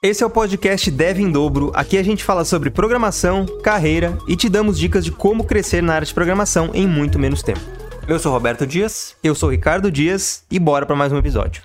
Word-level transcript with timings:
Esse 0.00 0.22
é 0.22 0.26
o 0.26 0.30
podcast 0.30 0.88
Dev 0.92 1.18
em 1.18 1.28
Dobro. 1.28 1.72
Aqui 1.74 1.98
a 1.98 2.04
gente 2.04 2.22
fala 2.22 2.44
sobre 2.44 2.70
programação, 2.70 3.44
carreira 3.64 4.16
e 4.28 4.36
te 4.36 4.48
damos 4.48 4.78
dicas 4.78 5.04
de 5.04 5.10
como 5.10 5.44
crescer 5.44 5.82
na 5.82 5.92
área 5.92 6.06
de 6.06 6.14
programação 6.14 6.72
em 6.72 6.86
muito 6.86 7.18
menos 7.18 7.42
tempo. 7.42 7.58
Eu 8.06 8.16
sou 8.20 8.30
Roberto 8.30 8.64
Dias, 8.64 9.16
eu 9.24 9.34
sou 9.34 9.50
Ricardo 9.50 9.90
Dias 9.90 10.46
e 10.48 10.60
bora 10.60 10.86
para 10.86 10.94
mais 10.94 11.12
um 11.12 11.18
episódio. 11.18 11.64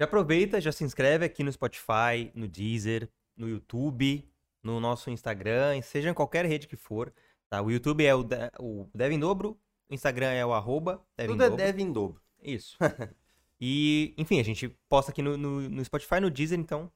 Já 0.00 0.06
aproveita, 0.06 0.58
já 0.58 0.72
se 0.72 0.84
inscreve 0.84 1.26
aqui 1.26 1.44
no 1.44 1.52
Spotify, 1.52 2.32
no 2.34 2.48
Deezer, 2.48 3.06
no 3.36 3.46
YouTube, 3.46 4.26
no 4.62 4.80
nosso 4.80 5.10
Instagram, 5.10 5.82
seja 5.82 6.08
em 6.08 6.14
qualquer 6.14 6.46
rede 6.46 6.66
que 6.66 6.76
for. 6.76 7.12
Tá? 7.50 7.60
O 7.60 7.70
YouTube 7.70 8.06
é 8.06 8.14
o, 8.14 8.22
de, 8.22 8.50
o 8.58 8.88
Dev 8.94 9.12
em 9.12 9.20
Dobro, 9.20 9.60
o 9.86 9.92
Instagram 9.92 10.30
é 10.30 10.46
o 10.46 10.54
arroba 10.54 11.04
Dev 11.14 11.26
em 11.26 11.32
Tudo 11.32 11.44
é 11.44 11.50
Dobro. 11.50 11.62
Dev 11.62 11.78
em 11.78 11.92
dobro. 11.92 12.22
Isso. 12.42 12.78
e, 13.60 14.14
enfim, 14.16 14.40
a 14.40 14.42
gente 14.42 14.74
posta 14.88 15.12
aqui 15.12 15.20
no, 15.20 15.36
no, 15.36 15.68
no 15.68 15.84
Spotify, 15.84 16.18
no 16.18 16.30
Deezer, 16.30 16.58
então 16.58 16.90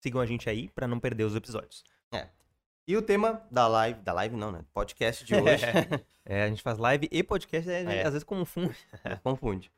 sigam 0.00 0.20
a 0.20 0.26
gente 0.26 0.48
aí 0.48 0.68
pra 0.70 0.86
não 0.86 0.98
perder 1.00 1.24
os 1.24 1.34
episódios. 1.34 1.84
E 2.88 2.96
o 2.96 3.02
tema 3.02 3.44
da 3.50 3.66
live, 3.66 4.00
da 4.02 4.12
live 4.12 4.36
não, 4.36 4.52
né? 4.52 4.64
Podcast 4.72 5.24
de 5.24 5.34
hoje, 5.34 5.64
É, 6.24 6.44
a 6.44 6.48
gente 6.48 6.62
faz 6.62 6.78
live 6.78 7.08
e 7.10 7.22
podcast, 7.22 7.68
é, 7.68 7.82
É. 7.82 8.02
às 8.04 8.12
vezes 8.12 8.22
confunde. 8.24 8.76
confunde. 9.24 9.72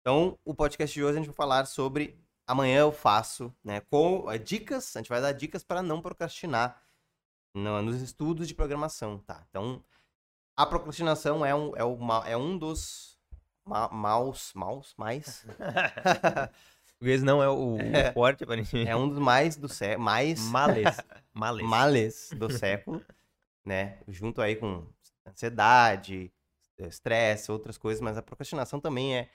Então, 0.00 0.38
o 0.44 0.54
podcast 0.54 0.94
de 0.94 1.02
hoje 1.02 1.12
a 1.14 1.16
gente 1.20 1.26
vai 1.26 1.34
falar 1.34 1.64
sobre 1.66 2.16
amanhã 2.46 2.80
eu 2.80 2.92
faço, 2.92 3.52
né? 3.64 3.80
Com 3.90 4.30
eh, 4.30 4.38
dicas, 4.38 4.94
a 4.96 5.00
gente 5.00 5.08
vai 5.08 5.20
dar 5.20 5.32
dicas 5.32 5.64
para 5.64 5.82
não 5.82 6.00
procrastinar 6.00 6.80
no- 7.54 7.82
nos 7.82 8.00
estudos 8.00 8.46
de 8.46 8.54
programação, 8.54 9.18
tá? 9.18 9.44
Então, 9.50 9.82
a 10.56 10.64
procrastinação 10.66 11.44
é 11.44 11.52
um, 11.54 11.76
é 11.76 11.82
uma, 11.84 12.28
é 12.28 12.36
um 12.36 12.56
dos 12.58 13.18
ma 13.64 13.88
maus, 13.88 14.52
maus, 14.54 14.94
mais, 14.96 15.44
O 17.02 17.04
inglês 17.04 17.22
não 17.24 17.42
é 17.42 17.48
o, 17.48 17.74
o 17.74 17.80
É. 17.96 18.12
forte 18.12 18.46
pra 18.46 18.54
ninguém. 18.54 18.88
é 18.88 18.94
um 18.94 19.08
dos 19.08 19.18
mais 19.18 19.56
do 19.56 19.68
sé, 19.68 19.96
mais 19.96 20.38
Males. 20.50 20.96
Males. 21.34 21.66
males 21.68 22.30
do 22.38 22.48
século, 22.48 23.04
né? 23.64 23.98
Junto 24.06 24.40
aí 24.40 24.54
com 24.54 24.86
ansiedade, 25.26 26.32
estresse, 26.78 27.50
outras 27.50 27.76
coisas, 27.76 28.00
mas 28.00 28.16
a 28.16 28.22
procrastinação 28.22 28.78
também 28.80 29.16
é 29.16 29.28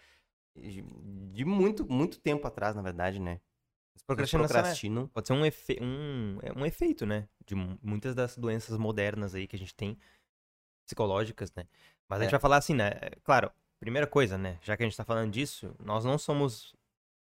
de 0.55 1.43
muito, 1.45 1.85
muito 1.91 2.19
tempo 2.19 2.47
atrás, 2.47 2.73
na 2.75 2.81
verdade, 2.81 3.19
né? 3.19 3.41
Procrastinação 4.05 4.57
é-. 4.61 5.07
Pode 5.13 5.27
ser 5.27 5.33
um, 5.33 5.45
efe... 5.45 5.77
um... 5.81 6.39
é 6.41 6.53
um 6.57 6.65
efeito, 6.65 7.05
né? 7.05 7.27
De 7.45 7.53
mu- 7.53 7.77
muitas 7.81 8.15
das 8.15 8.37
doenças 8.37 8.77
modernas 8.77 9.35
aí 9.35 9.45
que 9.45 9.55
a 9.57 9.59
gente 9.59 9.75
tem, 9.75 9.97
psicológicas, 10.85 11.51
né? 11.53 11.65
Mas 12.07 12.19
a 12.19 12.23
gente 12.23 12.29
É. 12.29 12.31
vai 12.31 12.39
falar 12.39 12.57
assim, 12.57 12.73
né? 12.73 12.91
Claro, 13.23 13.51
primeira 13.79 14.07
coisa, 14.07 14.37
né? 14.37 14.57
Já 14.61 14.77
que 14.77 14.83
a 14.83 14.85
gente 14.85 14.95
tá 14.95 15.03
falando 15.03 15.31
disso, 15.31 15.75
nós 15.83 16.05
não 16.05 16.17
somos 16.17 16.73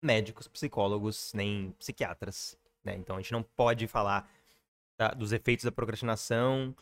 médicos, 0.01 0.47
psicólogos, 0.47 1.33
nem 1.33 1.71
psiquiatras, 1.73 2.57
né? 2.83 2.95
Então 2.95 3.15
a 3.17 3.21
gente 3.21 3.31
não 3.31 3.43
pode 3.43 3.87
falar 3.87 4.29
da- 4.99 5.09
dos 5.09 5.31
efeitos 5.31 5.65
da 5.65 5.71
procrastinação 5.71 6.75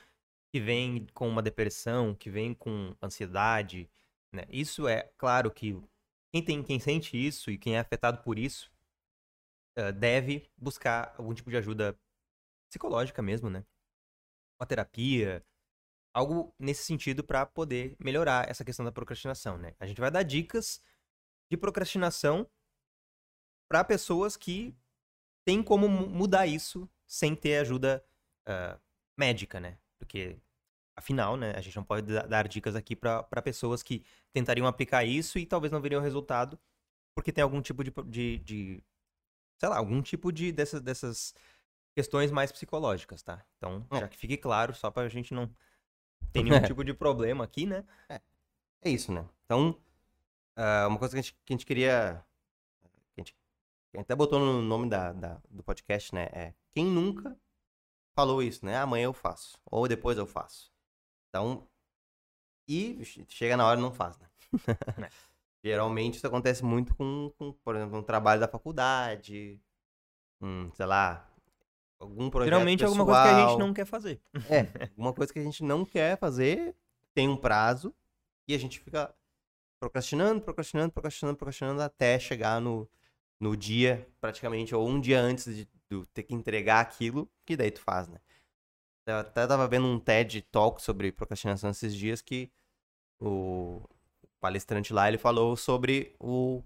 que 0.54 0.60
vem 0.60 1.08
com 1.14 1.28
uma 1.30 1.42
depressão, 1.44 2.16
que 2.16 2.30
vem 2.30 2.54
com 2.54 2.96
ansiedade, 3.02 3.90
né? 4.34 4.44
Isso 4.50 4.88
é 4.88 5.12
claro 5.18 5.52
que 5.52 5.80
quem 6.34 6.44
tem, 6.44 6.64
quem 6.64 6.80
sente 6.80 7.18
isso 7.18 7.52
e 7.52 7.58
quem 7.58 7.76
é 7.78 7.80
afetado 7.80 8.22
por 8.24 8.40
isso 8.40 8.72
eh, 9.76 9.92
deve 9.92 10.50
buscar 10.58 11.14
algum 11.18 11.34
tipo 11.34 11.50
de 11.50 11.58
ajuda 11.58 11.98
psicológica 12.70 13.22
mesmo, 13.22 13.50
né? 13.50 13.66
Uma 14.60 14.68
terapia, 14.68 15.44
algo 16.14 16.54
nesse 16.60 16.84
sentido 16.86 17.24
para 17.24 17.46
poder 17.46 17.96
melhorar 18.00 18.50
essa 18.50 18.66
questão 18.66 18.86
da 18.86 18.92
procrastinação, 18.92 19.58
né? 19.58 19.76
A 19.80 19.86
gente 19.88 20.02
vai 20.02 20.12
dar 20.12 20.24
dicas 20.24 20.82
de 21.52 21.58
procrastinação 21.58 22.50
para 23.68 23.84
pessoas 23.84 24.36
que 24.38 24.76
têm 25.46 25.62
como 25.64 25.88
mu- 25.88 26.10
mudar 26.10 26.48
isso 26.48 26.90
sem 27.08 27.36
ter 27.36 27.58
ajuda 27.58 28.04
ah, 28.46 28.80
médica, 29.18 29.60
né? 29.60 29.78
Porque 30.00 30.38
afinal, 30.96 31.36
né, 31.38 31.54
a 31.56 31.62
gente 31.62 31.76
não 31.76 31.84
pode 31.84 32.08
da- 32.14 32.26
dar 32.26 32.48
dicas 32.48 32.76
aqui 32.76 32.96
para 32.96 33.24
pessoas 33.44 33.84
que 33.84 34.04
tentariam 34.34 34.68
aplicar 34.68 35.04
isso 35.04 35.38
e 35.38 35.46
talvez 35.46 35.72
não 35.72 35.82
veriam 35.82 36.02
resultado 36.02 36.60
porque 37.16 37.32
tem 37.32 37.44
algum 37.44 37.62
tipo 37.62 37.84
de, 37.84 37.92
de, 38.08 38.38
de 38.40 38.84
sei 39.58 39.70
lá, 39.70 39.78
algum 39.78 40.02
tipo 40.02 40.32
de 40.32 40.52
dessas, 40.52 40.82
dessas 40.82 41.34
questões 41.96 42.30
mais 42.32 42.52
psicológicas, 42.52 43.24
tá? 43.24 43.44
Então, 43.58 43.86
É. 43.92 44.00
já 44.00 44.08
que 44.08 44.18
fique 44.18 44.36
claro, 44.38 44.74
só 44.76 44.92
pra 44.92 45.08
gente 45.08 45.34
não 45.34 45.50
ter 46.34 46.44
nenhum 46.44 46.62
tipo 46.62 46.84
de 46.84 46.94
problema 46.94 47.44
aqui, 47.44 47.66
né? 47.66 47.86
É 48.82 48.90
isso, 48.90 49.12
né? 49.14 49.28
Então, 49.46 49.82
ah, 50.56 50.88
uma 50.88 51.00
coisa 51.00 51.14
que 51.14 51.20
a 51.20 51.22
gente, 51.22 51.34
que 51.46 51.54
a 51.54 51.56
gente 51.56 51.66
queria. 51.66 52.24
Que 53.14 53.22
a, 53.22 53.22
gente, 53.22 53.34
que 53.34 53.40
a 53.96 54.00
gente 54.00 54.06
até 54.06 54.16
botou 54.16 54.40
no 54.40 54.62
nome 54.62 54.90
da, 54.90 55.12
da- 55.14 55.42
do 55.50 55.64
podcast, 55.64 56.14
né? 56.14 56.30
É 56.32 56.54
quem 56.72 56.86
nunca 56.86 57.38
falou 58.14 58.42
isso, 58.42 58.66
né? 58.66 58.78
Amanhã 58.78 59.06
eu 59.06 59.14
faço. 59.14 59.58
Ou 59.66 59.88
depois 59.88 60.18
eu 60.18 60.26
faço. 60.26 60.72
Então. 61.30 61.68
E 62.68 63.04
che- 63.06 63.26
chega 63.28 63.56
na 63.58 63.66
hora 63.68 63.80
e 63.80 63.84
não 63.84 63.92
faz, 63.94 64.18
né? 64.18 64.28
É. 65.06 65.10
Geralmente 65.64 66.18
isso 66.18 66.28
acontece 66.28 66.64
muito 66.64 66.94
com, 66.96 67.32
com, 67.40 67.52
por 67.52 67.76
exemplo, 67.76 67.98
um 67.98 68.04
trabalho 68.04 68.40
da 68.40 68.48
faculdade. 68.48 69.60
Um, 70.42 70.72
sei 70.74 70.86
lá. 70.86 71.28
Algum 72.00 72.30
projeto. 72.30 72.52
Geralmente 72.54 72.84
é 72.84 72.86
alguma 72.86 73.06
coisa 73.06 73.22
que 73.24 73.28
a 73.28 73.34
gente 73.34 73.42
pessoal. 73.48 73.60
não 73.60 73.74
quer 73.74 73.86
fazer. 73.86 74.22
É, 74.50 74.60
alguma 74.92 75.14
coisa 75.14 75.34
que 75.34 75.40
a 75.40 75.44
gente 75.44 75.64
não 75.64 75.84
quer 75.86 76.18
fazer, 76.20 76.76
tem 77.16 77.28
um 77.28 77.36
prazo, 77.38 77.96
e 78.48 78.54
a 78.54 78.58
gente 78.60 78.80
fica 78.80 79.16
procrastinando, 79.80 80.42
procrastinando, 80.42 80.92
procrastinando, 80.92 81.38
procrastinando, 81.38 81.82
até 81.82 82.20
chegar 82.20 82.60
no, 82.62 82.88
no 83.40 83.56
dia, 83.56 84.08
praticamente, 84.20 84.74
ou 84.74 84.88
um 84.88 85.00
dia 85.00 85.20
antes 85.20 85.56
de 85.56 85.68
ter 86.14 86.24
que 86.24 86.34
entregar 86.34 86.80
aquilo, 86.82 87.30
que 87.46 87.56
daí 87.56 87.72
tu 87.72 87.82
faz, 87.82 88.08
né? 88.08 88.20
Eu 89.06 89.18
até 89.18 89.46
tava 89.46 89.68
vendo 89.68 89.86
um 89.86 90.00
TED 90.00 90.42
Talk 90.52 90.82
sobre 90.82 91.12
procrastinação 91.12 91.70
esses 91.70 91.96
dias 91.96 92.22
que 92.22 92.52
o 93.20 93.84
palestrante 94.40 94.94
lá, 94.94 95.08
ele 95.08 95.18
falou 95.18 95.56
sobre 95.56 96.16
o, 96.20 96.64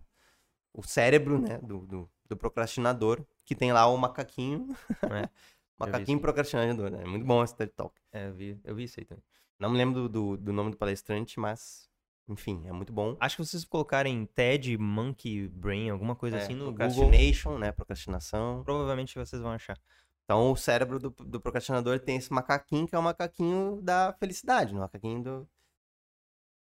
o 0.73 0.83
cérebro, 0.83 1.39
né, 1.39 1.57
do, 1.59 1.85
do, 1.85 2.09
do 2.27 2.37
procrastinador, 2.37 3.25
que 3.45 3.55
tem 3.55 3.73
lá 3.73 3.87
o 3.87 3.97
macaquinho, 3.97 4.67
É, 5.81 5.85
macaquinho 5.85 6.19
procrastinador, 6.19 6.91
né? 6.91 7.03
É 7.03 7.05
muito 7.05 7.25
bom 7.25 7.41
esse 7.43 7.55
TED 7.55 7.71
Talk. 7.71 7.95
É, 8.11 8.27
eu 8.27 8.33
vi, 8.33 8.59
eu 8.63 8.75
vi 8.75 8.83
isso 8.83 8.99
aí 8.99 9.05
também. 9.05 9.23
Não 9.57 9.69
me 9.69 9.77
lembro 9.77 10.03
do, 10.03 10.09
do, 10.09 10.37
do 10.37 10.53
nome 10.53 10.71
do 10.71 10.77
palestrante, 10.77 11.39
mas, 11.39 11.88
enfim, 12.29 12.67
é 12.67 12.71
muito 12.71 12.93
bom. 12.93 13.17
Acho 13.19 13.37
que 13.37 13.45
vocês 13.45 13.65
colocarem 13.65 14.25
TED, 14.27 14.77
Monkey 14.77 15.47
Brain, 15.47 15.89
alguma 15.89 16.15
coisa 16.15 16.37
É, 16.37 16.43
assim 16.43 16.53
no 16.53 16.65
Google, 16.65 16.77
procrastination, 16.77 17.57
né? 17.57 17.71
Procrastinação. 17.71 18.63
provavelmente 18.63 19.17
vocês 19.17 19.41
vão 19.41 19.51
achar. 19.51 19.77
Então, 20.23 20.51
o 20.51 20.55
cérebro 20.55 20.99
do, 20.99 21.09
do 21.09 21.41
procrastinador 21.41 21.99
tem 21.99 22.17
esse 22.17 22.31
macaquinho 22.31 22.87
que 22.87 22.93
é 22.95 22.99
o 22.99 23.03
macaquinho 23.03 23.81
da 23.81 24.13
felicidade, 24.19 24.73
né? 24.73 24.79
o 24.79 24.81
macaquinho 24.83 25.23
do. 25.23 25.49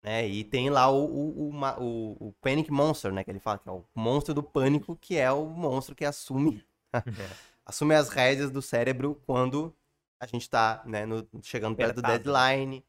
Né? 0.00 0.28
E 0.28 0.44
tem 0.44 0.70
lá 0.70 0.88
o, 0.88 1.04
o, 1.04 1.50
o, 1.50 2.28
o, 2.28 2.32
Panic 2.40 2.70
Monster, 2.70 3.12
né? 3.12 3.24
Que 3.24 3.30
ele 3.30 3.40
fala 3.40 3.58
que 3.58 3.68
é 3.68 3.72
o 3.72 3.84
monstro 3.92 4.32
do 4.32 4.44
pânico, 4.44 4.96
que 4.96 5.16
é 5.16 5.30
o 5.32 5.44
monstro 5.46 5.94
que 5.94 6.04
assume 6.04 6.64
assume 7.66 7.94
as 7.94 8.08
rédeas 8.08 8.50
do 8.50 8.62
cérebro 8.62 9.20
quando 9.26 9.74
a 10.20 10.26
gente 10.26 10.48
tá, 10.48 10.82
né, 10.86 11.04
no- 11.04 11.28
chegando 11.42 11.76
perto 11.76 11.96
do 11.96 12.06
Apertado. 12.06 12.24
deadline. 12.24 12.84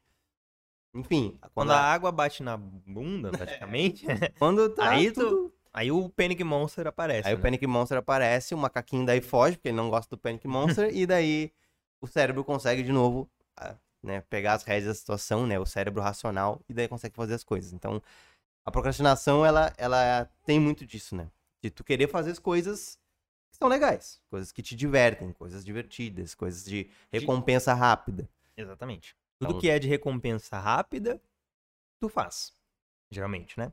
Enfim, 0.94 1.38
Quando 1.40 1.54
quando, 1.54 1.70
a 1.70 1.78
a, 1.78 1.92
água 1.92 2.10
bate 2.10 2.42
na 2.42 2.56
bunda, 2.56 3.30
praticamente, 3.36 4.06
quando 4.38 4.68
tá 4.70 4.90
aí 4.90 5.10
tudo- 5.12 5.48
tu, 5.48 5.54
aí 5.72 5.90
o 5.92 6.08
Panic 6.08 6.42
Monster 6.42 6.86
aparece. 6.86 7.28
Aí 7.28 7.34
o 7.34 7.36
né? 7.38 7.42
Panic 7.42 7.66
Monster 7.66 7.98
aparece, 7.98 8.54
o 8.54 8.58
macaquinho 8.58 9.06
daí 9.06 9.20
foge, 9.20 9.56
porque 9.56 9.68
ele 9.68 9.76
não 9.76 9.88
gosta 9.90 10.14
do 10.14 10.18
Panic 10.20 10.46
Monster, 10.48 10.90
e 10.94 11.06
daí 11.06 11.52
o 12.00 12.06
cérebro 12.06 12.42
consegue 12.44 12.82
de 12.82 12.92
novo 12.92 13.30
ah, 13.56 13.76
né, 14.02 14.20
pegar 14.22 14.54
as 14.54 14.64
rédeas 14.64 14.86
da 14.86 14.94
situação, 14.94 15.46
né? 15.46 15.58
O 15.58 15.66
cérebro 15.66 16.02
racional, 16.02 16.60
e 16.68 16.74
daí 16.74 16.88
consegue 16.88 17.14
fazer 17.14 17.34
as 17.34 17.44
coisas. 17.44 17.72
Então, 17.72 18.02
a 18.64 18.70
procrastinação, 18.70 19.44
ela, 19.44 19.72
ela 19.76 20.28
tem 20.44 20.58
muito 20.58 20.84
disso, 20.86 21.14
né? 21.14 21.28
De 21.62 21.70
tu 21.70 21.84
querer 21.84 22.08
fazer 22.08 22.30
as 22.30 22.38
coisas 22.38 22.98
que 23.50 23.58
são 23.58 23.68
legais, 23.68 24.20
coisas 24.30 24.50
que 24.50 24.62
te 24.62 24.74
divertem, 24.74 25.32
coisas 25.32 25.64
divertidas, 25.64 26.34
coisas 26.34 26.64
de 26.64 26.88
recompensa 27.12 27.74
rápida. 27.74 28.28
Exatamente. 28.56 29.14
Tudo 29.40 29.58
que 29.58 29.68
é 29.68 29.78
de 29.78 29.88
recompensa 29.88 30.58
rápida, 30.58 31.20
tu 32.00 32.08
faz. 32.08 32.52
Geralmente, 33.10 33.58
né? 33.58 33.72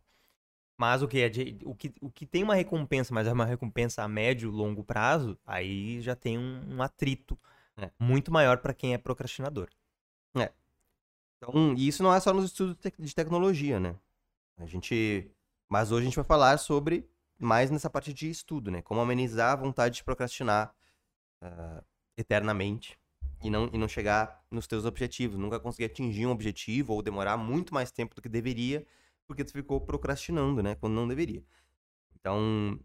Mas 0.77 1.01
o 1.01 1.07
que 1.07 1.19
é 1.19 1.29
de. 1.29 1.59
O 1.65 1.75
que, 1.75 1.93
o 2.01 2.09
que 2.09 2.25
tem 2.25 2.43
uma 2.43 2.55
recompensa, 2.55 3.13
mas 3.13 3.27
é 3.27 3.33
uma 3.33 3.45
recompensa 3.45 4.03
a 4.03 4.07
médio 4.07 4.49
longo 4.49 4.83
prazo, 4.83 5.37
aí 5.45 6.01
já 6.01 6.15
tem 6.15 6.37
um, 6.37 6.75
um 6.77 6.81
atrito 6.81 7.37
É. 7.77 7.91
muito 7.99 8.31
maior 8.31 8.59
pra 8.59 8.73
quem 8.73 8.93
é 8.93 8.97
procrastinador. 8.97 9.69
Então, 11.37 11.75
e 11.75 11.87
isso 11.87 12.01
não 12.01 12.13
é 12.13 12.19
só 12.19 12.33
nos 12.33 12.45
estudos 12.45 12.75
de 12.75 12.81
tec- 12.81 12.99
de 12.99 13.13
tecnologia, 13.15 13.79
né? 13.79 13.95
A 14.57 14.65
gente. 14.65 15.29
Mas 15.69 15.91
hoje 15.91 16.03
a 16.03 16.05
gente 16.05 16.15
vai 16.15 16.25
falar 16.25 16.57
sobre 16.57 17.07
mais 17.37 17.69
nessa 17.69 17.89
parte 17.89 18.13
de 18.13 18.29
estudo, 18.29 18.71
né? 18.71 18.81
Como 18.81 18.99
amenizar 19.01 19.51
a 19.53 19.55
vontade 19.55 19.97
de 19.97 20.03
procrastinar 20.03 20.73
ah, 21.41 21.83
eternamente 22.17 22.97
e 23.43 23.49
não, 23.49 23.69
e 23.73 23.77
não 23.77 23.87
chegar 23.87 24.43
nos 24.51 24.67
teus 24.67 24.85
objetivos. 24.85 25.37
Nunca 25.37 25.59
conseguir 25.59 25.85
atingir 25.85 26.25
um 26.25 26.31
objetivo 26.31 26.93
ou 26.93 27.01
demorar 27.01 27.37
muito 27.37 27.73
mais 27.73 27.91
tempo 27.91 28.15
do 28.15 28.21
que 28.21 28.29
deveria, 28.29 28.85
porque 29.27 29.43
tu 29.43 29.51
ficou 29.51 29.79
procrastinando, 29.81 30.63
né? 30.63 30.75
Quando 30.75 30.93
não 30.93 31.07
deveria. 31.07 31.43
Então, 32.15 32.79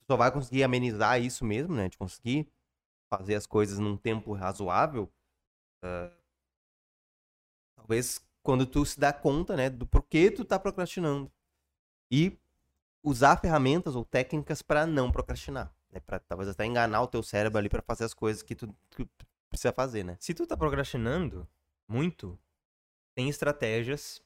tu 0.00 0.06
só 0.06 0.16
vai 0.16 0.30
conseguir 0.32 0.62
amenizar 0.64 1.20
isso 1.20 1.44
mesmo, 1.44 1.74
né? 1.74 1.88
De 1.88 1.98
conseguir 1.98 2.48
fazer 3.10 3.34
as 3.34 3.46
coisas 3.46 3.78
num 3.78 3.96
tempo 3.96 4.32
razoável. 4.32 5.12
ah, 5.82 6.10
talvez 7.76 8.24
quando 8.42 8.66
tu 8.66 8.84
se 8.84 8.98
dá 8.98 9.12
conta, 9.12 9.56
né, 9.56 9.70
do 9.70 9.86
porquê 9.86 10.30
tu 10.30 10.44
tá 10.44 10.58
procrastinando. 10.58 11.30
E 12.10 12.38
usar 13.02 13.36
ferramentas 13.38 13.94
ou 13.96 14.04
técnicas 14.04 14.62
para 14.62 14.86
não 14.86 15.10
procrastinar, 15.10 15.74
né? 15.90 16.00
Para 16.00 16.18
talvez 16.20 16.48
até 16.48 16.64
enganar 16.66 17.02
o 17.02 17.08
teu 17.08 17.22
cérebro 17.22 17.58
ali 17.58 17.68
para 17.68 17.82
fazer 17.82 18.04
as 18.04 18.14
coisas 18.14 18.42
que 18.42 18.54
tu, 18.54 18.74
tu 18.90 19.08
precisa 19.52 19.72
fazer, 19.72 20.02
né? 20.04 20.16
Se 20.18 20.34
tu 20.34 20.46
tá 20.46 20.56
procrastinando 20.56 21.46
muito, 21.88 22.38
tem 23.14 23.28
estratégias 23.28 24.22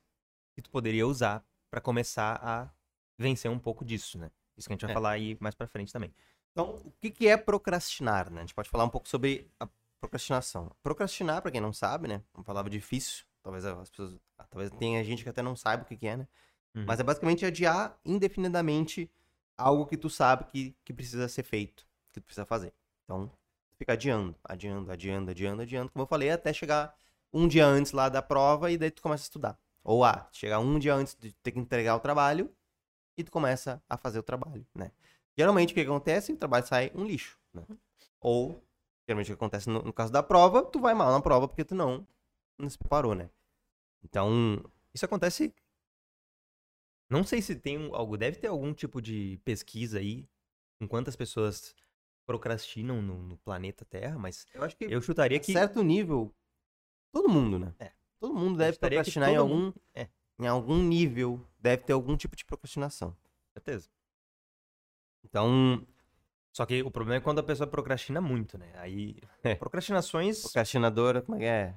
que 0.55 0.63
tu 0.63 0.71
poderia 0.71 1.07
usar 1.07 1.45
pra 1.71 1.81
começar 1.81 2.41
a 2.43 2.71
vencer 3.19 3.51
um 3.51 3.59
pouco 3.59 3.85
disso, 3.85 4.19
né? 4.19 4.31
Isso 4.57 4.69
que 4.69 4.73
a 4.73 4.77
gente 4.77 4.83
vai 4.83 4.93
É. 4.93 4.95
falar 4.95 5.11
aí 5.11 5.37
mais 5.41 5.55
pra 5.55 5.67
frente 5.67 5.93
também. 5.93 6.15
Então, 6.53 6.77
o 6.77 6.93
que, 6.93 7.11
que 7.11 7.29
é 7.29 7.37
procrastinar, 7.37 8.31
né? 8.31 8.39
A 8.39 8.45
gente 8.45 8.55
pode 8.55 8.71
falar 8.71 8.85
um 8.85 8.89
pouco 8.89 9.09
sobre 9.09 9.51
a 9.61 9.69
procrastinação. 10.01 10.75
Procrastinar, 10.83 11.43
pra 11.43 11.51
quem 11.51 11.61
não 11.61 11.73
sabe, 11.73 12.09
né? 12.09 12.23
Uma 12.33 12.45
palavra 12.45 12.71
difícil. 12.71 13.27
Talvez 13.43 13.65
as 13.65 13.91
pessoas. 13.91 14.19
Talvez 14.51 14.71
tenha 14.73 15.03
gente 15.05 15.23
que 15.23 15.29
até 15.29 15.43
não 15.43 15.55
saiba 15.55 15.83
o 15.83 15.87
que, 15.87 15.97
que 15.97 16.07
é, 16.07 16.17
né? 16.17 16.29
Uhum. 16.75 16.85
Mas 16.87 17.01
é 17.01 17.03
basicamente 17.03 17.45
adiar 17.45 17.99
indefinidamente 18.05 19.11
algo 19.57 19.87
que 19.87 19.97
tu 19.97 20.09
sabe 20.09 20.45
que, 20.45 20.75
que 20.85 20.93
precisa 20.93 21.29
ser 21.29 21.43
feito, 21.43 21.87
que 22.13 22.21
tu 22.21 22.25
precisa 22.25 22.47
fazer. 22.47 22.73
Então, 23.05 23.31
fica 23.79 23.93
adiando, 23.93 24.35
adiando, 24.45 24.91
adiando, 24.91 25.31
adiando, 25.31 25.63
adiando, 25.63 25.91
como 25.91 26.03
eu 26.03 26.07
falei, 26.07 26.31
até 26.31 26.53
chegar 26.53 26.95
um 27.33 27.47
dia 27.47 27.67
antes 27.67 27.93
lá 27.93 28.09
da 28.09 28.23
prova 28.23 28.71
e 28.71 28.79
daí 28.79 28.91
tu 28.91 29.03
começa 29.03 29.23
a 29.23 29.27
estudar. 29.27 29.59
Ou 29.85 30.05
ah, 30.05 30.29
chegar 30.33 30.59
um 30.59 30.79
dia 30.79 30.95
antes 30.95 31.15
de 31.15 31.33
ter 31.35 31.53
que 31.53 31.59
entregar 31.59 31.95
o 31.97 32.01
trabalho 32.01 32.53
e 33.17 33.25
tu 33.25 33.31
começa 33.31 33.83
a 33.89 33.97
fazer 33.97 34.19
o 34.19 34.23
trabalho, 34.23 34.67
né? 34.75 34.91
Geralmente 35.37 35.73
o 35.73 35.75
que 35.75 35.83
acontece? 35.83 36.33
O 36.33 36.37
trabalho 36.37 36.67
sai 36.67 36.91
um 36.95 37.05
lixo, 37.05 37.39
né? 37.53 37.65
Ou, 38.21 38.63
geralmente 39.07 39.27
o 39.27 39.37
que 39.37 39.45
acontece 39.45 39.69
no, 39.69 39.83
no 39.83 39.93
caso 39.93 40.13
da 40.13 40.23
prova, 40.23 40.65
tu 40.65 40.81
vai 40.81 40.95
mal 40.95 41.13
na 41.13 41.21
prova 41.21 41.47
porque 41.47 41.65
tu 41.65 41.75
não, 41.75 42.07
não 42.59 42.69
se 42.69 42.79
preparou, 42.79 43.15
né? 43.15 43.31
Então, 44.03 44.63
Isso 44.95 45.05
acontece. 45.05 45.55
Não 47.11 47.23
sei 47.23 47.43
se 47.43 47.55
tem 47.55 47.91
algo. 47.93 48.17
Deve 48.17 48.39
ter 48.39 48.49
algum 48.49 48.73
tipo 48.73 49.01
de 49.01 49.41
pesquisa 49.45 49.99
aí 49.99 50.29
com 50.79 50.89
quantas 50.89 51.17
pessoas 51.17 51.75
procrastinam 52.27 53.01
no, 53.01 53.23
no 53.23 53.37
planeta 53.39 53.85
Terra, 53.85 54.19
mas 54.19 54.45
eu 54.53 54.63
acho 54.65 54.77
que 54.77 54.85
eu 54.85 55.01
chutaria 55.01 55.39
que. 55.39 55.53
certo 55.53 55.83
nível, 55.83 56.35
todo 57.13 57.29
mundo, 57.29 57.59
né? 57.59 57.75
É. 57.79 57.93
Todo 58.19 58.35
mundo 58.35 58.59
deve 58.59 58.79
procrastinar 58.79 59.31
em 59.31 59.37
algum, 59.37 59.57
mundo- 59.57 59.81
é. 59.95 60.09
em 60.39 60.47
algum 60.47 60.83
nível, 60.83 61.47
deve 61.59 61.85
ter 61.85 61.93
algum 61.93 62.17
tipo 62.17 62.35
de 62.35 62.45
procrastinação. 62.45 63.17
Certeza. 63.53 63.89
Então, 65.25 65.87
Só 66.53 66.65
que 66.65 66.83
o 66.83 66.91
problema 66.91 67.19
é 67.19 67.21
quando 67.21 67.39
a 67.39 67.43
pessoa 67.43 67.67
procrastina 67.67 68.21
muito, 68.21 68.57
né? 68.57 68.73
Aí. 68.77 69.17
Procrastinações 69.59 70.41
procrastinadora, 70.43 71.21
como 71.23 71.37
é 71.37 71.41
que 71.41 71.45
é? 71.45 71.75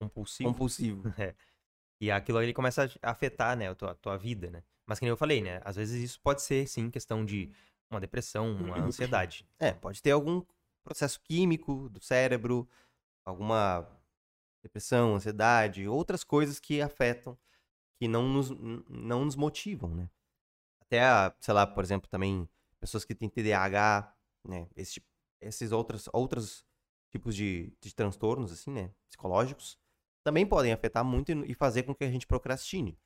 compulsivas. 0.00 0.52
Compulsivo. 0.52 1.02
E 2.00 2.10
aquilo 2.10 2.38
ali 2.38 2.52
começa 2.52 2.90
a 3.00 3.10
afetar, 3.12 3.56
né, 3.56 3.70
a 3.70 3.74
tua, 3.74 3.92
a 3.92 3.94
tua 3.94 4.18
vida, 4.18 4.50
né? 4.50 4.62
Mas 4.84 4.98
que 4.98 5.04
nem 5.04 5.10
eu 5.10 5.16
falei, 5.16 5.40
né? 5.40 5.62
Às 5.64 5.76
vezes 5.76 6.02
isso 6.02 6.20
pode 6.20 6.42
ser, 6.42 6.66
sim, 6.66 6.90
questão 6.90 7.24
de 7.24 7.50
uma 7.90 8.00
depressão, 8.00 8.54
uma 8.54 8.78
ansiedade. 8.78 9.46
É, 9.58 9.72
pode 9.72 10.02
ter 10.02 10.10
algum 10.10 10.42
processo 10.82 11.20
químico 11.20 11.88
do 11.88 12.00
cérebro, 12.02 12.68
alguma 13.24 13.88
depressão, 14.62 15.14
ansiedade, 15.14 15.86
outras 15.88 16.24
coisas 16.24 16.58
que 16.58 16.80
afetam, 16.80 17.38
que 17.96 18.08
não 18.08 18.28
nos, 18.28 18.50
não 18.88 19.24
nos 19.24 19.36
motivam, 19.36 19.94
né? 19.94 20.10
Até, 20.80 21.02
a, 21.02 21.34
sei 21.40 21.54
lá, 21.54 21.66
por 21.66 21.82
exemplo, 21.84 22.08
também 22.08 22.48
pessoas 22.80 23.04
que 23.04 23.14
têm 23.14 23.28
TDAH, 23.28 24.14
né? 24.46 24.68
Esse, 24.76 25.02
esses 25.40 25.72
outros, 25.72 26.08
outros 26.12 26.66
tipos 27.10 27.34
de, 27.34 27.72
de 27.80 27.94
transtornos, 27.94 28.52
assim, 28.52 28.70
né? 28.70 28.90
Psicológicos, 29.08 29.78
também 30.22 30.46
podem 30.46 30.72
afetar 30.72 31.04
muito 31.04 31.30
e 31.44 31.54
fazer 31.54 31.84
com 31.84 31.94
que 31.94 32.04
a 32.04 32.10
gente 32.10 32.26
procrastine. 32.26 32.98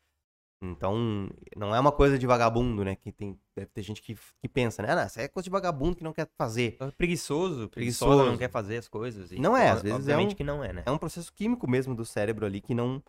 Então, 0.61 1.29
não 1.57 1.73
é 1.73 1.79
uma 1.79 1.93
coisa 1.93 2.19
de 2.19 2.27
vagabundo, 2.27 2.85
né? 2.85 2.97
Que 2.97 3.13
tem, 3.13 3.39
deve 3.55 3.71
ter 3.71 3.83
gente 3.83 4.03
que, 4.03 4.19
que 4.41 4.49
pensa, 4.49 4.83
né? 4.83 4.91
Ah, 4.93 4.97
não, 4.97 5.07
isso 5.07 5.21
é 5.21 5.29
coisa 5.29 5.45
de 5.45 5.51
vagabundo 5.51 5.95
que 5.97 6.03
não 6.03 6.13
quer 6.13 6.29
fazer. 6.37 6.77
Preguiçoso, 6.97 7.69
preguiçoso, 7.69 7.71
Preguiçoso. 7.71 8.25
não 8.31 8.37
quer 8.37 8.51
fazer 8.51 8.79
as 8.79 8.89
coisas. 8.89 9.31
Não 9.33 9.57
é, 9.57 9.69
às 9.71 9.83
vezes 9.83 10.09
é 10.09 10.17
um- 10.17 10.29
que 10.29 10.43
não 10.43 10.65
é, 10.65 10.73
né? 10.73 10.83
É 10.85 10.91
um 10.91 10.99
processo 10.99 11.33
químico 11.33 11.69
mesmo 11.71 11.95
do 11.95 12.05
cérebro 12.05 12.45
ali 12.45 12.61
que 12.61 12.75
não 12.75 13.03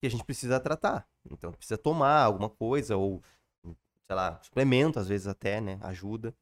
que 0.00 0.06
a 0.08 0.10
gente 0.10 0.24
precisa 0.24 0.58
tratar. 0.58 1.06
Então 1.30 1.52
precisa 1.52 1.78
tomar 1.78 2.22
alguma 2.24 2.50
coisa 2.50 2.96
ou 2.96 3.22
sei 3.64 4.16
lá, 4.16 4.40
suplemento 4.42 4.98
às 4.98 5.06
vezes 5.06 5.28
até, 5.28 5.60
né, 5.60 5.78
ajuda. 5.82 6.34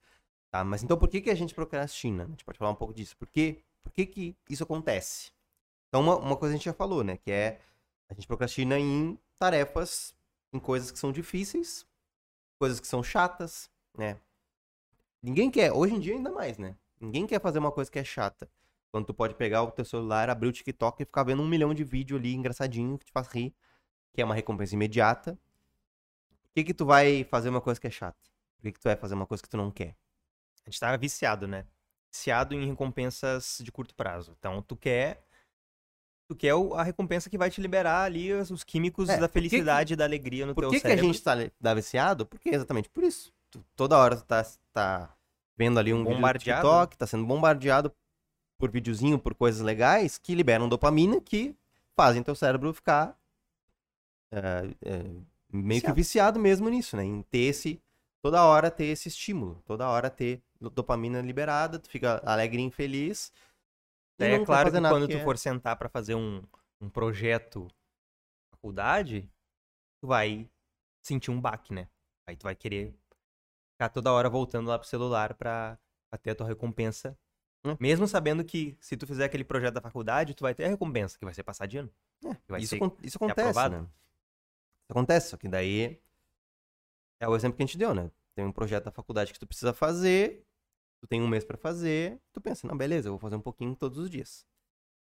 Tá? 0.51 0.65
Mas 0.65 0.83
então 0.83 0.97
por 0.97 1.09
que 1.11 1.21
que 1.21 1.29
a 1.31 1.35
gente 1.35 1.55
procrastina? 1.55 2.25
A 2.25 2.27
gente 2.29 2.45
pode 2.47 2.57
falar 2.59 2.71
um 2.71 2.75
pouco 2.75 2.95
disso. 2.95 3.15
Por 3.19 3.29
que, 3.29 3.63
por 3.83 3.93
que 3.93 4.07
que 4.07 4.37
isso 4.49 4.63
acontece? 4.63 5.31
Então 5.89 6.01
uma, 6.01 6.17
uma 6.17 6.37
coisa 6.37 6.55
a 6.55 6.57
gente 6.57 6.65
já 6.65 6.73
falou, 6.73 7.05
né, 7.05 7.19
que 7.19 7.31
é 7.31 7.61
a 8.09 8.15
gente 8.15 8.27
procrastina 8.27 8.79
em 8.79 9.19
tarefas, 9.39 10.15
em 10.53 10.59
coisas 10.59 10.91
que 10.91 10.99
são 10.99 11.13
difíceis, 11.13 11.87
coisas 12.59 12.81
que 12.81 12.87
são 12.87 13.03
chatas, 13.03 13.71
né? 13.97 14.21
Ninguém 15.23 15.51
quer, 15.51 15.73
hoje 15.73 15.95
em 15.95 16.01
dia 16.01 16.15
ainda 16.15 16.31
mais, 16.31 16.59
né? 16.59 16.77
Ninguém 17.01 17.27
quer 17.27 17.41
fazer 17.41 17.59
uma 17.59 17.73
coisa 17.73 17.91
que 17.91 17.99
é 17.99 18.05
chata. 18.05 18.51
Quando 18.91 19.07
tu 19.07 19.15
pode 19.15 19.35
pegar 19.35 19.63
o 19.63 19.71
teu 19.71 19.85
celular, 19.85 20.29
abrir 20.29 20.49
o 20.49 20.53
TikTok 20.53 21.03
e 21.03 21.07
ficar 21.07 21.23
vendo 21.23 21.43
um 21.43 21.49
milhão 21.49 21.73
de 21.73 21.85
vídeos 21.85 22.19
ali 22.19 22.35
engraçadinho 22.35 22.99
que 22.99 23.07
te 23.07 23.13
faz 23.13 23.29
rir, 23.29 23.55
que 24.13 24.21
é 24.21 24.25
uma 24.25 24.35
recompensa 24.35 24.75
imediata. 24.75 25.39
Por 26.43 26.51
que 26.55 26.65
que 26.65 26.75
tu 26.75 26.85
vai 26.85 27.25
fazer 27.25 27.49
uma 27.49 27.61
coisa 27.61 27.81
que 27.81 27.87
é 27.87 27.91
chata? 27.91 28.19
Por 28.57 28.63
que 28.63 28.73
que 28.73 28.81
tu 28.81 28.85
vai 28.85 28.97
fazer 28.97 29.15
uma 29.15 29.27
coisa 29.27 29.43
que 29.43 29.49
tu 29.49 29.57
não 29.57 29.71
quer? 29.71 29.97
A 30.67 30.71
gente 30.71 30.81
tá 30.81 30.97
viciado, 30.97 31.47
né? 31.47 31.67
Viciado 32.11 32.55
em 32.55 32.67
recompensas 32.67 33.61
de 33.63 33.71
curto 33.71 33.95
prazo. 33.95 34.35
Então, 34.39 34.61
tu 34.63 34.77
quer. 34.77 35.25
Tu 36.31 36.37
quer 36.37 36.55
o- 36.55 36.75
a 36.75 36.85
recompensa 36.85 37.29
que 37.29 37.37
vai 37.37 37.51
te 37.51 37.61
liberar 37.61 38.05
ali 38.05 38.33
os, 38.33 38.53
os 38.53 38.63
químicos 38.63 39.09
É, 39.09 39.17
da 39.17 39.29
por 39.29 39.33
que 39.35 39.41
que- 39.43 39.49
felicidade 39.51 39.95
e 39.95 39.97
da 39.97 40.05
alegria 40.05 40.47
no 40.47 40.55
Por 40.55 40.61
teu 40.63 40.71
que 40.71 40.81
que 40.81 40.87
a 40.87 40.91
cérebro. 40.91 41.13
gente 41.13 41.21
tá, 41.25 41.33
tá 41.61 41.75
viciado? 41.75 42.25
Porque 42.25 42.51
é 42.51 42.55
exatamente 42.55 42.89
por 42.89 43.03
isso. 43.03 43.33
Tu- 43.51 43.65
toda 43.75 43.99
hora 43.99 44.15
tu 44.15 44.23
tá, 44.25 44.47
tá 44.73 45.13
vendo 45.57 45.81
ali 45.81 45.93
um 45.93 46.05
Bombardeado. 46.05 46.61
TikTok, 46.63 46.97
tá 46.97 47.05
sendo 47.05 47.27
bombardeado 47.27 47.93
por 48.57 48.71
videozinho, 48.71 49.19
por 49.19 49.35
coisas 49.35 49.61
legais 49.61 50.19
que 50.19 50.33
liberam 50.37 50.69
dopamina 50.69 51.21
que 51.21 51.53
fazem 51.97 52.23
teu 52.23 52.37
cérebro 52.37 52.73
ficar 52.73 53.19
é, 54.33 54.39
é, 54.83 54.99
meio 55.53 55.81
que 55.81 55.93
Viciado. 55.93 55.95
viciado 55.97 56.39
mesmo 56.41 56.69
nisso, 56.69 56.97
né? 56.97 57.03
Em 57.05 57.23
ter 57.23 57.39
esse, 57.39 57.83
toda 58.23 58.45
hora 58.45 58.71
ter 58.71 58.85
esse 58.85 59.09
estímulo, 59.09 59.61
toda 59.67 59.89
hora 59.89 60.09
ter 60.09 60.41
do- 60.61 60.71
dopamina 60.71 61.21
liberada, 61.21 61.77
tu 61.81 61.91
fica 61.91 62.23
feliz. 62.71 63.33
e 63.33 63.50
É 64.25 64.39
quer 64.39 64.45
claro 64.47 64.71
que 64.73 64.81
quando 64.81 65.07
que 65.09 65.15
tu 65.15 65.19
é- 65.21 65.25
for 65.25 65.37
sentar 65.39 65.77
pra 65.77 65.89
fazer 65.89 66.15
um, 66.15 66.43
um 66.81 66.89
projeto 66.91 67.69
faculdade, 68.51 69.31
tu 70.01 70.07
vai 70.09 70.49
sentir 71.03 71.31
um 71.31 71.41
baque, 71.41 71.73
né? 71.73 71.89
Aí 72.27 72.37
tu 72.37 72.45
vai 72.45 72.55
querer 72.55 72.95
ficar 73.73 73.89
toda 73.89 74.13
hora 74.13 74.29
voltando 74.29 74.69
lá 74.69 74.79
pro 74.79 74.87
celular 74.89 75.35
pra, 75.35 75.79
pra 76.11 76.19
ter 76.19 76.31
a 76.31 76.35
tua 76.35 76.47
recompensa. 76.47 77.19
Hum. 77.65 77.77
Mesmo 77.79 78.07
sabendo 78.09 78.45
que 78.45 78.77
se 78.81 78.97
tu 78.97 79.07
fizer 79.07 79.25
aquele 79.25 79.45
projeto 79.45 79.75
da 79.75 79.81
faculdade, 79.81 80.35
tu 80.35 80.43
vai 80.43 80.55
ter 80.55 80.65
a 80.65 80.69
recompensa, 80.69 81.19
que 81.19 81.25
vai 81.25 81.35
ser 81.35 81.43
passar 81.43 81.67
de 81.67 81.79
ano. 81.79 81.93
É, 82.25 82.59
isso, 82.59 82.75
acon- 82.77 82.97
isso 83.03 83.17
acontece, 83.17 83.41
aprovado. 83.49 83.77
né? 83.77 83.83
Isso 83.83 84.91
acontece, 84.93 85.29
só 85.31 85.37
que 85.37 85.49
daí 85.49 86.01
é 87.21 87.29
o 87.29 87.35
exemplo 87.37 87.57
que 87.57 87.63
a 87.63 87.67
gente 87.67 87.79
deu, 87.79 87.95
né? 87.95 88.11
Tem 88.35 88.45
um 88.45 88.53
projeto 88.53 88.85
da 88.85 88.91
faculdade 88.91 89.33
que 89.33 89.39
tu 89.39 89.47
precisa 89.47 89.73
fazer, 89.73 90.47
tu 91.01 91.07
tem 91.07 91.21
um 91.21 91.29
mês 91.29 91.45
pra 91.45 91.57
fazer, 91.57 92.21
tu 92.33 92.41
pensa, 92.41 92.67
não, 92.67 92.77
beleza, 92.77 93.09
eu 93.09 93.13
vou 93.13 93.19
fazer 93.19 93.37
um 93.37 93.41
pouquinho 93.41 93.75
todos 93.75 93.99
os 93.99 94.11
dias. 94.11 94.47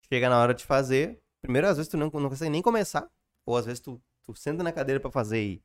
Chega 0.09 0.29
na 0.29 0.39
hora 0.39 0.55
de 0.55 0.65
fazer, 0.65 1.21
primeiro 1.43 1.67
às 1.67 1.77
vezes 1.77 1.91
tu 1.91 1.97
não, 1.97 2.11
não 2.11 2.29
consegue 2.29 2.51
nem 2.51 2.63
começar, 2.63 3.09
ou 3.47 3.57
às 3.57 3.67
vezes 3.67 3.81
tu, 3.81 4.01
tu 4.23 4.35
senta 4.35 4.63
na 4.63 4.73
cadeira 4.73 5.01
pra 5.01 5.11
fazer 5.11 5.43
e 5.43 5.63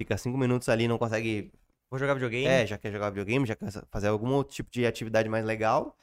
fica 0.00 0.16
cinco 0.16 0.38
minutos 0.38 0.68
ali 0.68 0.84
e 0.84 0.88
não 0.88 0.98
consegue 0.98 1.52
Vou 1.90 1.98
jogar 1.98 2.14
videogame. 2.14 2.46
é, 2.46 2.66
já 2.66 2.78
quer 2.78 2.90
jogar 2.90 3.10
videogame, 3.10 3.44
já 3.44 3.54
quer 3.54 3.70
fazer 3.90 4.08
algum 4.08 4.32
outro 4.32 4.54
tipo 4.54 4.70
de 4.70 4.86
atividade 4.86 5.28
mais 5.28 5.44
legal. 5.44 5.94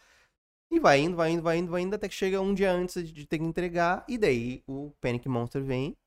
E 0.72 0.80
vai 0.80 1.00
indo, 1.00 1.18
vai 1.18 1.32
indo, 1.32 1.42
vai 1.42 1.58
indo, 1.58 1.72
vai 1.72 1.82
indo, 1.82 1.96
até 1.96 2.08
que 2.08 2.14
chega 2.14 2.40
um 2.40 2.54
dia 2.54 2.72
antes 2.72 3.12
de 3.12 3.26
ter 3.26 3.40
que 3.40 3.44
entregar. 3.44 4.06
E 4.08 4.16
daí 4.16 4.64
o 4.68 4.92
Panic 5.02 5.28
Monster 5.28 5.64
vem. 5.64 5.98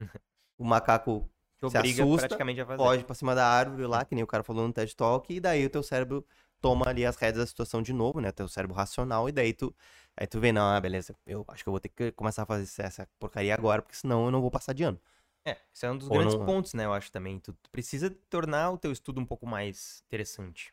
o 0.58 0.64
macaco 0.64 1.26
que 1.58 1.70
se 1.70 1.76
assusta, 1.78 2.28
praticamente 2.28 2.60
a 2.60 2.66
fazer. 2.66 2.82
foge 2.82 3.04
pra 3.04 3.14
cima 3.14 3.34
da 3.34 3.46
árvore 3.46 3.86
lá, 3.86 4.04
que 4.04 4.14
nem 4.14 4.22
o 4.22 4.26
cara 4.26 4.42
falou 4.42 4.66
no 4.66 4.74
TED 4.74 4.94
Talk. 4.94 5.32
E 5.32 5.40
daí 5.40 5.64
o 5.64 5.70
teu 5.70 5.82
cérebro 5.82 6.22
toma 6.60 6.88
ali 6.88 7.04
as 7.06 7.16
rédeas 7.16 7.38
da 7.44 7.46
situação 7.46 7.82
de 7.82 7.92
novo, 7.92 8.20
né? 8.20 8.30
Teu 8.32 8.46
cérebro 8.48 8.76
racional. 8.76 9.28
E 9.28 9.32
daí 9.32 9.52
tu, 9.52 9.74
aí 10.16 10.26
tu 10.26 10.38
vê, 10.40 10.52
não, 10.52 10.62
ah, 10.74 10.80
beleza, 10.80 11.14
eu 11.26 11.44
acho 11.48 11.62
que 11.62 11.68
eu 11.68 11.72
vou 11.72 11.80
ter 11.80 11.88
que 11.88 12.12
começar 12.12 12.42
a 12.42 12.46
fazer 12.46 12.82
essa- 12.82 13.08
porcaria 13.18 13.54
agora, 13.54 13.82
porque 13.82 13.96
senão 13.96 14.26
eu 14.26 14.30
não 14.30 14.40
vou 14.40 14.50
passar 14.50 14.72
de 14.72 14.82
ano. 14.84 15.00
É, 15.44 15.56
isso 15.72 15.86
é 15.86 15.90
um 15.90 15.96
dos 15.96 16.08
Ou 16.08 16.14
grandes 16.16 16.34
não- 16.34 16.44
pontos, 16.44 16.74
né? 16.74 16.84
Eu 16.84 16.92
acho 16.92 17.10
também. 17.10 17.38
Tu, 17.40 17.54
precisa 17.72 18.10
tornar 18.28 18.70
o 18.70 18.78
teu 18.78 18.92
estudo 18.92 19.20
um 19.20 19.26
pouco 19.26 19.46
mais 19.46 20.02
interessante. 20.06 20.72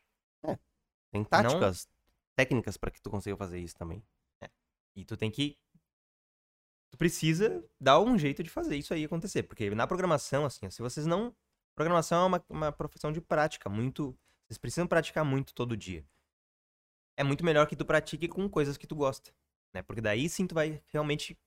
Tem 1.09 1.23
táticas, 1.23 1.87
técnicas 2.35 2.75
pra 2.75 2.91
que 2.91 3.01
tu 3.01 3.09
consiga 3.09 3.37
fazer 3.37 3.59
isso 3.59 3.75
também. 3.75 4.03
E 4.95 5.05
tu 5.05 5.15
tem 5.15 5.31
que. 5.31 5.57
Tu 6.91 6.97
precisa 6.97 7.63
dar 7.79 7.99
um 7.99 8.17
jeito 8.17 8.43
de 8.43 8.49
fazer 8.49 8.75
isso 8.75 8.93
aí 8.93 9.05
acontecer. 9.05 9.43
Porque 9.43 9.69
na 9.69 9.87
programação, 9.87 10.45
assim, 10.45 10.69
se 10.69 10.81
vocês 10.81 11.05
não. 11.05 11.33
Programação 11.75 12.23
é 12.23 12.25
uma, 12.25 12.45
uma 12.49 12.71
profissão 12.71 13.11
de 13.11 13.21
prática 13.21 13.69
muito. 13.69 14.17
Vocês 14.47 14.57
precisam 14.57 14.87
praticar 14.87 15.25
muito 15.25 15.53
todo 15.53 15.75
dia. 15.75 16.05
É 17.17 17.23
muito 17.23 17.43
melhor 17.43 17.67
que 17.67 17.75
tu 17.75 17.83
pratique 17.83 18.27
com 18.27 18.47
coisas 18.49 18.77
que 18.77 18.87
tu 18.87 18.95
gosta, 18.95 19.33
né? 19.73 19.81
Porque 19.81 20.01
daí 20.01 20.29
sim 20.29 20.47
tu 20.47 20.55
vai 20.55 20.81
realmente 20.87 21.37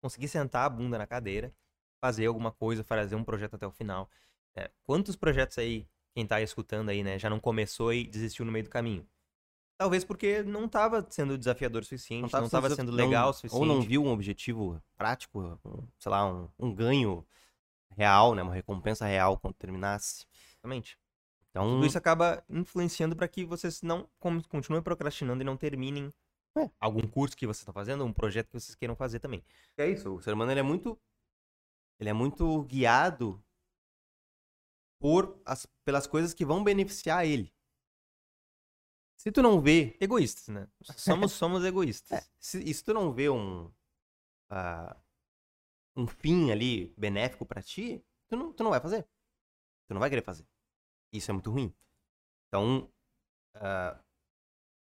conseguir 0.00 0.28
sentar 0.28 0.64
a 0.64 0.70
bunda 0.70 0.96
na 0.96 1.06
cadeira, 1.06 1.52
fazer 2.00 2.26
alguma 2.26 2.52
coisa, 2.52 2.82
fazer 2.82 3.16
um 3.16 3.24
projeto 3.24 3.54
até 3.54 3.66
o 3.66 3.72
final. 3.72 4.08
É, 4.56 4.70
quantos 4.84 5.16
projetos 5.16 5.58
aí, 5.58 5.86
quem 6.14 6.26
tá 6.26 6.40
escutando 6.40 6.88
aí, 6.88 7.02
né, 7.02 7.18
já 7.18 7.28
não 7.28 7.38
começou 7.40 7.92
e 7.92 8.06
desistiu 8.06 8.44
no 8.44 8.52
meio 8.52 8.64
do 8.64 8.70
caminho? 8.70 9.06
Talvez 9.76 10.04
porque 10.04 10.42
não 10.42 10.64
estava 10.64 11.06
sendo 11.08 11.38
desafiador 11.38 11.82
o 11.82 11.84
suficiente, 11.84 12.32
não 12.32 12.46
estava 12.46 12.70
sendo 12.70 12.90
legal 12.90 13.30
o 13.30 13.32
suficiente. 13.32 13.60
Ou 13.60 13.66
não 13.66 13.80
viu 13.80 14.04
um 14.04 14.10
objetivo 14.10 14.82
prático, 14.96 15.60
sei 15.98 16.10
lá, 16.10 16.26
um, 16.26 16.48
um 16.58 16.74
ganho 16.74 17.24
real, 17.96 18.34
né? 18.34 18.42
Uma 18.42 18.54
recompensa 18.54 19.06
real 19.06 19.38
quando 19.38 19.54
terminasse. 19.54 20.26
Exatamente. 20.50 20.98
Então, 21.50 21.74
Tudo 21.74 21.86
isso 21.86 21.98
acaba 21.98 22.44
influenciando 22.48 23.16
para 23.16 23.26
que 23.28 23.44
vocês 23.44 23.82
não 23.82 24.08
continuem 24.48 24.82
procrastinando 24.82 25.42
e 25.42 25.44
não 25.44 25.56
terminem 25.56 26.12
é. 26.56 26.70
algum 26.78 27.06
curso 27.06 27.36
que 27.36 27.46
vocês 27.46 27.60
estão 27.60 27.74
fazendo, 27.74 28.04
um 28.04 28.12
projeto 28.12 28.48
que 28.48 28.60
vocês 28.60 28.74
queiram 28.74 28.96
fazer 28.96 29.18
também. 29.18 29.42
É 29.76 29.88
isso, 29.88 30.14
o 30.14 30.20
ser 30.20 30.34
humano 30.34 30.50
ele 30.50 30.60
é 30.60 30.62
muito 30.62 30.98
ele 31.98 32.10
é 32.10 32.12
muito 32.12 32.62
guiado 32.64 33.42
por 35.00 35.40
as, 35.44 35.66
pelas 35.84 36.06
coisas 36.06 36.32
que 36.34 36.44
vão 36.44 36.62
beneficiar 36.62 37.26
ele. 37.26 37.52
Se 39.16 39.32
tu 39.32 39.42
não 39.42 39.60
vê 39.60 39.96
egoístas, 40.00 40.46
né? 40.48 40.68
Somos 40.96 41.32
somos 41.32 41.64
egoístas. 41.64 42.10
É, 42.18 42.24
se, 42.38 42.58
e 42.62 42.72
se 42.72 42.84
tu 42.84 42.94
não 42.94 43.12
vê 43.12 43.28
um 43.28 43.66
uh, 43.66 44.96
um 45.96 46.06
fim 46.06 46.52
ali 46.52 46.94
benéfico 46.96 47.44
para 47.44 47.62
ti, 47.62 48.04
tu 48.28 48.36
não, 48.36 48.52
tu 48.52 48.62
não 48.62 48.70
vai 48.70 48.80
fazer. 48.80 49.02
Tu 49.88 49.94
não 49.94 50.00
vai 50.00 50.08
querer 50.08 50.22
fazer. 50.22 50.46
Isso 51.12 51.30
é 51.30 51.34
muito 51.34 51.50
ruim. 51.50 51.72
Então, 52.48 52.90
uh, 53.56 53.98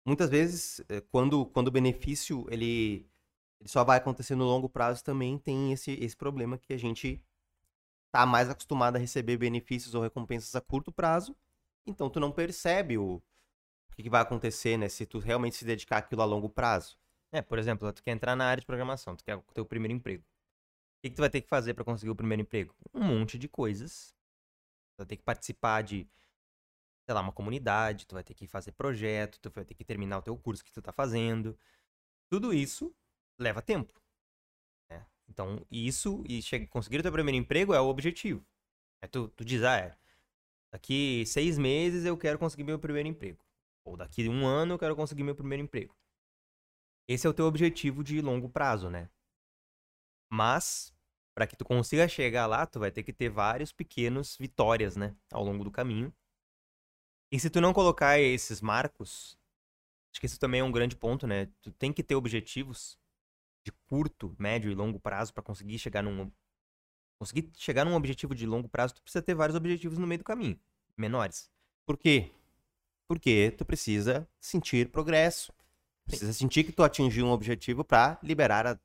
muitas 0.05 0.31
vezes, 0.31 0.81
eh, 0.89 1.01
quando, 1.11 1.47
quando 1.47 1.69
o 1.69 1.71
benefício 1.71 2.47
ele, 2.51 3.09
ele 3.61 3.69
só 3.69 3.85
vai 3.85 3.99
acontecer 3.99 4.35
no 4.35 4.45
longo 4.45 4.69
prazo, 4.69 5.05
também 5.05 5.39
tem 5.39 5.73
esse, 5.73 5.93
esse 5.93 6.17
problema 6.17 6.59
que 6.59 6.73
a 6.73 6.79
gente 6.79 7.23
tá 8.11 8.27
mais 8.27 8.51
acostumado 8.51 8.97
a 8.97 8.99
receber 8.99 9.39
benefícios 9.39 9.95
ou 9.95 10.03
recompensas 10.03 10.55
a 10.55 10.61
curto 10.61 10.93
prazo, 10.93 11.37
então 11.87 12.11
tu 12.11 12.21
não 12.21 12.31
percebe 12.31 12.99
o, 12.99 13.17
o 13.17 13.23
que, 13.97 14.03
que 14.03 14.11
vai 14.11 14.21
acontecer, 14.21 14.77
né, 14.77 14.89
se 14.89 15.07
tu 15.07 15.19
realmente 15.19 15.57
se 15.57 15.65
dedicar 15.65 15.99
àquilo 15.99 16.23
a 16.23 16.27
longo 16.27 16.49
prazo. 16.49 16.99
É, 17.33 17.41
por 17.41 17.59
exemplo, 17.59 17.91
tu 17.93 18.03
quer 18.03 18.13
entrar 18.13 18.37
na 18.37 18.45
área 18.45 18.61
de 18.61 18.67
programação, 18.67 19.17
tu 19.17 19.25
quer 19.25 19.37
o 19.37 19.43
teu 19.55 19.65
primeiro 19.65 19.95
emprego. 19.95 20.23
O 20.23 21.03
que, 21.03 21.11
que 21.11 21.17
tu 21.17 21.21
vai 21.21 21.31
ter 21.31 21.41
que 21.41 21.49
fazer 21.49 21.75
para 21.75 21.85
conseguir 21.85 22.11
o 22.11 22.15
primeiro 22.15 22.43
emprego? 22.43 22.75
Um 22.93 23.03
monte 23.03 23.39
de 23.39 23.49
coisas 23.49 24.15
vai 24.97 25.07
ter 25.07 25.17
que 25.17 25.23
participar 25.23 25.83
de, 25.83 26.07
sei 27.05 27.15
lá, 27.15 27.21
uma 27.21 27.33
comunidade, 27.33 28.07
tu 28.07 28.15
vai 28.15 28.25
ter 28.25 28.35
que 28.35 28.47
fazer 28.47 28.73
projeto, 28.73 29.41
tu 29.41 29.51
vai 29.51 29.65
ter 29.65 29.75
que 29.75 29.85
terminar 29.85 30.19
o 30.19 30.23
teu 30.23 30.37
curso 30.37 30.65
que 30.65 30.73
tu 30.73 30.83
tá 30.83 30.93
fazendo. 30.93 31.59
Tudo 32.29 32.53
isso 32.53 32.95
leva 33.39 33.61
tempo. 33.61 34.01
Né? 34.91 35.05
Então, 35.29 35.67
isso 35.71 36.25
e 36.27 36.43
conseguir 36.69 37.01
o 37.01 37.03
teu 37.03 37.13
primeiro 37.13 37.39
emprego 37.39 37.75
é 37.75 37.81
o 37.81 37.87
objetivo. 37.87 38.45
É 39.01 39.07
tu, 39.07 39.29
tu 39.29 39.45
diz, 39.45 39.63
ah, 39.63 39.77
é, 39.77 39.97
daqui 40.71 41.25
seis 41.27 41.59
meses 41.59 42.05
eu 42.05 42.17
quero 42.17 42.39
conseguir 42.39 42.65
meu 42.65 42.79
primeiro 42.79 43.09
emprego. 43.09 43.45
Ou 43.85 43.97
daqui 43.97 44.29
um 44.29 44.47
ano 44.47 44.75
eu 44.75 44.79
quero 44.79 44.95
conseguir 44.95 45.25
meu 45.25 45.35
primeiro 45.35 45.65
emprego. 45.65 45.97
Esse 47.09 47.27
é 47.27 47.31
o 47.31 47.35
teu 47.35 47.47
objetivo 47.47 48.05
de 48.05 48.21
longo 48.21 48.49
prazo, 48.49 48.89
né? 48.89 49.11
Mas 50.31 50.92
para 51.35 51.47
que 51.47 51.57
tu 51.57 51.65
consiga 51.65 52.09
chegar 52.09 52.47
lá, 52.47 52.67
tu 52.67 52.79
vai 52.79 52.91
ter 52.91 53.03
que 53.03 53.13
ter 53.13 53.29
vários 53.29 53.73
pequenos 53.73 54.37
vitórias, 54.39 54.97
né, 54.97 55.15
ao 55.31 55.45
longo 55.45 55.65
do 55.65 55.71
caminho. 55.71 56.13
E 57.31 57.41
se 57.41 57.49
tu 57.49 57.61
não 57.61 57.73
colocar 57.73 58.21
esses 58.21 58.61
marcos, 58.61 59.39
acho 60.13 60.21
que 60.21 60.27
isso 60.27 60.39
também 60.39 60.61
é 60.61 60.65
um 60.65 60.73
grande 60.73 60.95
ponto, 60.95 61.27
né? 61.27 61.49
Tu 61.63 61.73
tem 61.73 61.91
que 61.91 62.03
ter 62.03 62.15
objetivos 62.15 62.99
de 63.65 63.73
curto, 63.87 64.35
médio 64.39 64.71
e 64.71 64.75
longo 64.75 65.01
prazo 65.01 65.33
para 65.33 65.43
conseguir 65.43 65.79
chegar 65.79 66.03
num 66.03 66.31
conseguir 67.19 67.51
chegar 67.57 67.85
num 67.85 67.95
objetivo 67.95 68.35
de 68.35 68.45
longo 68.45 68.69
prazo, 68.69 68.95
tu 68.95 69.03
precisa 69.03 69.23
ter 69.23 69.35
vários 69.35 69.57
objetivos 69.57 69.97
no 69.97 70.07
meio 70.07 70.19
do 70.19 70.25
caminho, 70.25 70.59
menores. 70.97 71.49
Por 71.87 71.97
quê? 71.97 72.33
Porque 73.07 73.55
tu 73.57 73.65
precisa 73.65 74.29
sentir 74.41 74.91
progresso. 74.91 75.53
Precisa 76.05 76.33
Sim. 76.33 76.41
sentir 76.41 76.65
que 76.65 76.73
tu 76.73 76.83
atingiu 76.83 77.27
um 77.27 77.31
objetivo 77.31 77.85
para 77.85 78.19
liberar 78.23 78.67
a 78.67 78.79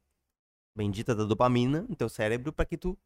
bendita 0.78 1.16
da 1.16 1.26
dopamina 1.26 1.86
no 1.90 1.96
teu 1.96 2.08
cérebro 2.08 2.54
para 2.54 2.66
que 2.66 2.78
tu 2.78 2.98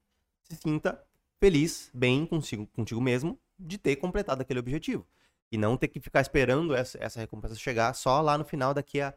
se 0.43 0.55
sinta 0.55 1.01
feliz, 1.39 1.89
bem 1.93 2.25
consigo, 2.25 2.67
contigo 2.67 3.01
mesmo 3.01 3.39
de 3.57 3.77
ter 3.77 3.95
completado 3.95 4.41
aquele 4.41 4.59
objetivo. 4.59 5.07
E 5.51 5.57
não 5.57 5.75
ter 5.75 5.87
que 5.87 5.99
ficar 5.99 6.21
esperando 6.21 6.75
essa, 6.75 6.97
essa 7.01 7.19
recompensa 7.19 7.55
chegar 7.55 7.93
só 7.93 8.21
lá 8.21 8.37
no 8.37 8.45
final 8.45 8.73
daqui 8.73 9.01
a 9.01 9.13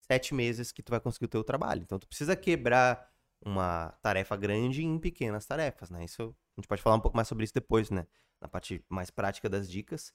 sete 0.00 0.34
meses 0.34 0.70
que 0.72 0.82
tu 0.82 0.90
vai 0.90 1.00
conseguir 1.00 1.26
o 1.26 1.28
teu 1.28 1.44
trabalho. 1.44 1.82
Então 1.82 1.98
tu 1.98 2.06
precisa 2.06 2.36
quebrar 2.36 3.10
uma 3.44 3.90
tarefa 4.02 4.36
grande 4.36 4.84
em 4.84 4.98
pequenas 4.98 5.46
tarefas, 5.46 5.90
né? 5.90 6.04
Isso 6.04 6.34
a 6.56 6.60
gente 6.60 6.68
pode 6.68 6.82
falar 6.82 6.96
um 6.96 7.00
pouco 7.00 7.16
mais 7.16 7.26
sobre 7.26 7.44
isso 7.44 7.54
depois, 7.54 7.90
né? 7.90 8.06
Na 8.40 8.48
parte 8.48 8.84
mais 8.88 9.10
prática 9.10 9.48
das 9.48 9.68
dicas. 9.68 10.12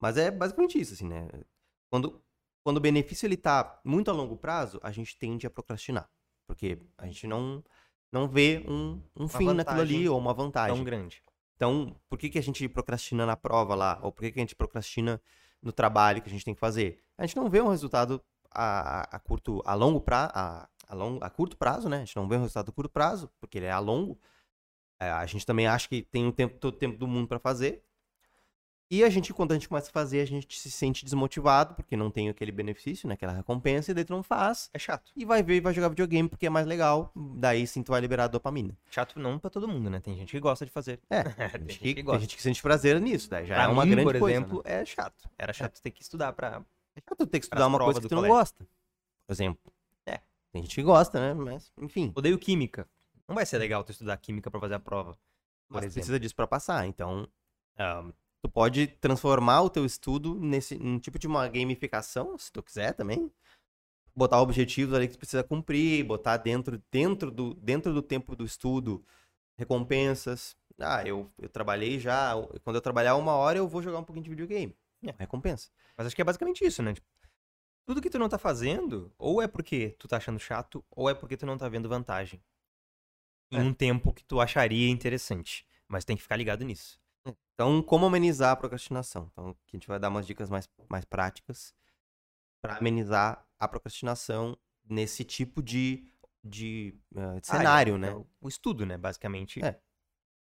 Mas 0.00 0.16
é 0.16 0.30
basicamente 0.30 0.80
isso, 0.80 0.94
assim, 0.94 1.08
né? 1.08 1.28
Quando, 1.90 2.22
quando 2.62 2.76
o 2.76 2.80
benefício 2.80 3.26
ele 3.26 3.36
tá 3.36 3.80
muito 3.84 4.10
a 4.10 4.14
longo 4.14 4.36
prazo, 4.36 4.78
a 4.82 4.92
gente 4.92 5.16
tende 5.18 5.46
a 5.46 5.50
procrastinar. 5.50 6.08
Porque 6.50 6.76
a 6.98 7.06
gente 7.06 7.28
não, 7.28 7.62
não 8.10 8.26
vê 8.26 8.64
um, 8.66 9.00
um 9.16 9.28
fim 9.28 9.52
naquilo 9.52 9.80
ali 9.80 10.08
ou 10.08 10.18
uma 10.18 10.34
vantagem. 10.34 10.74
Tão 10.74 10.84
grande. 10.84 11.22
Então, 11.54 11.94
por 12.08 12.18
que, 12.18 12.28
que 12.28 12.40
a 12.40 12.42
gente 12.42 12.68
procrastina 12.68 13.24
na 13.24 13.36
prova 13.36 13.76
lá? 13.76 14.00
Ou 14.02 14.10
por 14.10 14.22
que, 14.22 14.32
que 14.32 14.40
a 14.40 14.42
gente 14.42 14.56
procrastina 14.56 15.22
no 15.62 15.70
trabalho 15.70 16.20
que 16.20 16.28
a 16.28 16.32
gente 16.32 16.44
tem 16.44 16.52
que 16.52 16.58
fazer? 16.58 16.98
A 17.16 17.24
gente 17.24 17.36
não 17.36 17.48
vê 17.48 17.60
um 17.60 17.68
resultado 17.68 18.20
a, 18.50 19.02
a 19.14 19.20
curto, 19.20 19.62
a 19.64 19.74
longo 19.74 20.00
prazo, 20.00 20.32
a, 20.34 20.68
a, 20.88 20.94
long, 20.96 21.18
a 21.20 21.30
curto 21.30 21.56
prazo, 21.56 21.88
né? 21.88 21.98
A 21.98 22.00
gente 22.00 22.16
não 22.16 22.26
vê 22.26 22.34
um 22.34 22.40
resultado 22.40 22.70
a 22.70 22.72
curto 22.72 22.90
prazo, 22.90 23.30
porque 23.38 23.58
ele 23.58 23.66
é 23.66 23.70
a 23.70 23.78
longo. 23.78 24.18
É, 24.98 25.08
a 25.08 25.24
gente 25.26 25.46
também 25.46 25.68
acha 25.68 25.88
que 25.88 26.02
tem 26.02 26.26
o 26.26 26.32
tempo, 26.32 26.58
todo 26.58 26.74
o 26.74 26.78
tempo 26.78 26.98
do 26.98 27.06
mundo 27.06 27.28
para 27.28 27.38
fazer. 27.38 27.84
E 28.92 29.04
a 29.04 29.08
gente, 29.08 29.32
quando 29.32 29.52
a 29.52 29.54
gente 29.54 29.68
começa 29.68 29.88
a 29.88 29.92
fazer, 29.92 30.20
a 30.20 30.24
gente 30.24 30.58
se 30.58 30.68
sente 30.68 31.04
desmotivado, 31.04 31.76
porque 31.76 31.96
não 31.96 32.10
tem 32.10 32.28
aquele 32.28 32.50
benefício, 32.50 33.06
né? 33.06 33.14
Aquela 33.14 33.32
recompensa, 33.32 33.92
e 33.92 33.94
daí 33.94 34.04
tu 34.04 34.12
não 34.12 34.22
faz. 34.22 34.68
É 34.74 34.80
chato. 34.80 35.12
E 35.14 35.24
vai 35.24 35.44
ver 35.44 35.58
e 35.58 35.60
vai 35.60 35.72
jogar 35.72 35.90
videogame 35.90 36.28
porque 36.28 36.46
é 36.46 36.50
mais 36.50 36.66
legal. 36.66 37.12
Daí 37.14 37.64
sim 37.68 37.84
tu 37.84 37.92
vai 37.92 38.00
liberar 38.00 38.24
a 38.24 38.26
dopamina. 38.26 38.76
Chato 38.90 39.20
não 39.20 39.38
pra 39.38 39.48
todo 39.48 39.68
mundo, 39.68 39.88
né? 39.88 40.00
Tem 40.00 40.16
gente 40.16 40.32
que 40.32 40.40
gosta 40.40 40.66
de 40.66 40.72
fazer. 40.72 40.98
É, 41.08 41.22
tem, 41.56 41.68
gente 41.68 41.78
que, 41.78 41.94
que 41.94 42.02
gosta. 42.02 42.18
tem 42.18 42.20
gente 42.22 42.36
que 42.36 42.42
sente 42.42 42.60
prazer 42.60 43.00
nisso, 43.00 43.30
daí 43.30 43.46
já 43.46 43.54
pra 43.54 43.64
é 43.64 43.68
uma 43.68 43.84
mim, 43.84 43.92
grande 43.92 44.10
por 44.10 44.18
coisa, 44.18 44.36
exemplo, 44.36 44.62
né? 44.66 44.80
é 44.80 44.84
chato. 44.84 45.30
Era 45.38 45.52
chato 45.52 45.78
é. 45.78 45.82
ter 45.82 45.90
que 45.92 46.02
estudar 46.02 46.32
pra... 46.32 46.60
É 46.96 47.00
chato 47.08 47.26
ter 47.28 47.38
que 47.38 47.44
estudar 47.44 47.68
uma 47.68 47.78
coisa 47.78 48.00
que 48.00 48.08
tu 48.08 48.14
colégio. 48.16 48.28
não 48.28 48.40
gosta. 48.40 48.66
Por 49.24 49.32
exemplo. 49.32 49.72
É. 50.04 50.18
Tem 50.52 50.62
gente 50.62 50.74
que 50.74 50.82
gosta, 50.82 51.20
né? 51.20 51.32
Mas, 51.32 51.72
enfim. 51.78 52.10
Odeio 52.16 52.36
química. 52.40 52.88
Não 53.28 53.36
vai 53.36 53.46
ser 53.46 53.58
legal 53.58 53.84
tu 53.84 53.92
estudar 53.92 54.16
química 54.16 54.50
pra 54.50 54.58
fazer 54.58 54.74
a 54.74 54.80
prova. 54.80 55.16
Mas 55.68 55.94
precisa 55.94 56.18
disso 56.18 56.34
pra 56.34 56.48
passar, 56.48 56.88
então... 56.88 57.28
Um, 57.78 58.12
Tu 58.42 58.50
pode 58.50 58.86
transformar 58.86 59.62
o 59.62 59.70
teu 59.70 59.84
estudo 59.84 60.34
nesse 60.34 60.74
um 60.76 60.98
tipo 60.98 61.18
de 61.18 61.26
uma 61.26 61.46
gamificação, 61.48 62.38
se 62.38 62.50
tu 62.50 62.62
quiser 62.62 62.94
também. 62.94 63.30
Botar 64.14 64.40
objetivos 64.40 64.94
ali 64.94 65.06
que 65.06 65.14
tu 65.14 65.18
precisa 65.18 65.44
cumprir, 65.44 66.04
botar 66.04 66.36
dentro, 66.36 66.82
dentro, 66.90 67.30
do, 67.30 67.54
dentro 67.54 67.92
do 67.92 68.02
tempo 68.02 68.34
do 68.34 68.44
estudo 68.44 69.04
recompensas. 69.60 70.56
Ah, 70.78 71.06
eu, 71.06 71.30
eu 71.38 71.48
trabalhei 71.48 72.00
já. 72.00 72.32
Quando 72.64 72.76
eu 72.76 72.82
trabalhar 72.82 73.14
uma 73.16 73.32
hora, 73.32 73.58
eu 73.58 73.68
vou 73.68 73.82
jogar 73.82 73.98
um 73.98 74.04
pouquinho 74.04 74.24
de 74.24 74.30
videogame. 74.30 74.74
É, 75.04 75.14
recompensa. 75.18 75.68
Mas 75.96 76.06
acho 76.06 76.16
que 76.16 76.22
é 76.22 76.24
basicamente 76.24 76.64
isso, 76.64 76.82
né? 76.82 76.94
Tipo, 76.94 77.06
tudo 77.86 78.00
que 78.00 78.08
tu 78.08 78.18
não 78.18 78.28
tá 78.28 78.38
fazendo, 78.38 79.12
ou 79.18 79.42
é 79.42 79.46
porque 79.46 79.94
tu 79.98 80.08
tá 80.08 80.16
achando 80.16 80.38
chato, 80.38 80.84
ou 80.90 81.10
é 81.10 81.14
porque 81.14 81.36
tu 81.36 81.44
não 81.44 81.58
tá 81.58 81.68
vendo 81.68 81.88
vantagem. 81.88 82.42
Em 83.52 83.58
é. 83.58 83.60
um 83.60 83.74
tempo 83.74 84.12
que 84.12 84.24
tu 84.24 84.40
acharia 84.40 84.88
interessante. 84.88 85.66
Mas 85.86 86.04
tem 86.04 86.16
que 86.16 86.22
ficar 86.22 86.36
ligado 86.36 86.64
nisso. 86.64 86.98
Então, 87.54 87.82
como 87.82 88.06
amenizar 88.06 88.52
a 88.52 88.56
procrastinação? 88.56 89.28
Então, 89.32 89.50
aqui 89.50 89.74
a 89.74 89.76
gente 89.76 89.88
vai 89.88 89.98
dar 89.98 90.08
umas 90.08 90.26
dicas 90.26 90.48
mais, 90.48 90.68
mais 90.88 91.04
práticas 91.04 91.74
para 92.62 92.76
amenizar 92.76 93.46
a 93.58 93.68
procrastinação 93.68 94.56
nesse 94.88 95.24
tipo 95.24 95.62
de, 95.62 96.04
de, 96.42 96.94
uh, 97.14 97.40
de 97.40 97.46
cenário, 97.46 97.98
né? 97.98 98.08
É 98.08 98.24
o 98.40 98.48
estudo, 98.48 98.86
né? 98.86 98.96
Basicamente. 98.96 99.64
É. 99.64 99.78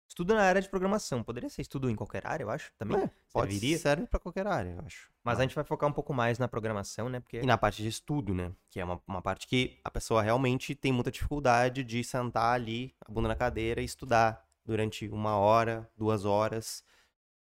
Estudo 0.08 0.34
na 0.34 0.42
área 0.42 0.60
de 0.60 0.68
programação. 0.68 1.22
Poderia 1.22 1.50
ser 1.50 1.62
estudo 1.62 1.88
em 1.88 1.96
qualquer 1.96 2.26
área, 2.26 2.44
eu 2.44 2.50
acho, 2.50 2.74
também. 2.78 2.98
É, 2.98 3.12
pode 3.32 3.52
serviria. 3.52 3.78
serve 3.78 4.08
para 4.08 4.20
qualquer 4.20 4.48
área, 4.48 4.72
eu 4.72 4.86
acho. 4.86 5.12
Mas 5.24 5.38
ah. 5.38 5.42
a 5.42 5.44
gente 5.44 5.54
vai 5.54 5.64
focar 5.64 5.88
um 5.88 5.94
pouco 5.94 6.14
mais 6.14 6.40
na 6.40 6.48
programação, 6.48 7.10
né? 7.10 7.20
Porque... 7.20 7.42
E 7.42 7.46
na 7.46 7.58
parte 7.58 7.84
de 7.84 7.90
estudo, 7.90 8.34
né? 8.34 8.52
Que 8.72 8.80
é 8.80 8.86
uma, 8.86 9.00
uma 9.08 9.22
parte 9.22 9.46
que 9.46 9.80
a 9.84 9.92
pessoa 9.92 10.24
realmente 10.24 10.74
tem 10.74 10.92
muita 10.92 11.12
dificuldade 11.12 11.84
de 11.84 12.04
sentar 12.04 12.56
ali, 12.56 12.96
a 13.06 13.12
bunda 13.12 13.28
na 13.28 13.36
cadeira 13.36 13.82
e 13.82 13.86
estudar 13.86 14.49
durante 14.70 15.08
uma 15.10 15.38
hora, 15.38 15.90
duas 15.98 16.26
horas, 16.26 16.84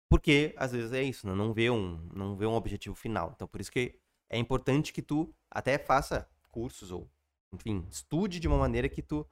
porque 0.08 0.54
às 0.58 0.72
vezes 0.72 0.92
é 0.92 1.02
isso, 1.02 1.26
né? 1.26 1.34
não 1.34 1.52
vê 1.54 1.70
um, 1.70 1.98
não 2.14 2.36
vê 2.36 2.46
um 2.46 2.54
objetivo 2.54 2.94
final. 2.96 3.32
Então 3.36 3.48
por 3.48 3.60
isso 3.60 3.72
que 3.72 3.98
é 4.30 4.38
importante 4.38 4.92
que 4.92 5.02
tu 5.02 5.34
até 5.50 5.78
faça 5.78 6.28
cursos 6.50 6.90
ou, 6.92 7.10
enfim, 7.52 7.86
estude 7.90 8.40
de 8.40 8.48
uma 8.48 8.58
maneira 8.58 8.88
que 8.88 9.02
tu 9.02 9.26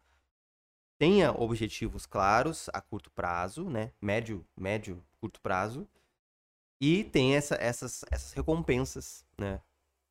tenha 0.99 1.33
objetivos 1.33 2.07
claros 2.07 2.69
a 2.73 2.81
curto 2.81 3.11
prazo, 3.11 3.69
né? 3.71 3.93
Médio, 4.01 4.47
médio, 4.57 5.03
curto 5.21 5.41
prazo. 5.41 5.89
E 6.81 7.05
tem 7.05 7.37
essa, 7.37 7.57
essas, 7.57 8.05
essas 8.11 8.33
recompensas, 8.33 9.27
né? 9.39 9.61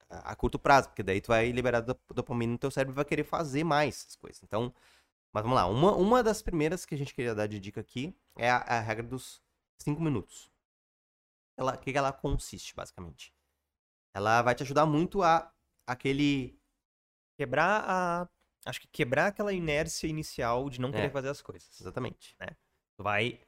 A, 0.10 0.32
a 0.34 0.36
curto 0.36 0.60
prazo, 0.60 0.90
porque 0.90 1.04
daí 1.04 1.22
tu 1.22 1.30
vai 1.30 1.52
liberar 1.52 1.82
dop- 1.82 2.02
dopamina 2.14 2.54
no 2.54 2.60
teu 2.60 2.72
cérebro 2.72 2.94
e 2.96 2.98
vai 2.98 3.06
querer 3.06 3.24
fazer 3.26 3.64
mais 3.64 4.02
essas 4.02 4.16
coisas. 4.18 4.42
Então, 4.44 4.74
mas 5.34 5.44
vamos 5.44 5.56
lá. 5.56 5.66
Uma, 5.68 5.96
uma 5.96 6.24
das 6.24 6.42
primeiras 6.42 6.86
que 6.86 6.96
a 6.96 6.98
gente 6.98 7.14
queria 7.14 7.36
dar 7.36 7.48
de 7.48 7.60
dica 7.60 7.82
aqui 7.82 8.16
é 8.38 8.50
a, 8.50 8.58
a 8.58 8.80
regra 8.80 9.06
dos 9.06 9.42
5 9.80 10.02
minutos. 10.02 10.52
O 11.58 11.78
que 11.78 11.98
ela 11.98 12.14
consiste, 12.14 12.74
basicamente? 12.74 13.34
Ela 14.16 14.42
vai 14.42 14.56
te 14.56 14.64
ajudar 14.64 14.86
muito 14.86 15.22
a 15.22 15.54
aquele. 15.86 16.58
Quebrar 17.38 17.84
a. 17.86 18.30
Acho 18.66 18.82
que 18.82 18.88
quebrar 18.88 19.28
aquela 19.28 19.54
inércia 19.54 20.08
inicial 20.08 20.70
de 20.70 20.82
não 20.82 20.92
querer 20.92 21.08
É. 21.08 21.10
fazer 21.10 21.30
as 21.30 21.42
coisas. 21.42 21.80
Exatamente. 21.80 22.36
Tu 22.98 23.04
vai. 23.04 23.42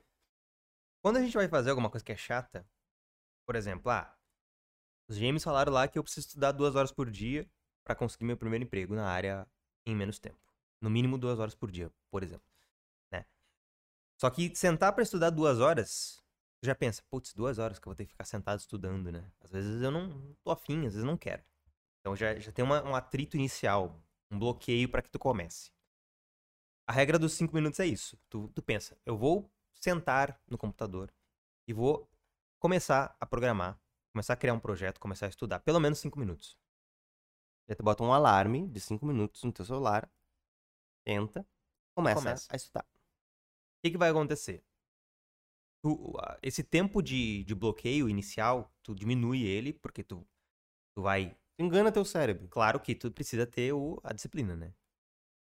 Quando 1.03 1.17
a 1.17 1.21
gente 1.21 1.33
vai 1.33 1.47
fazer 1.47 1.69
alguma 1.71 1.89
coisa 1.89 2.03
que 2.05 2.11
é 2.11 2.17
chata, 2.17 2.65
por 3.45 3.55
exemplo, 3.55 3.91
ah, 3.91 4.15
os 5.09 5.17
GMs 5.17 5.43
falaram 5.43 5.73
lá 5.73 5.87
que 5.87 5.97
eu 5.97 6.03
preciso 6.03 6.27
estudar 6.27 6.51
duas 6.51 6.75
horas 6.75 6.91
por 6.91 7.09
dia 7.09 7.49
pra 7.83 7.95
conseguir 7.95 8.25
meu 8.25 8.37
primeiro 8.37 8.63
emprego 8.63 8.93
na 8.93 9.09
área 9.09 9.47
em 9.85 9.95
menos 9.95 10.19
tempo. 10.19 10.39
No 10.81 10.89
mínimo 10.89 11.17
duas 11.17 11.39
horas 11.39 11.55
por 11.55 11.71
dia, 11.71 11.91
por 12.09 12.23
exemplo. 12.23 12.45
Né? 13.11 13.25
Só 14.17 14.29
que 14.29 14.55
sentar 14.55 14.93
pra 14.93 15.03
estudar 15.03 15.29
duas 15.31 15.59
horas, 15.59 16.21
já 16.63 16.75
pensa, 16.75 17.03
putz, 17.09 17.33
duas 17.33 17.59
horas 17.59 17.79
que 17.79 17.87
eu 17.87 17.91
vou 17.91 17.95
ter 17.95 18.05
que 18.05 18.11
ficar 18.11 18.25
sentado 18.25 18.59
estudando, 18.59 19.11
né? 19.11 19.31
Às 19.41 19.51
vezes 19.51 19.81
eu 19.81 19.91
não 19.91 20.35
tô 20.43 20.51
afim, 20.51 20.79
às 20.79 20.93
vezes 20.93 20.99
eu 21.01 21.05
não 21.05 21.17
quero. 21.17 21.43
Então 22.01 22.15
já, 22.15 22.37
já 22.39 22.51
tem 22.51 22.65
uma- 22.65 22.83
um 22.83 22.95
atrito 22.95 23.37
inicial, 23.37 24.01
um 24.31 24.39
bloqueio 24.39 24.89
pra 24.89 25.01
que 25.01 25.11
tu 25.11 25.19
comece. 25.19 25.71
A 26.87 26.91
regra 26.93 27.17
dos 27.17 27.33
cinco 27.33 27.55
minutos 27.55 27.79
é 27.79 27.85
isso. 27.87 28.17
Tu, 28.29 28.47
tu 28.49 28.61
pensa, 28.61 28.97
eu 29.05 29.17
vou 29.17 29.49
sentar 29.79 30.39
no 30.47 30.57
computador 30.57 31.11
e 31.67 31.73
vou 31.73 32.09
começar 32.59 33.15
a 33.19 33.25
programar, 33.25 33.79
começar 34.13 34.33
a 34.33 34.37
criar 34.37 34.53
um 34.53 34.59
projeto, 34.59 34.99
começar 34.99 35.25
a 35.27 35.29
estudar, 35.29 35.59
pelo 35.61 35.79
menos 35.79 35.99
cinco 35.99 36.19
minutos. 36.19 36.57
Aí 37.67 37.75
tu 37.75 37.83
bota 37.83 38.03
um 38.03 38.13
alarme 38.13 38.67
de 38.67 38.79
5 38.79 39.03
minutos 39.05 39.43
no 39.43 39.51
teu 39.51 39.65
celular, 39.65 40.07
tenta, 41.03 41.45
começa, 41.95 42.19
Começa. 42.19 42.47
a 42.49 42.55
estudar. 42.55 42.83
O 42.83 43.81
que, 43.83 43.91
que 43.91 43.97
vai 43.97 44.09
acontecer? 44.09 44.63
Tu- 45.83 46.13
esse 46.43 46.63
tempo 46.63 47.01
de, 47.01 47.43
de 47.43 47.55
bloqueio 47.55 48.07
inicial, 48.07 48.71
tu 48.83 48.93
diminui 48.93 49.43
ele, 49.43 49.73
porque 49.73 50.03
tu, 50.03 50.27
tu 50.95 51.01
vai. 51.03 51.35
Engana 51.59 51.91
teu 51.91 52.05
cérebro. 52.05 52.47
Claro 52.49 52.79
que 52.79 52.95
tu 52.95 53.11
precisa 53.11 53.45
ter 53.47 53.73
o, 53.73 53.99
a 54.03 54.13
disciplina, 54.13 54.55
né? 54.55 54.73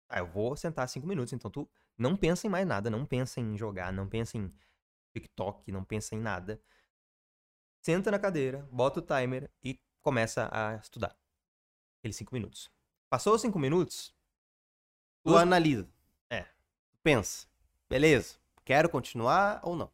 Ah, 0.09 0.19
eu 0.19 0.27
vou 0.27 0.55
sentar 0.57 0.87
cinco 0.89 1.07
minutos, 1.07 1.33
então 1.33 1.51
tu 1.51 1.69
não 1.97 2.15
pensa 2.17 2.47
em 2.47 2.49
mais 2.49 2.67
nada, 2.67 2.89
não 2.89 3.05
pensa 3.05 3.39
em 3.41 3.57
jogar, 3.57 3.91
não 3.93 4.07
pensa 4.07 4.37
em 4.37 4.51
TikTok, 5.13 5.71
não 5.71 5.83
pensa 5.85 6.15
em 6.15 6.19
nada. 6.19 6.61
Senta 7.81 8.11
na 8.11 8.19
cadeira, 8.19 8.67
bota 8.71 8.99
o 8.99 9.03
timer 9.03 9.49
e 9.63 9.79
começa 10.01 10.49
a 10.51 10.75
estudar. 10.77 11.15
Aqueles 11.99 12.17
cinco 12.17 12.33
minutos. 12.33 12.71
Passou 13.09 13.35
os 13.35 13.41
cinco 13.41 13.59
minutos, 13.59 14.14
Tu 15.25 15.37
analisa. 15.37 15.87
É. 16.29 16.43
Tu 16.43 16.99
pensa. 17.01 17.47
Beleza. 17.89 18.35
Quero 18.63 18.89
continuar 18.89 19.59
ou 19.63 19.75
não? 19.75 19.91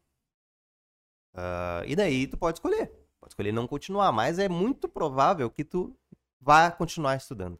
Ah, 1.34 1.82
e 1.86 1.96
daí 1.96 2.26
tu 2.26 2.36
pode 2.36 2.58
escolher. 2.58 2.86
Pode 3.20 3.32
escolher 3.32 3.52
não 3.52 3.66
continuar, 3.66 4.12
mas 4.12 4.38
é 4.38 4.48
muito 4.48 4.88
provável 4.88 5.50
que 5.50 5.64
tu 5.64 5.96
vá 6.40 6.70
continuar 6.70 7.16
estudando. 7.16 7.58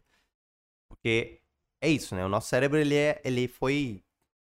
Porque 0.87 1.41
é 1.81 1.89
isso, 1.89 2.15
né? 2.15 2.25
O 2.25 2.29
nosso 2.29 2.47
cérebro, 2.47 2.77
ele, 2.77 2.95
é, 2.95 3.21
ele 3.23 3.47
foi 3.47 4.03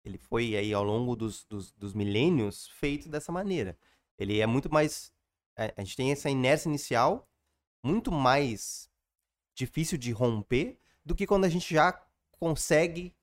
ele 0.05 0.19
foi 0.19 0.55
aí 0.55 0.75
ao 0.75 0.85
longo 0.85 1.17
dos, 1.17 1.45
dos, 1.47 1.73
dos 1.73 1.95
milênios 1.95 2.69
feito 2.69 3.09
dessa 3.09 3.33
maneira. 3.33 3.77
Ele 4.19 4.39
é 4.39 4.47
muito 4.47 4.71
mais... 4.71 5.13
A 5.57 5.83
gente 5.83 5.97
tem 5.97 6.13
essa 6.13 6.29
inércia 6.29 6.69
inicial 6.69 7.27
muito 7.83 8.13
mais 8.13 8.91
difícil 9.55 9.97
de 9.97 10.13
romper 10.13 10.79
do 11.05 11.15
que 11.15 11.27
quando 11.27 11.45
a 11.45 11.49
gente 11.49 11.73
já 11.73 11.93
consegue 12.45 13.17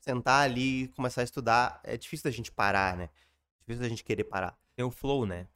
sentar 0.00 0.44
ali 0.44 0.84
e 0.84 0.88
começar 0.88 1.20
a 1.20 1.24
estudar. 1.24 1.78
É 1.84 1.94
difícil 1.94 2.24
da 2.24 2.30
gente 2.30 2.50
parar, 2.50 2.96
né? 2.96 3.10
Difícil 3.60 3.82
da 3.82 3.88
gente 3.88 4.02
querer 4.02 4.24
parar. 4.24 4.58
tem 4.74 4.82
o 4.82 4.90
flow, 4.90 5.26
né? 5.26 5.46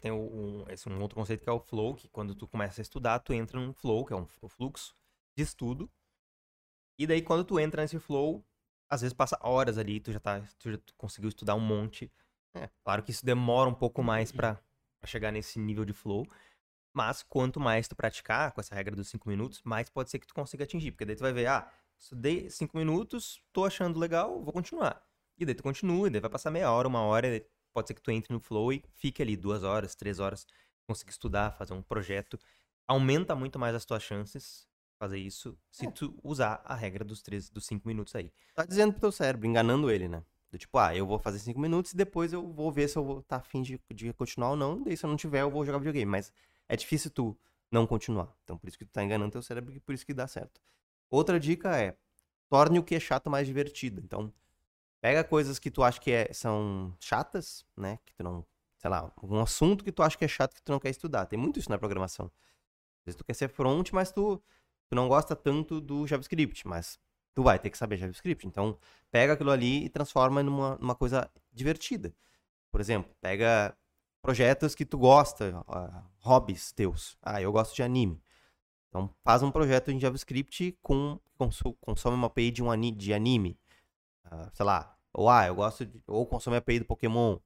Tem 0.00 0.10
um, 0.10 0.64
esse 0.68 0.88
um 0.88 1.00
outro 1.00 1.14
conceito 1.14 1.44
que 1.44 1.48
é 1.48 1.52
o 1.52 1.60
flow, 1.60 1.94
que 1.94 2.08
quando 2.08 2.34
tu 2.34 2.48
começa 2.48 2.80
a 2.80 2.82
estudar, 2.82 3.20
tu 3.20 3.32
entra 3.32 3.60
num 3.60 3.72
flow, 3.72 4.04
que 4.04 4.12
é 4.12 4.16
um 4.16 4.26
fluxo 4.26 4.92
de 5.36 5.44
estudo. 5.44 5.88
E 6.98 7.06
daí 7.06 7.22
quando 7.22 7.44
tu 7.44 7.60
entra 7.60 7.82
nesse 7.82 7.98
flow, 8.00 8.44
às 8.90 9.02
vezes 9.02 9.14
passa 9.14 9.38
horas 9.40 9.78
ali, 9.78 10.00
tu 10.00 10.10
já 10.10 10.18
tá, 10.18 10.42
tu 10.58 10.72
já 10.72 10.78
conseguiu 10.96 11.28
estudar 11.28 11.54
um 11.54 11.60
monte. 11.60 12.10
É. 12.54 12.68
Claro 12.82 13.04
que 13.04 13.12
isso 13.12 13.24
demora 13.24 13.70
um 13.70 13.74
pouco 13.74 14.02
mais 14.02 14.32
pra 14.32 14.60
chegar 15.04 15.30
nesse 15.30 15.60
nível 15.60 15.84
de 15.84 15.92
flow. 15.92 16.26
Mas 16.92 17.22
quanto 17.22 17.60
mais 17.60 17.86
tu 17.86 17.94
praticar 17.94 18.50
com 18.50 18.60
essa 18.60 18.74
regra 18.74 18.96
dos 18.96 19.08
5 19.08 19.28
minutos, 19.28 19.62
mais 19.62 19.88
pode 19.88 20.10
ser 20.10 20.18
que 20.18 20.26
tu 20.26 20.34
consiga 20.34 20.64
atingir. 20.64 20.90
Porque 20.90 21.04
daí 21.04 21.14
tu 21.14 21.22
vai 21.22 21.32
ver, 21.32 21.46
ah, 21.46 21.70
estudei 21.98 22.48
5 22.50 22.76
minutos, 22.76 23.42
tô 23.52 23.64
achando 23.64 23.98
legal, 23.98 24.42
vou 24.42 24.52
continuar. 24.52 25.02
E 25.36 25.44
daí 25.44 25.54
tu 25.54 25.62
continua, 25.62 26.06
e 26.06 26.10
daí 26.10 26.20
vai 26.20 26.30
passar 26.30 26.50
meia 26.50 26.70
hora, 26.70 26.88
uma 26.88 27.00
hora, 27.02 27.44
pode 27.72 27.88
ser 27.88 27.94
que 27.94 28.02
tu 28.02 28.10
entre 28.10 28.32
no 28.32 28.40
flow 28.40 28.72
e 28.72 28.84
fique 28.94 29.22
ali 29.22 29.36
duas 29.36 29.62
horas, 29.62 29.94
três 29.94 30.18
horas, 30.18 30.46
consiga 30.86 31.10
estudar, 31.10 31.52
fazer 31.52 31.74
um 31.74 31.82
projeto. 31.82 32.38
Aumenta 32.86 33.34
muito 33.34 33.58
mais 33.58 33.74
as 33.74 33.84
tuas 33.84 34.02
chances 34.02 34.66
fazer 34.98 35.18
isso 35.18 35.56
se 35.70 35.86
É. 35.86 35.90
tu 35.90 36.18
usar 36.24 36.60
a 36.64 36.74
regra 36.74 37.04
dos 37.04 37.22
três, 37.22 37.48
dos 37.48 37.66
cinco 37.66 37.86
minutos 37.86 38.14
aí. 38.16 38.32
Tá 38.54 38.64
dizendo 38.64 38.92
pro 38.92 39.00
teu 39.00 39.12
cérebro, 39.12 39.46
enganando 39.46 39.90
ele, 39.90 40.08
né? 40.08 40.24
Do 40.50 40.58
tipo, 40.58 40.76
ah, 40.78 40.96
eu 40.96 41.06
vou 41.06 41.18
fazer 41.18 41.38
cinco 41.38 41.60
minutos 41.60 41.92
e 41.92 41.96
depois 41.96 42.32
eu 42.32 42.50
vou 42.52 42.72
ver 42.72 42.88
se 42.88 42.96
eu 42.96 43.04
vou 43.04 43.22
tá 43.22 43.36
afim 43.36 43.62
de, 43.62 43.80
de 43.94 44.12
continuar 44.14 44.50
ou 44.50 44.56
não. 44.56 44.82
Daí 44.82 44.96
se 44.96 45.04
eu 45.04 45.10
não 45.10 45.16
tiver, 45.16 45.42
eu 45.42 45.50
vou 45.50 45.64
jogar 45.64 45.78
videogame. 45.78 46.10
Mas 46.10 46.32
é 46.68 46.74
difícil 46.74 47.10
tu 47.10 47.38
não 47.70 47.86
continuar. 47.86 48.34
Então 48.42 48.56
por 48.58 48.66
isso 48.66 48.78
que 48.78 48.84
tu 48.84 48.90
tá 48.90 49.04
enganando 49.04 49.30
teu 49.30 49.42
cérebro 49.42 49.72
e 49.74 49.78
por 49.78 49.94
isso 49.94 50.04
que 50.06 50.14
dá 50.14 50.26
certo. 50.26 50.60
Outra 51.10 51.38
dica 51.40 51.76
é, 51.80 51.96
torne 52.48 52.78
o 52.78 52.84
que 52.84 52.94
é 52.94 53.00
chato 53.00 53.30
mais 53.30 53.46
divertido. 53.46 54.00
Então, 54.04 54.32
pega 55.00 55.24
coisas 55.24 55.58
que 55.58 55.70
tu 55.70 55.82
acha 55.82 56.00
que 56.00 56.10
é- 56.10 56.32
são 56.32 56.94
chatas, 57.00 57.64
né? 57.76 57.98
Que 58.04 58.14
tu 58.14 58.22
não, 58.22 58.46
sei 58.78 58.90
lá, 58.90 59.12
algum 59.16 59.40
assunto 59.40 59.84
que 59.84 59.92
tu 59.92 60.02
acha 60.02 60.16
que 60.18 60.24
é 60.24 60.28
chato 60.28 60.54
que 60.54 60.62
tu 60.62 60.72
não 60.72 60.80
quer 60.80 60.90
estudar. 60.90 61.26
Tem 61.26 61.38
muito 61.38 61.58
isso 61.58 61.70
na 61.70 61.78
programação. 61.78 62.26
Às 62.26 63.06
vezes 63.06 63.16
tu 63.18 63.24
quer 63.24 63.34
ser 63.34 63.48
front, 63.48 63.90
mas 63.92 64.12
tu, 64.12 64.38
tu 64.88 64.94
não 64.96 65.08
gosta 65.08 65.34
tanto 65.36 65.80
do 65.80 66.06
JavaScript, 66.06 66.66
mas 66.68 66.98
tu 67.34 67.42
vai 67.42 67.58
ter 67.58 67.70
que 67.70 67.78
saber 67.78 67.96
JavaScript. 67.96 68.46
Então, 68.46 68.78
pega 69.10 69.34
aquilo 69.34 69.50
ali 69.50 69.84
e 69.84 69.88
transforma 69.88 70.42
numa, 70.42 70.76
numa 70.76 70.94
coisa 70.94 71.30
divertida. 71.52 72.14
Por 72.70 72.80
exemplo, 72.80 73.14
pega 73.20 73.76
projetos 74.22 74.74
que 74.74 74.84
tu 74.84 74.98
gosta, 74.98 75.62
ah, 75.68 76.04
hobbies 76.20 76.72
teus. 76.72 77.16
Ah, 77.22 77.40
eu 77.40 77.52
gosto 77.52 77.74
de 77.74 77.82
anime. 77.82 78.22
Então, 78.88 79.10
faz 79.22 79.42
um 79.42 79.50
projeto 79.50 79.90
em 79.90 80.00
JavaScript 80.00 80.76
com 80.82 81.18
consome 81.80 82.16
uma 82.16 82.26
API 82.26 82.50
de 82.50 82.62
um 82.62 82.70
ani- 82.70 82.90
de 82.90 83.14
anime. 83.14 83.58
Ah, 84.24 84.50
sei 84.52 84.64
lá, 84.66 84.96
ou 85.12 85.28
ah, 85.30 85.46
eu 85.46 85.54
gosto 85.54 85.86
de, 85.86 86.02
ou 86.06 86.26
consome 86.26 86.56
a 86.56 86.58
API 86.58 86.80
do 86.80 86.84
Pokémon. 86.84 87.38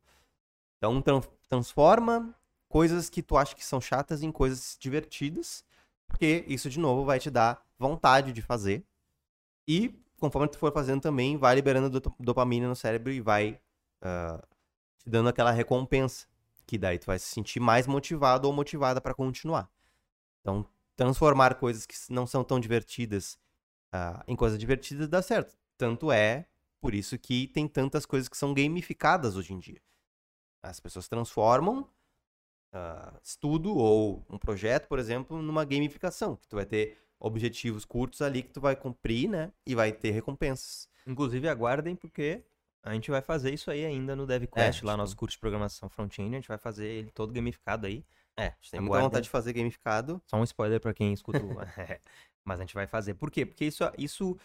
Então, 0.79 1.01
tran- 1.03 1.23
transforma 1.49 2.35
coisas 2.69 3.11
que 3.11 3.23
tu 3.23 3.37
acha 3.37 3.55
que 3.55 3.65
são 3.65 3.81
chatas 3.81 4.23
em 4.23 4.33
coisas 4.33 4.77
divertidas, 4.81 5.65
porque 6.09 6.45
isso 6.49 6.71
de 6.71 6.79
novo 6.79 7.05
vai 7.05 7.19
te 7.21 7.31
dar 7.31 7.65
vontade 7.79 8.33
de 8.33 8.43
fazer. 8.43 8.85
E 9.69 10.01
conforme 10.19 10.49
tu 10.49 10.59
for 10.59 10.73
fazendo 10.73 11.01
também, 11.01 11.37
vai 11.37 11.55
liberando 11.55 12.01
do- 12.01 12.15
dopamina 12.21 12.69
no 12.69 12.77
cérebro 12.77 13.13
e 13.13 13.21
vai 13.21 13.61
ah, 14.01 14.43
te 14.99 15.09
dando 15.11 15.29
aquela 15.29 15.51
recompensa, 15.53 16.27
que 16.67 16.79
daí 16.79 16.99
tu 16.99 17.07
vai 17.07 17.19
se 17.19 17.27
sentir 17.27 17.61
mais 17.61 17.87
motivado 17.87 18.47
ou 18.49 18.55
motivada 18.55 19.01
para 19.01 19.15
continuar. 19.15 19.71
Então, 20.41 20.67
transformar 21.03 21.57
coisas 21.57 21.85
que 21.85 21.95
não 22.11 22.27
são 22.27 22.45
tão 22.45 22.61
divertidas 22.61 23.39
ah, 23.93 24.23
em 24.27 24.37
coisas 24.37 24.59
divertidas 24.59 25.09
dá 25.09 25.21
certo. 25.21 25.57
Tanto 25.77 26.13
é 26.13 26.47
por 26.81 26.95
isso 26.95 27.19
que 27.19 27.49
tem 27.49 27.67
tantas 27.67 28.07
coisas 28.07 28.29
que 28.29 28.37
são 28.37 28.55
gamificadas 28.55 29.37
hoje 29.37 29.53
em 29.53 29.59
dia. 29.59 29.81
As 30.63 30.79
pessoas 30.79 31.09
transformam 31.09 31.89
ah, 32.73 33.19
estudo 33.23 33.77
ou 33.77 34.25
um 34.31 34.39
projeto, 34.39 34.87
por 34.87 34.99
exemplo, 34.99 35.43
numa 35.43 35.65
gamificação, 35.65 36.37
que 36.37 36.47
tu 36.47 36.57
vai 36.57 36.65
ter 36.65 36.97
objetivos 37.19 37.85
curtos 37.85 38.23
ali 38.23 38.43
que 38.43 38.51
tu 38.51 38.61
vai 38.61 38.77
cumprir, 38.77 39.29
né? 39.29 39.53
E 39.67 39.75
vai 39.75 39.93
ter 39.93 40.11
recompensas. 40.11 40.89
Inclusive, 41.07 41.49
aguardem, 41.49 41.95
porque 41.97 42.43
a 42.83 42.93
gente 42.95 43.11
vai 43.11 43.21
fazer 43.21 43.53
isso 43.53 43.71
aí 43.71 43.85
ainda 43.85 44.17
no 44.17 44.27
DevQuest, 44.27 44.83
É, 44.83 44.87
lá 44.87 44.93
acho 44.93 44.99
nosso 44.99 45.17
curso 45.17 45.37
de 45.37 45.41
programação 45.41 45.89
front-end. 45.89 46.35
A 46.35 46.39
gente 46.39 46.49
vai 46.49 46.59
fazer 46.59 46.87
ele 46.87 47.11
todo 47.11 47.33
gamificado 47.33 47.87
aí. 47.87 48.05
É, 48.37 48.47
a 48.47 48.57
gente 48.61 48.71
tem 48.71 48.81
muita 48.81 49.01
vontade 49.01 49.25
de 49.25 49.31
fazer 49.31 49.53
gamificado. 49.53 50.21
Só 50.27 50.37
um 50.37 50.45
spoiler 50.45 50.81
pra 50.81 50.95
quem 50.95 51.13
escuta. 51.13 51.39
Mas 52.45 52.59
a 52.59 52.63
gente 52.63 52.75
vai 52.75 52.87
fazer. 52.87 53.15
Por 53.15 53.31
quê? 53.31 53.47
Porque 53.47 53.65
isso, 53.65 53.85
isso... 53.97 54.37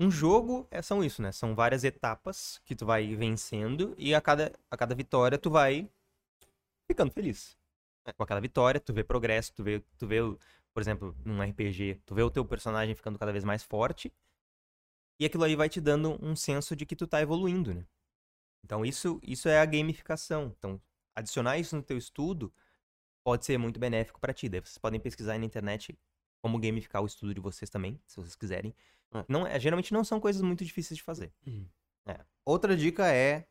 Um 0.00 0.10
jogo 0.10 0.66
é, 0.70 0.80
são 0.80 1.02
isso, 1.02 1.20
né? 1.20 1.32
São 1.32 1.56
várias 1.56 1.82
etapas 1.82 2.60
que 2.64 2.76
tu 2.76 2.86
vai 2.86 3.16
vencendo 3.16 3.94
e 3.98 4.14
a 4.14 4.20
cada, 4.20 4.52
a 4.70 4.76
cada 4.76 4.94
vitória 4.94 5.36
tu 5.36 5.50
vai 5.50 5.90
ficando 6.86 7.10
feliz. 7.10 7.58
Com 8.16 8.22
aquela 8.22 8.40
vitória, 8.40 8.80
tu 8.80 8.92
vê 8.92 9.02
progresso, 9.02 9.52
tu 9.52 9.64
vê, 9.64 9.82
tu 9.98 10.06
vê, 10.06 10.18
por 10.72 10.80
exemplo, 10.80 11.16
num 11.24 11.42
RPG, 11.42 12.00
tu 12.06 12.14
vê 12.14 12.22
o 12.22 12.30
teu 12.30 12.44
personagem 12.44 12.94
ficando 12.94 13.18
cada 13.18 13.32
vez 13.32 13.44
mais 13.44 13.64
forte 13.64 14.12
e 15.18 15.26
aquilo 15.26 15.44
aí 15.44 15.56
vai 15.56 15.68
te 15.68 15.80
dando 15.80 16.16
um 16.24 16.36
senso 16.36 16.76
de 16.76 16.86
que 16.86 16.94
tu 16.94 17.06
tá 17.06 17.20
evoluindo, 17.20 17.74
né? 17.74 17.84
Então 18.64 18.84
isso, 18.84 19.20
isso 19.22 19.48
é 19.48 19.58
a 19.58 19.66
gamificação. 19.66 20.54
Então, 20.56 20.80
adicionar 21.14 21.58
isso 21.58 21.74
no 21.74 21.82
teu 21.82 21.98
estudo 21.98 22.52
pode 23.24 23.44
ser 23.44 23.58
muito 23.58 23.78
benéfico 23.78 24.20
para 24.20 24.32
ti. 24.32 24.48
Daí 24.48 24.60
vocês 24.60 24.78
podem 24.78 25.00
pesquisar 25.00 25.32
aí 25.32 25.38
na 25.38 25.44
internet 25.44 25.98
como 26.40 26.58
gamificar 26.58 27.02
o 27.02 27.06
estudo 27.06 27.34
de 27.34 27.40
vocês 27.40 27.68
também, 27.70 28.00
se 28.06 28.16
vocês 28.16 28.36
quiserem. 28.36 28.74
É. 29.12 29.24
Não, 29.28 29.46
é, 29.46 29.58
geralmente 29.58 29.92
não 29.92 30.04
são 30.04 30.20
coisas 30.20 30.42
muito 30.42 30.64
difíceis 30.64 30.96
de 30.96 31.02
fazer. 31.02 31.32
Outra 32.48 32.74
dica 32.74 33.06
é 33.12 33.46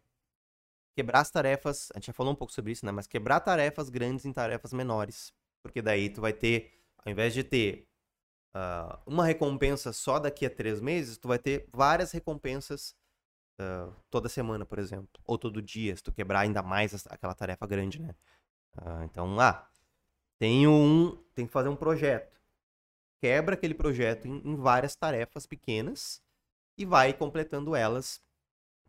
quebrar 0.96 1.20
as 1.20 1.30
tarefas. 1.30 1.92
A 1.94 2.00
gente 2.00 2.08
já 2.08 2.14
falou 2.14 2.34
um 2.34 2.36
pouco 2.36 2.52
sobre 2.52 2.72
isso, 2.72 2.84
né? 2.84 2.92
Mas 2.92 3.06
quebrar 3.06 3.40
tarefas 3.40 3.90
grandes 3.90 4.26
em 4.26 4.34
tarefas 4.34 4.74
menores. 4.74 5.32
Porque 5.62 5.84
daí 5.84 6.10
tu 6.10 6.20
vai 6.20 6.34
ter, 6.34 6.74
ao 7.06 7.12
invés 7.12 7.34
de 7.34 7.44
ter 7.44 7.88
ah, 8.56 9.00
uma 9.06 9.24
recompensa 9.24 9.94
só 9.94 10.18
daqui 10.18 10.48
a 10.48 10.50
três 10.50 10.82
meses, 10.82 11.20
tu 11.20 11.28
vai 11.28 11.38
ter 11.38 11.70
várias 11.72 12.12
recompensas 12.12 12.96
ah, 13.60 13.94
toda 14.10 14.28
semana, 14.28 14.66
por 14.66 14.80
exemplo. 14.80 15.22
Ou 15.26 15.38
todo 15.38 15.62
dia, 15.62 15.96
se 15.96 16.02
tu 16.02 16.12
quebrar 16.12 16.40
ainda 16.40 16.64
mais 16.64 17.06
aquela 17.08 17.36
tarefa 17.36 17.68
grande, 17.68 18.02
né? 18.02 18.16
Ah, 18.76 19.04
então, 19.06 19.40
ah, 19.40 19.68
tenho 20.40 20.72
um. 20.72 21.18
Tem 21.36 21.46
que 21.48 21.54
fazer 21.54 21.70
um 21.70 21.76
projeto. 21.76 22.40
Quebra 23.22 23.56
aquele 23.56 23.74
projeto 23.76 24.28
em, 24.28 24.42
em 24.46 24.56
várias 24.56 24.96
tarefas 24.96 25.46
pequenas 25.46 26.22
e 26.78 26.86
vai 26.86 27.14
completando 27.14 27.76
elas 27.76 28.22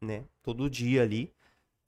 né? 0.00 0.24
Todo 0.42 0.68
dia 0.70 1.02
ali. 1.02 1.32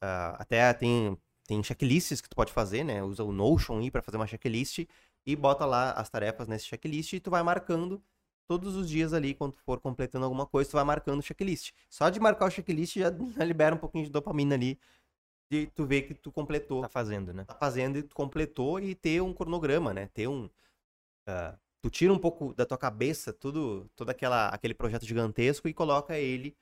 Ah, 0.01 0.37
até 0.39 0.73
tem, 0.75 1.17
tem 1.47 1.63
checklists 1.63 2.21
que 2.21 2.29
tu 2.29 2.37
pode 2.37 2.53
fazer, 2.53 2.85
né? 2.85 3.03
Usa 3.03 3.25
o 3.25 3.33
Notion 3.33 3.79
aí 3.81 3.91
para 3.91 4.03
fazer 4.03 4.17
uma 4.17 4.27
checklist 4.27 4.81
e 5.27 5.37
bota 5.37 5.65
lá 5.67 5.93
as 5.93 6.09
tarefas 6.11 6.49
nesse 6.49 6.67
checklist 6.67 7.13
e 7.15 7.21
tu 7.21 7.31
vai 7.31 7.43
marcando 7.43 8.03
todos 8.49 8.75
os 8.75 8.89
dias 8.89 9.13
ali, 9.13 9.35
quando 9.35 9.55
for 9.65 9.81
completando 9.81 10.25
alguma 10.25 10.47
coisa, 10.47 10.71
tu 10.71 10.75
vai 10.75 10.85
marcando 10.85 11.21
o 11.21 11.23
checklist. 11.23 11.73
Só 11.89 12.11
de 12.11 12.19
marcar 12.19 12.47
o 12.47 12.51
checklist 12.51 12.97
já 12.97 13.11
libera 13.45 13.75
um 13.75 13.79
pouquinho 13.79 14.05
de 14.05 14.11
dopamina 14.11 14.55
ali 14.55 14.79
de 15.51 15.67
tu 15.69 15.85
ver 15.85 16.03
que 16.03 16.15
tu 16.15 16.31
completou 16.33 16.83
Tá 16.83 16.89
fazendo, 16.89 17.33
né? 17.33 17.45
tá 17.45 17.55
fazendo 17.55 17.99
e 17.99 18.03
tu 18.03 18.15
completou 18.15 18.79
e 18.81 18.95
ter 18.95 19.21
um 19.21 19.35
cronograma, 19.35 19.93
né? 19.93 20.09
Ter 20.09 20.29
um. 20.29 20.49
ah, 21.27 21.59
tu 21.83 21.91
tira 21.91 22.13
um 22.13 22.19
pouco 22.19 22.55
da 22.55 22.67
tua 22.67 22.79
cabeça 22.79 23.33
tudo, 23.33 23.91
todo 23.97 24.11
aquela, 24.11 24.49
aquele 24.49 24.75
projeto 24.75 25.07
gigantesco 25.07 25.69
e 25.69 25.75
coloca 25.75 26.19
ele 26.19 26.57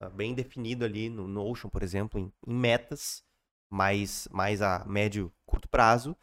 ah, 0.00 0.10
bem 0.10 0.34
definido 0.34 0.84
ali 0.84 1.08
no 1.10 1.28
Notion, 1.28 1.68
por 1.70 1.82
exemplo, 1.82 2.20
em, 2.20 2.32
em 2.46 2.54
metas 2.54 3.24
mais, 3.70 4.28
mais 4.32 4.62
a 4.62 4.84
médio, 4.86 5.32
curto 5.46 5.68
prazo. 5.68 6.16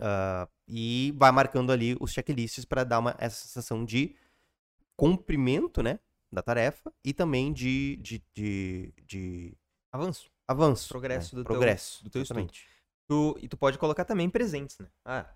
ah, 0.00 0.48
e 0.68 1.14
vai 1.16 1.32
marcando 1.32 1.72
ali 1.72 1.96
os 2.00 2.12
checklists 2.12 2.64
para 2.64 2.84
dar 2.84 2.98
uma, 3.00 3.14
essa 3.18 3.36
sensação 3.46 3.84
de 3.84 4.16
cumprimento, 4.96 5.82
né? 5.82 6.00
Da 6.32 6.42
tarefa 6.42 6.92
e 7.04 7.12
também 7.14 7.52
de, 7.52 7.96
de, 7.98 8.22
de, 8.34 8.92
de 9.06 9.58
Avanço. 9.92 10.30
Avanço. 10.46 10.88
Progresso 10.88 11.34
né? 11.36 11.42
do 11.42 11.44
teu- 11.44 11.56
progresso, 11.56 12.04
do 12.04 12.10
teu 12.10 12.22
estudo. 12.22 12.50
Tu- 13.08 13.38
e 13.40 13.48
tu 13.48 13.56
pode 13.56 13.78
colocar 13.78 14.04
também 14.04 14.28
presentes, 14.28 14.78
né? 14.78 14.88
Ah, 15.04 15.26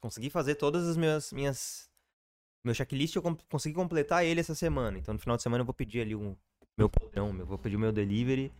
consegui 0.00 0.30
fazer 0.30 0.54
todas 0.54 0.86
as 0.86 0.96
minhas. 0.96 1.32
minhas 1.32 1.88
meu 2.64 2.74
checklist, 2.74 3.14
eu 3.16 3.22
consegui 3.48 3.74
completar 3.74 4.24
ele 4.24 4.40
essa 4.40 4.54
semana. 4.54 4.98
Então 4.98 5.14
no 5.14 5.20
final 5.20 5.36
de 5.36 5.42
semana 5.42 5.62
eu 5.62 5.66
vou 5.66 5.74
pedir 5.74 6.00
ali 6.00 6.14
um 6.14 6.36
meu 6.76 6.88
podrão, 6.88 7.34
eu 7.38 7.46
vou 7.46 7.58
pedir 7.58 7.76
o 7.76 7.78
meu 7.78 7.92
delivery. 7.92 8.52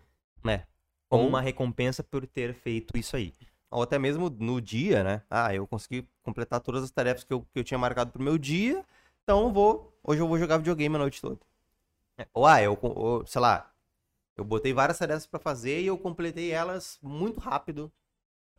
né? 0.44 0.66
Como 1.09 1.27
uma 1.27 1.40
recompensa 1.40 2.03
por 2.05 2.27
ter 2.27 2.55
feito 2.55 2.97
isso 2.97 3.16
aí. 3.16 3.33
Ou 3.71 3.83
até 3.83 3.99
mesmo 3.99 4.31
no 4.31 4.61
dia, 4.61 5.03
né? 5.03 5.23
Ah, 5.29 5.55
eu 5.55 5.66
consegui 5.66 6.07
completar 6.23 6.61
todas 6.61 6.83
as 6.85 6.90
tarefas 6.90 7.25
que 7.25 7.33
eu, 7.33 7.42
que 7.53 7.59
eu 7.59 7.64
tinha 7.64 7.79
marcado 7.79 8.12
pro 8.12 8.23
meu 8.23 8.38
dia, 8.38 8.85
então 9.23 9.42
eu 9.44 9.53
vou. 9.53 9.99
Hoje 10.03 10.21
eu 10.23 10.29
vou 10.29 10.38
jogar 10.38 10.59
videogame 10.59 10.94
a 10.97 10.99
noite 10.99 11.21
toda. 11.21 11.38
É. 12.18 12.27
Ou, 12.33 12.47
ah, 12.47 12.62
eu, 12.62 12.79
ou, 12.81 13.27
sei 13.27 13.40
lá, 13.40 13.71
eu 14.38 14.44
botei 14.44 14.72
várias 14.74 14.98
tarefas 14.98 15.27
pra 15.27 15.40
fazer 15.40 15.83
e 15.83 15.88
eu 15.88 15.98
completei 15.98 16.53
elas 16.53 16.98
muito 17.03 17.40
rápido. 17.40 17.92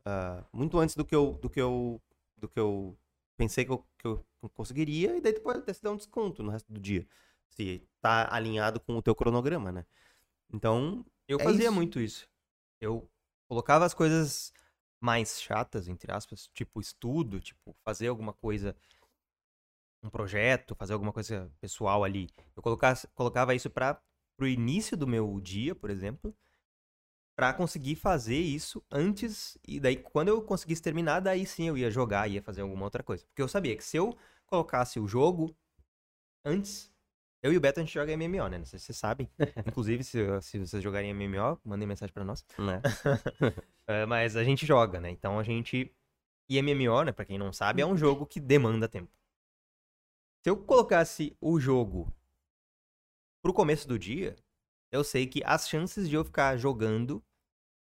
ah, 0.05 0.43
muito 0.53 0.79
antes 0.79 0.95
do 0.95 1.05
que 1.05 1.15
eu, 1.15 1.33
do 1.41 1.49
que 1.49 1.61
eu, 1.61 2.01
do 2.37 2.47
que 2.49 2.59
eu 2.59 2.97
pensei 3.37 3.65
que 3.65 3.71
eu, 3.71 3.79
que 3.97 4.07
eu 4.07 4.25
conseguiria, 4.53 5.17
e 5.17 5.21
daí 5.21 5.33
tu 5.33 5.41
pode 5.41 5.59
até 5.59 5.73
se 5.73 5.81
dar 5.83 5.91
um 5.91 5.97
desconto 5.97 6.43
no 6.43 6.51
resto 6.51 6.71
do 6.71 6.79
dia. 6.79 7.07
Se 7.49 7.87
tá 8.01 8.27
alinhado 8.33 8.79
com 8.79 8.95
o 8.97 9.01
teu 9.01 9.15
cronograma, 9.15 9.71
né? 9.71 9.85
Então, 10.53 11.05
Eu 11.27 11.39
É 11.39 11.43
fazia 11.43 11.65
isso. 11.65 11.73
muito 11.75 11.99
isso. 11.99 12.27
Eu 12.81 13.09
colocava 13.47 13.85
as 13.85 13.93
coisas 13.93 14.53
mais 15.01 15.41
chatas, 15.41 15.87
entre 15.87 16.11
aspas, 16.11 16.47
tipo 16.53 16.81
estudo, 16.81 17.39
tipo 17.39 17.75
fazer 17.85 18.07
alguma 18.07 18.33
coisa, 18.33 18.75
um 20.03 20.09
projeto, 20.09 20.75
fazer 20.75 20.93
alguma 20.93 21.11
coisa 21.11 21.51
pessoal 21.59 22.03
ali. 22.03 22.29
Eu 22.55 22.61
colocasse- 22.61 23.07
colocava 23.15 23.53
isso 23.55 23.69
para 23.69 24.01
pro 24.39 24.47
início 24.47 24.95
do 24.95 25.06
meu 25.06 25.38
dia, 25.41 25.75
por 25.75 25.89
exemplo, 25.89 26.34
pra 27.36 27.54
conseguir 27.54 27.97
fazer 27.97 28.39
isso 28.39 28.82
antes 28.89 29.58
e 29.67 29.82
daí 29.82 29.97
quando 29.97 30.30
eu 30.30 30.41
conseguisse 30.41 30.82
terminar, 30.82 31.19
daí 31.19 31.45
sim 31.45 31.67
eu 31.67 31.78
ia 31.78 31.91
jogar, 31.91 32.30
ia 32.30 32.41
fazer 32.41 32.62
alguma 32.62 32.86
outra 32.86 33.04
coisa. 33.04 33.25
Porque 33.28 33.41
eu 33.41 33.49
sabia 33.49 33.75
que 33.75 33.84
se 33.84 33.97
eu 33.97 34.17
colocasse 34.45 34.97
o 34.97 35.06
jogo 35.06 35.54
antes, 36.45 36.89
eu 37.43 37.52
e 37.52 37.58
o 37.58 37.60
Beto 37.60 37.82
a 37.82 37.84
gente 37.84 37.93
joga 37.93 38.13
MMO, 38.15 38.47
né? 38.47 38.58
Não 38.58 38.65
sei 38.65 38.80
se 38.80 38.86
vocês 38.86 38.97
sabem. 38.97 39.30
Inclusive, 39.67 40.06
se, 40.06 40.41
se 40.41 40.58
vocês 40.58 40.82
jogarem 40.82 41.13
MMO, 41.13 41.60
mandem 41.65 41.88
mensagem 41.88 42.13
pra 42.13 42.23
nós. 42.23 42.45
né? 42.58 42.82
É, 43.88 44.06
mas 44.06 44.36
a 44.36 44.43
gente 44.43 44.67
joga, 44.67 45.02
né? 45.02 45.10
Então 45.10 45.39
a 45.39 45.43
gente. 45.43 45.91
E 46.47 46.62
MMO, 46.62 47.04
né? 47.04 47.12
Pra 47.12 47.25
quem 47.25 47.39
não 47.39 47.52
sabe, 47.52 47.82
é 47.82 47.86
um 47.86 47.97
jogo 47.97 48.23
que 48.23 48.39
demanda 48.39 48.88
tempo. 48.88 49.12
Se 50.43 50.49
eu 50.49 50.56
colocasse 50.58 51.36
o 51.41 51.60
jogo 51.60 52.13
pro 53.41 53.54
começo 53.54 53.88
do 53.88 53.97
dia, 53.97 54.36
eu 54.91 55.04
sei 55.04 55.28
que 55.28 55.41
as 55.45 55.67
chances 55.67 56.10
de 56.10 56.15
eu 56.15 56.25
ficar 56.25 56.58
jogando 56.58 57.23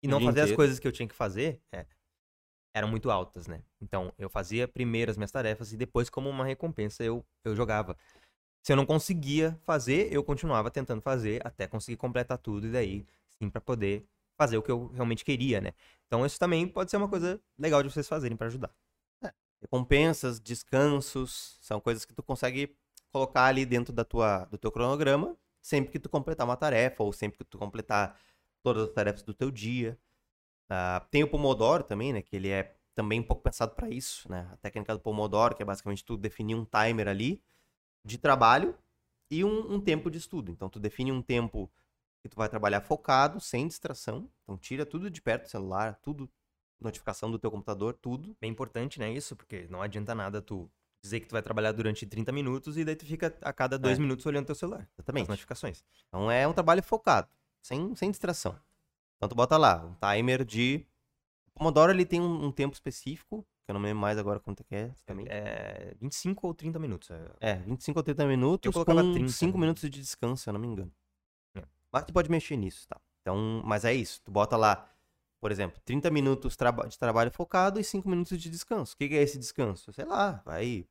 e 0.02 0.08
não 0.08 0.20
fazer 0.20 0.42
as 0.42 0.46
inteiro. 0.46 0.56
coisas 0.56 0.80
que 0.80 0.88
eu 0.88 0.92
tinha 0.92 1.08
que 1.08 1.16
fazer 1.16 1.62
é, 1.72 1.86
eram 2.76 2.88
muito 2.88 3.10
altas, 3.12 3.48
né? 3.48 3.63
Então 3.82 4.13
eu 4.18 4.30
fazia 4.30 4.68
primeiro 4.68 5.12
as 5.12 5.18
minhas 5.18 5.32
tarefas 5.32 5.72
e 5.72 5.78
depois, 5.78 6.10
como 6.10 6.30
uma 6.30 6.46
recompensa, 6.46 7.04
eu, 7.04 7.26
eu 7.44 7.56
jogava. 7.56 7.98
Se 8.63 8.72
eu 8.72 8.78
não 8.78 8.86
conseguia 8.86 9.60
fazer, 9.63 10.12
eu 10.12 10.24
continuava 10.24 10.72
tentando 10.72 11.02
fazer 11.02 11.46
até 11.46 11.68
conseguir 11.68 11.98
completar 11.98 12.38
tudo 12.38 12.68
e 12.68 12.72
daí 12.72 13.06
sim 13.38 13.50
pra 13.50 13.62
poder 13.62 14.06
fazer 14.38 14.58
o 14.58 14.63
que 14.63 14.72
eu 14.72 14.88
realmente 14.88 15.24
queria, 15.24 15.62
né? 15.62 15.74
Então 16.08 16.26
isso 16.26 16.39
também 16.39 16.68
pode 16.68 16.89
ser 16.89 16.98
uma 16.98 17.10
coisa 17.10 17.39
legal 17.58 17.84
de 17.84 17.89
vocês 17.89 18.08
fazerem 18.08 18.38
pra 18.38 18.48
ajudar. 18.48 18.74
Recompensas, 19.62 20.39
descansos, 20.39 21.58
são 21.62 21.80
coisas 21.80 22.04
que 22.04 22.13
tu 22.13 22.22
consegue 22.22 22.76
colocar 23.12 23.46
ali 23.46 23.66
dentro 23.66 23.94
da 23.94 24.04
tua, 24.04 24.46
do 24.46 24.58
teu 24.58 24.72
cronograma, 24.72 25.38
sempre 25.63 25.91
que 25.91 25.99
tu 25.99 26.10
completar 26.10 26.45
uma 26.45 26.58
tarefa, 26.58 27.02
ou 27.04 27.13
sempre 27.13 27.39
que 27.39 27.45
tu 27.45 27.58
completar 27.58 28.19
todas 28.62 28.89
as 28.89 28.93
tarefas 28.93 29.23
do 29.23 29.34
teu 29.34 29.49
dia. 29.49 29.97
Ah, 30.69 31.06
tem 31.10 31.23
o 31.23 31.30
Pomodoro 31.30 31.84
também, 31.84 32.13
né? 32.13 32.21
Que 32.21 32.36
ele 32.36 32.49
é 32.49 32.76
também 32.93 33.19
um 33.21 33.23
pouco 33.23 33.41
pensado 33.41 33.73
para 33.76 33.89
isso, 33.89 34.30
né? 34.30 34.49
A 34.52 34.58
técnica 34.58 34.93
do 34.93 34.99
Pomodoro, 34.99 35.56
que 35.56 35.63
é 35.63 35.65
basicamente 35.65 36.04
tu 36.06 36.17
definir 36.17 36.56
um 36.56 36.65
timer 36.65 37.08
ali 37.08 37.41
de 38.06 38.17
trabalho 38.17 38.78
e 39.32 39.43
um, 39.43 39.73
um 39.76 39.82
tempo 39.82 40.12
de 40.12 40.17
estudo. 40.17 40.52
Então, 40.52 40.69
tu 40.69 40.80
define 40.80 41.12
um 41.12 41.21
tempo 41.21 41.71
que 42.21 42.30
tu 42.30 42.36
vai 42.36 42.49
trabalhar 42.49 42.82
focado, 42.82 43.39
sem 43.39 43.67
distração. 43.67 44.30
Então, 44.43 44.58
tira 44.58 44.86
tudo 44.86 45.10
de 45.10 45.21
perto 45.21 45.49
celular, 45.49 45.95
tudo, 46.02 46.30
notificação 46.80 47.32
do 47.32 47.39
teu 47.39 47.49
computador, 47.52 47.93
tudo. 47.93 48.36
Bem 48.39 48.52
importante, 48.52 48.99
né, 48.99 49.12
isso? 49.12 49.36
Porque 49.36 49.67
não 49.69 49.82
adianta 49.82 50.13
nada 50.13 50.41
tu 50.41 50.69
dizer 51.04 51.20
que 51.20 51.28
tu 51.28 51.34
vai 51.34 51.42
trabalhar 51.42 51.74
durante 51.74 52.06
30 52.06 52.32
minutos 52.32 52.78
e 52.78 52.86
daí 52.86 52.96
tu 52.96 53.06
fica 53.06 53.36
a 53.42 53.52
cada 53.54 53.78
dois 53.78 53.98
É. 53.98 54.02
minutos 54.02 54.26
olhando 54.26 54.46
teu 54.46 54.56
celular. 54.56 54.82
As 54.82 54.88
Exatamente. 55.00 55.28
notificações. 55.30 55.84
Então 56.08 56.32
é 56.32 56.48
um 56.48 56.54
trabalho 56.54 56.82
focado, 56.82 57.28
sem, 57.62 57.94
sem 57.96 58.10
distração. 58.10 58.58
Então 59.18 59.28
tu 59.30 59.36
bota 59.36 59.58
lá, 59.58 59.84
um 59.86 59.94
timer 59.96 60.44
de. 60.46 60.86
O 61.48 61.52
Pomodoro 61.60 61.92
ele 61.92 62.06
tem 62.06 62.20
um, 62.22 62.46
um 62.46 62.52
tempo 62.52 62.74
específico, 62.74 63.46
que 63.66 63.72
eu 63.72 63.74
não 63.74 63.82
me 63.82 63.88
lembro 63.88 64.02
mais 64.02 64.18
agora 64.18 64.39
quanto 64.39 64.63
que 64.63 64.74
é 64.76 64.92
também. 65.06 65.26
É 65.30 65.94
25 66.00 66.48
ou 66.48 66.54
30 66.54 66.80
minutos. 66.80 67.12
é- 67.12 67.32
É, 67.39 67.56
25 67.56 68.00
ou 68.00 68.04
30 68.04 68.26
minutos 68.26 68.66
Eu 68.66 68.72
colocava 68.74 69.04
com 69.04 69.13
30, 69.13 69.32
5 69.32 69.58
né? 69.58 69.62
minutos 69.62 69.82
de 69.84 70.00
descanso, 70.00 70.44
se 70.44 70.50
eu 70.50 70.54
não 70.54 70.60
me 70.60 70.68
engano. 70.68 70.92
É. 71.56 71.63
Mas 71.92 72.06
tu 72.06 72.13
pode 72.13 72.30
mexer 72.32 72.56
nisso, 72.56 72.88
tá? 72.88 73.00
Então, 73.22 73.62
mas 73.66 73.86
é 73.86 73.94
isso. 73.94 74.22
Tu 74.24 74.32
bota 74.32 74.58
lá, 74.58 74.89
por 75.39 75.52
exemplo, 75.52 75.80
30 75.86 76.10
minutos 76.10 76.58
de 76.89 76.98
trabalho 76.98 77.32
focado 77.32 77.80
e 77.80 77.84
5 77.84 78.10
minutos 78.10 78.38
de 78.42 78.50
descanso. 78.50 78.96
O 78.96 78.98
que 78.98 79.06
é 79.16 79.22
esse 79.22 79.38
descanso? 79.38 79.94
Sei 79.94 80.04
lá, 80.06 80.42
vai. 80.46 80.86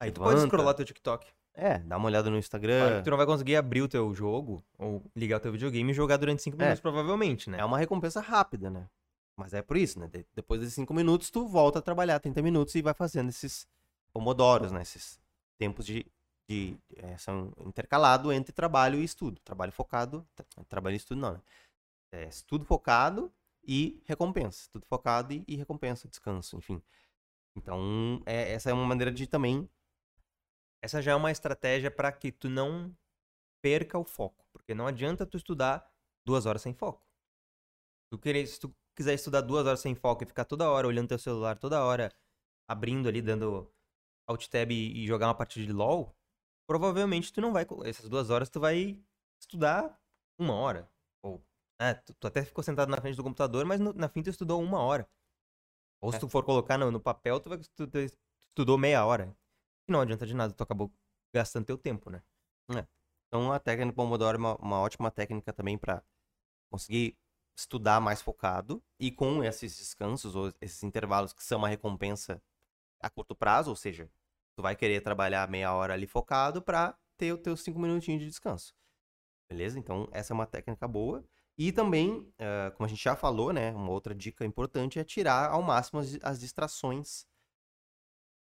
Aí 0.00 0.10
tu 0.10 0.20
pode 0.20 0.40
scrollar 0.40 0.74
teu 0.74 0.84
TikTok. 0.84 1.26
É, 1.52 1.78
dá 1.80 1.96
uma 1.96 2.06
olhada 2.06 2.24
no 2.30 2.34
Claro 2.34 2.38
Instagram. 2.38 2.98
que 2.98 3.04
tu 3.04 3.10
não 3.10 3.16
vai 3.16 3.26
conseguir 3.26 3.56
abrir 3.56 3.82
o 3.82 3.88
teu 3.88 4.14
jogo 4.14 4.64
ou 4.78 5.04
ligar 5.14 5.36
o 5.36 5.40
teu 5.40 5.52
videogame 5.52 5.90
e 5.90 5.94
jogar 5.94 6.16
durante 6.16 6.42
5 6.42 6.56
É. 6.56 6.58
minutos, 6.64 6.80
provavelmente, 6.80 7.50
né? 7.50 7.58
É 7.58 7.64
uma 7.64 7.76
recompensa 7.76 8.20
rápida, 8.20 8.70
né? 8.70 8.88
Mas 9.36 9.52
é 9.52 9.60
por 9.60 9.76
isso, 9.76 9.98
né? 10.00 10.06
De- 10.08 10.26
Depois 10.34 10.60
desses 10.60 10.74
5 10.74 10.94
minutos, 10.94 11.30
tu 11.30 11.46
volta 11.46 11.80
a 11.80 11.82
trabalhar 11.82 12.18
30 12.20 12.40
minutos 12.40 12.74
e 12.74 12.82
vai 12.82 12.94
fazendo 12.94 13.28
esses 13.28 13.66
pomodoros, 14.12 14.72
né? 14.72 14.80
Esses 14.82 15.20
tempos 15.58 15.84
de. 15.84 16.06
de 16.48 16.76
é, 16.96 17.16
são 17.18 17.52
intercalados 17.66 18.32
entre 18.32 18.52
trabalho 18.52 18.98
e 19.00 19.04
estudo. 19.04 19.40
Trabalho 19.44 19.72
focado. 19.72 20.26
tra- 20.34 20.46
trabalho 20.68 20.94
e 20.94 20.96
estudo 20.96 21.20
não, 21.20 21.32
né? 21.34 21.40
É, 22.12 22.24
estudo 22.28 22.64
focado 22.64 23.30
e 23.66 24.00
recompensa. 24.06 24.62
Estudo 24.62 24.86
focado 24.86 25.32
e, 25.32 25.44
e 25.46 25.56
recompensa, 25.56 26.08
descanso, 26.08 26.56
enfim. 26.56 26.80
Então, 27.56 28.22
é- 28.24 28.52
essa 28.52 28.70
é 28.70 28.72
uma 28.72 28.86
maneira 28.86 29.10
de 29.12 29.26
também. 29.26 29.68
Essa 30.82 31.02
já 31.02 31.12
é 31.12 31.14
uma 31.14 31.30
estratégia 31.30 31.90
pra 31.90 32.10
que 32.10 32.32
tu 32.32 32.48
não 32.48 32.94
perca 33.62 33.98
o 33.98 34.04
foco. 34.04 34.44
Porque 34.52 34.74
não 34.74 34.86
adianta 34.86 35.26
tu 35.26 35.36
estudar 35.36 35.88
duas 36.26 36.46
horas 36.46 36.62
sem 36.62 36.72
foco. 36.74 37.04
Tu 38.10 38.18
querer, 38.18 38.46
se 38.46 38.58
tu 38.58 38.74
quiser 38.96 39.14
estudar 39.14 39.40
duas 39.42 39.66
horas 39.66 39.80
sem 39.80 39.94
foco 39.94 40.24
e 40.24 40.26
ficar 40.26 40.44
toda 40.44 40.70
hora 40.70 40.86
olhando 40.86 41.08
teu 41.08 41.18
celular, 41.18 41.58
toda 41.58 41.84
hora 41.84 42.12
abrindo 42.68 43.08
ali, 43.08 43.22
dando 43.22 43.72
alt 44.28 44.46
tab 44.48 44.70
e, 44.72 45.06
jogar 45.06 45.28
uma 45.28 45.34
partida 45.34 45.66
de 45.66 45.72
LoL, 45.72 46.14
provavelmente 46.66 47.32
tu 47.32 47.40
não 47.40 47.52
vai. 47.52 47.66
Essas 47.84 48.08
duas 48.08 48.30
horas 48.30 48.48
tu 48.48 48.60
vai 48.60 49.00
estudar 49.40 50.00
uma 50.38 50.54
hora. 50.54 50.90
Ou, 51.22 51.42
né, 51.80 51.94
tu, 51.94 52.14
tu 52.14 52.26
até 52.26 52.44
ficou 52.44 52.62
sentado 52.64 52.88
na 52.90 53.00
frente 53.00 53.16
do 53.16 53.22
computador, 53.24 53.64
mas 53.64 53.80
no- 53.80 53.92
na 53.92 54.08
fim 54.08 54.22
tu 54.22 54.30
estudou 54.30 54.62
uma 54.62 54.80
hora. 54.80 55.08
Ou 56.02 56.10
se 56.10 56.16
É. 56.16 56.20
tu 56.20 56.28
for 56.28 56.44
colocar 56.44 56.78
no, 56.78 56.90
no 56.90 57.00
papel, 57.00 57.40
tu 57.40 57.48
vai 57.48 57.58
tu, 57.58 57.86
tu 57.86 57.98
estudou 57.98 58.78
meia 58.78 59.04
hora. 59.04 59.36
Não 59.90 60.00
adianta 60.00 60.26
de 60.26 60.34
nada, 60.34 60.54
tu 60.54 60.62
acabou 60.62 60.92
gastando 61.34 61.66
teu 61.66 61.76
tempo, 61.76 62.10
né? 62.10 62.22
Então 63.30 63.52
a 63.52 63.60
técnica 63.60 63.94
Pomodoro 63.94 64.36
é 64.36 64.40
uma, 64.40 64.56
uma 64.56 64.80
ótima 64.80 65.08
técnica 65.08 65.52
também 65.52 65.78
para 65.78 66.02
conseguir 66.68 67.16
estudar 67.56 68.00
mais 68.00 68.20
focado 68.20 68.82
e 68.98 69.12
com 69.12 69.44
esses 69.44 69.76
descansos 69.78 70.34
ou 70.34 70.52
esses 70.60 70.82
intervalos 70.82 71.32
que 71.32 71.44
são 71.44 71.58
uma 71.58 71.68
recompensa 71.68 72.42
a 73.00 73.08
curto 73.08 73.34
prazo, 73.34 73.70
ou 73.70 73.76
seja, 73.76 74.10
tu 74.56 74.62
vai 74.62 74.74
querer 74.74 75.00
trabalhar 75.00 75.48
meia 75.48 75.72
hora 75.72 75.94
ali 75.94 76.08
focado 76.08 76.60
para 76.60 76.98
ter 77.16 77.32
os 77.32 77.40
teus 77.40 77.62
cinco 77.62 77.78
minutinhos 77.78 78.20
de 78.20 78.26
descanso. 78.26 78.74
Beleza? 79.48 79.78
Então 79.78 80.08
essa 80.10 80.32
é 80.32 80.34
uma 80.34 80.46
técnica 80.46 80.88
boa. 80.88 81.24
E 81.56 81.70
também, 81.70 82.32
eh, 82.38 82.70
como 82.74 82.86
a 82.86 82.88
gente 82.88 83.02
já 83.02 83.14
falou, 83.14 83.52
né, 83.52 83.70
uma 83.72 83.90
outra 83.90 84.14
dica 84.14 84.44
importante 84.44 84.98
é 84.98 85.04
tirar 85.04 85.50
ao 85.50 85.62
máximo 85.62 86.00
as, 86.00 86.18
as 86.22 86.40
distrações 86.40 87.26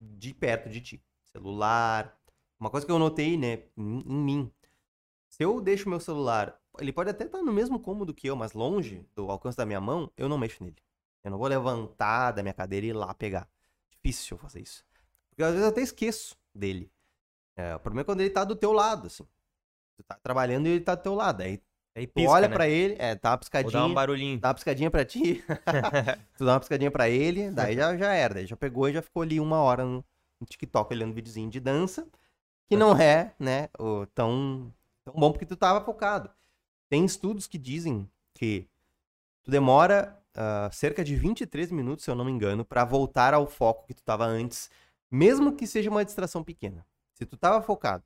de 0.01 0.33
perto 0.35 0.69
de 0.69 0.81
ti. 0.81 1.05
Celular. 1.33 2.17
Uma 2.59 2.71
coisa 2.71 2.85
que 2.87 2.93
eu 2.93 2.99
notei, 2.99 3.37
né, 3.37 3.65
em, 3.77 4.01
em 4.01 4.17
mim, 4.25 4.53
se 5.29 5.45
eu 5.45 5.61
deixo 5.61 5.89
meu 5.89 6.01
celular, 6.01 6.59
ele 6.81 6.93
pode 6.93 7.11
até 7.11 7.25
estar 7.25 7.43
no 7.43 7.53
mesmo 7.53 7.79
cômodo 7.79 8.13
que 8.15 8.27
eu, 8.29 8.35
mas 8.35 8.53
longe 8.53 9.07
do 9.15 9.31
alcance 9.31 9.57
da 9.57 9.65
minha 9.67 9.81
mão, 9.81 10.11
eu 10.17 10.29
não 10.29 10.39
mexo 10.39 10.65
nele. 10.65 10.77
Eu 11.23 11.31
não 11.31 11.39
vou 11.39 11.47
levantar 11.47 12.33
da 12.33 12.43
minha 12.43 12.55
cadeira 12.55 12.87
e 12.87 12.89
ir 12.91 12.93
lá 12.93 13.15
pegar. 13.15 13.49
Difícil 13.91 14.37
eu 14.37 14.41
fazer 14.41 14.61
isso. 14.61 14.85
Porque 15.31 15.43
às 15.43 15.51
vezes 15.51 15.63
eu 15.65 15.69
até 15.71 15.81
esqueço 15.83 16.37
dele. 16.55 16.91
É, 17.57 17.75
o 17.77 17.81
problema 17.81 18.03
é 18.03 18.05
quando 18.05 18.21
ele 18.21 18.31
tá 18.31 18.45
do 18.45 18.57
teu 18.57 18.73
lado, 18.73 19.07
assim. 19.09 19.25
Tu 19.97 20.03
tá 20.05 20.17
trabalhando 20.23 20.67
e 20.67 20.71
ele 20.71 20.81
tá 20.81 20.95
do 20.95 21.03
teu 21.03 21.15
lado. 21.15 21.43
Aí 21.43 21.63
Aí 21.95 22.07
tu 22.07 22.13
pisca, 22.15 22.31
olha 22.31 22.49
né? 22.49 22.55
pra 22.55 22.69
ele, 22.69 22.95
é, 22.99 23.15
dá 23.17 23.31
uma 23.31 23.39
Ou 23.61 23.71
piscadinha, 23.71 23.73
dá 23.73 23.87
um 23.87 23.93
barulhinho. 23.95 24.41
dá 24.41 24.49
uma 24.49 24.55
piscadinha 24.55 24.91
pra 24.91 25.05
ti, 25.05 25.45
tu 26.37 26.45
dá 26.45 26.53
uma 26.55 26.61
piscadinha 26.61 26.91
pra 26.91 27.09
ele, 27.09 27.51
daí 27.51 27.75
já, 27.77 27.97
já 27.97 28.13
era. 28.15 28.35
Daí 28.35 28.47
já 28.47 28.57
pegou 28.57 28.89
e 28.89 28.93
já 28.93 29.03
ficou 29.03 29.23
ali 29.23 29.41
uma 29.41 29.59
hora 29.61 29.85
no, 29.85 30.05
no 30.41 30.47
TikTok 30.47 30.93
olhando 30.95 31.15
videozinho 31.15 31.51
de 31.51 31.61
dança, 31.61 32.07
que 32.67 32.77
não 32.77 32.97
é, 32.97 33.35
né, 33.39 33.69
tão, 34.15 34.73
tão 35.05 35.15
bom 35.15 35.33
porque 35.33 35.47
tu 35.47 35.57
tava 35.57 35.85
focado. 35.85 36.31
Tem 36.89 37.05
estudos 37.05 37.47
que 37.47 37.59
dizem 37.59 38.09
que 38.35 38.67
tu 39.43 39.51
demora 39.51 40.19
ah, 40.35 40.69
cerca 40.73 41.03
de 41.05 41.17
23 41.17 41.71
minutos, 41.73 42.05
se 42.05 42.11
eu 42.11 42.15
não 42.15 42.25
me 42.25 42.31
engano, 42.31 42.65
pra 42.65 42.85
voltar 42.85 43.35
ao 43.35 43.47
foco 43.47 43.87
que 43.87 43.95
tu 43.95 44.03
tava 44.03 44.25
antes, 44.25 44.71
mesmo 45.11 45.53
que 45.53 45.67
seja 45.67 45.91
uma 45.91 46.05
distração 46.05 46.45
pequena. 46.45 46.87
Se 47.15 47.27
tu 47.27 47.37
tava 47.37 47.61
focado, 47.61 48.05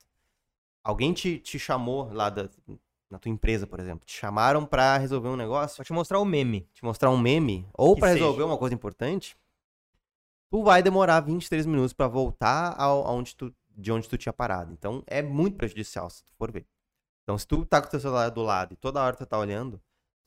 alguém 0.82 1.12
te, 1.12 1.38
te 1.38 1.58
chamou 1.58 2.10
lá 2.12 2.30
da, 2.30 2.48
na 3.10 3.18
tua 3.18 3.30
empresa, 3.30 3.66
por 3.66 3.78
exemplo, 3.78 4.06
te 4.06 4.16
chamaram 4.16 4.64
pra 4.64 4.96
resolver 4.96 5.28
um 5.28 5.36
negócio, 5.36 5.76
Vou 5.76 5.84
te 5.84 5.92
mostrar 5.92 6.18
o 6.18 6.24
meme. 6.24 6.66
te 6.72 6.82
mostrar 6.84 7.10
um 7.10 7.18
meme, 7.18 7.68
ou 7.74 7.94
pra 7.94 8.08
seja. 8.08 8.20
resolver 8.20 8.44
uma 8.44 8.56
coisa 8.56 8.74
importante, 8.74 9.36
tu 10.52 10.64
vai 10.64 10.82
demorar 10.84 11.20
23 11.22 11.66
minutos 11.66 11.94
pra 11.94 12.08
voltar 12.08 12.76
ao, 12.80 13.06
aonde 13.06 13.36
tu, 13.36 13.54
de 13.70 13.92
onde 13.92 14.08
tu 14.08 14.18
tinha 14.18 14.34
parado. 14.34 14.72
Então 14.74 15.04
é 15.08 15.22
muito 15.22 15.56
prejudicial 15.58 16.10
se 16.10 16.24
tu 16.24 16.34
for 16.38 16.52
ver. 16.52 16.66
Então 17.24 17.38
se 17.38 17.46
tu 17.46 17.64
tá 17.66 17.80
com 17.82 17.88
o 17.88 17.90
teu 17.92 18.00
celular 18.00 18.30
do 18.30 18.42
lado 18.42 18.74
e 18.74 18.76
toda 18.76 19.02
hora 19.02 19.16
tu 19.16 19.26
tá 19.26 19.38
olhando, 19.38 19.82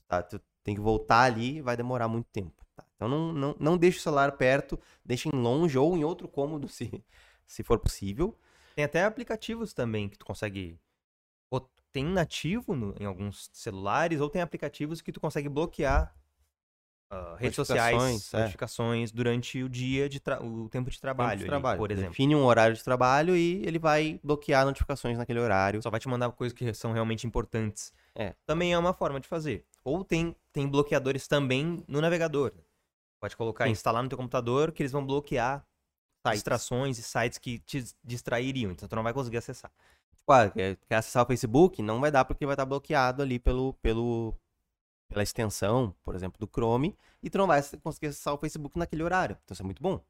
tá, 0.07 0.23
tu 0.23 0.41
tem 0.63 0.75
que 0.75 0.81
voltar 0.81 1.21
ali 1.23 1.61
vai 1.61 1.77
demorar 1.77 2.07
muito 2.09 2.27
tempo. 2.31 2.65
tá? 2.75 2.85
Então 2.95 3.09
não, 3.09 3.33
não, 3.33 3.57
não 3.59 3.77
deixa 3.77 3.99
o 3.99 4.01
celular 4.01 4.33
perto, 4.33 4.79
deixa 5.05 5.29
em 5.29 5.33
longe 5.37 5.77
ou 5.77 5.97
em 5.97 6.03
outro 6.05 6.27
cômodo 6.27 6.67
se, 6.69 7.03
se 7.47 7.63
for 7.63 7.79
possível. 7.79 8.37
Tem 8.75 8.85
até 8.85 9.03
aplicativos 9.05 9.73
também 9.73 10.09
que 10.09 10.17
tu 10.17 10.25
consegue. 10.25 10.79
Tem 11.91 12.03
nativo 12.03 12.75
no- 12.75 12.93
em 12.99 13.05
alguns 13.05 13.49
celulares, 13.53 14.19
ou 14.19 14.29
tem 14.29 14.41
aplicativos 14.41 15.01
que 15.01 15.13
tu 15.13 15.19
consegue 15.21 15.47
bloquear 15.47 16.13
ah, 17.09 17.35
redes 17.37 17.55
sociais, 17.55 17.93
Notificações, 17.95 18.33
é. 18.33 18.39
notificações 18.39 19.11
durante 19.11 19.63
o 19.63 19.69
dia 19.69 20.09
de 20.09 20.21
o 20.41 20.67
tempo 20.69 20.89
de 20.89 20.99
trabalho, 20.99 21.31
Tempo 21.31 21.43
de 21.43 21.49
trabalho. 21.49 21.77
por 21.77 21.91
exemplo. 21.91 22.09
Define 22.11 22.35
um 22.35 22.43
horário 22.43 22.75
de 22.75 22.83
trabalho 22.83 23.35
e 23.35 23.65
ele 23.65 23.77
vai 23.77 24.19
bloquear 24.23 24.65
notificações 24.65 25.17
naquele 25.17 25.39
horário. 25.39 25.81
Só 25.81 25.89
vai 25.89 25.99
te 25.99 26.07
mandar 26.07 26.31
coisas 26.31 26.57
que 26.57 26.73
são 26.73 26.93
realmente 26.93 27.27
importantes. 27.27 27.93
É. 28.15 28.33
Também 28.45 28.73
é 28.73 28.77
uma 28.77 28.93
forma 28.93 29.19
de 29.19 29.27
fazer. 29.27 29.65
Ou 29.83 30.03
tem, 30.03 30.35
tem 30.51 30.67
bloqueadores 30.67 31.27
também 31.27 31.83
no 31.87 32.01
navegador. 32.01 32.51
Pode 33.19 33.37
colocar, 33.37 33.65
Sim. 33.65 33.71
instalar 33.71 34.01
no 34.01 34.09
teu 34.09 34.17
computador, 34.17 34.71
que 34.71 34.81
eles 34.81 34.91
vão 34.91 35.05
bloquear 35.05 35.65
Sites. 36.25 36.37
distrações 36.37 36.97
e 36.97 37.03
sites 37.03 37.37
que 37.37 37.59
te 37.59 37.83
distrairiam. 38.03 38.71
Então 38.71 38.87
tu 38.89 38.95
não 38.95 39.03
vai 39.03 39.13
conseguir 39.13 39.37
acessar. 39.37 39.71
Tipo, 40.15 40.31
ah, 40.31 40.49
quer, 40.49 40.75
quer 40.87 40.95
acessar 40.95 41.23
o 41.23 41.27
Facebook? 41.27 41.81
Não 41.83 42.01
vai 42.01 42.09
dar 42.09 42.25
porque 42.25 42.45
vai 42.47 42.53
estar 42.53 42.65
bloqueado 42.65 43.21
ali 43.21 43.37
pelo, 43.37 43.73
pelo, 43.75 44.35
pela 45.07 45.23
extensão, 45.23 45.95
por 46.03 46.15
exemplo, 46.15 46.39
do 46.39 46.47
Chrome, 46.51 46.95
e 47.23 47.29
tu 47.29 47.37
não 47.37 47.47
vai 47.47 47.61
conseguir 47.83 48.07
acessar 48.07 48.33
o 48.33 48.37
Facebook 48.37 48.77
naquele 48.77 49.03
horário. 49.03 49.37
Então 49.43 49.53
isso 49.53 49.61
é 49.63 49.65
muito 49.65 49.81
bom. 49.81 50.03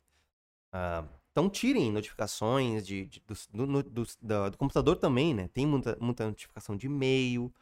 Ah, 0.72 1.06
então 1.32 1.50
tirem 1.50 1.92
notificações 1.92 2.86
de, 2.86 3.06
de- 3.08 3.24
do, 3.54 3.68
do- 3.68 3.84
do- 4.22 4.50
do 4.52 4.58
computador 4.58 4.98
também, 4.98 5.34
né? 5.34 5.48
Tem 5.50 5.66
muita, 5.66 5.98
muita 6.02 6.26
notificação 6.28 6.76
de 6.78 6.88
e-mail, 6.88 7.54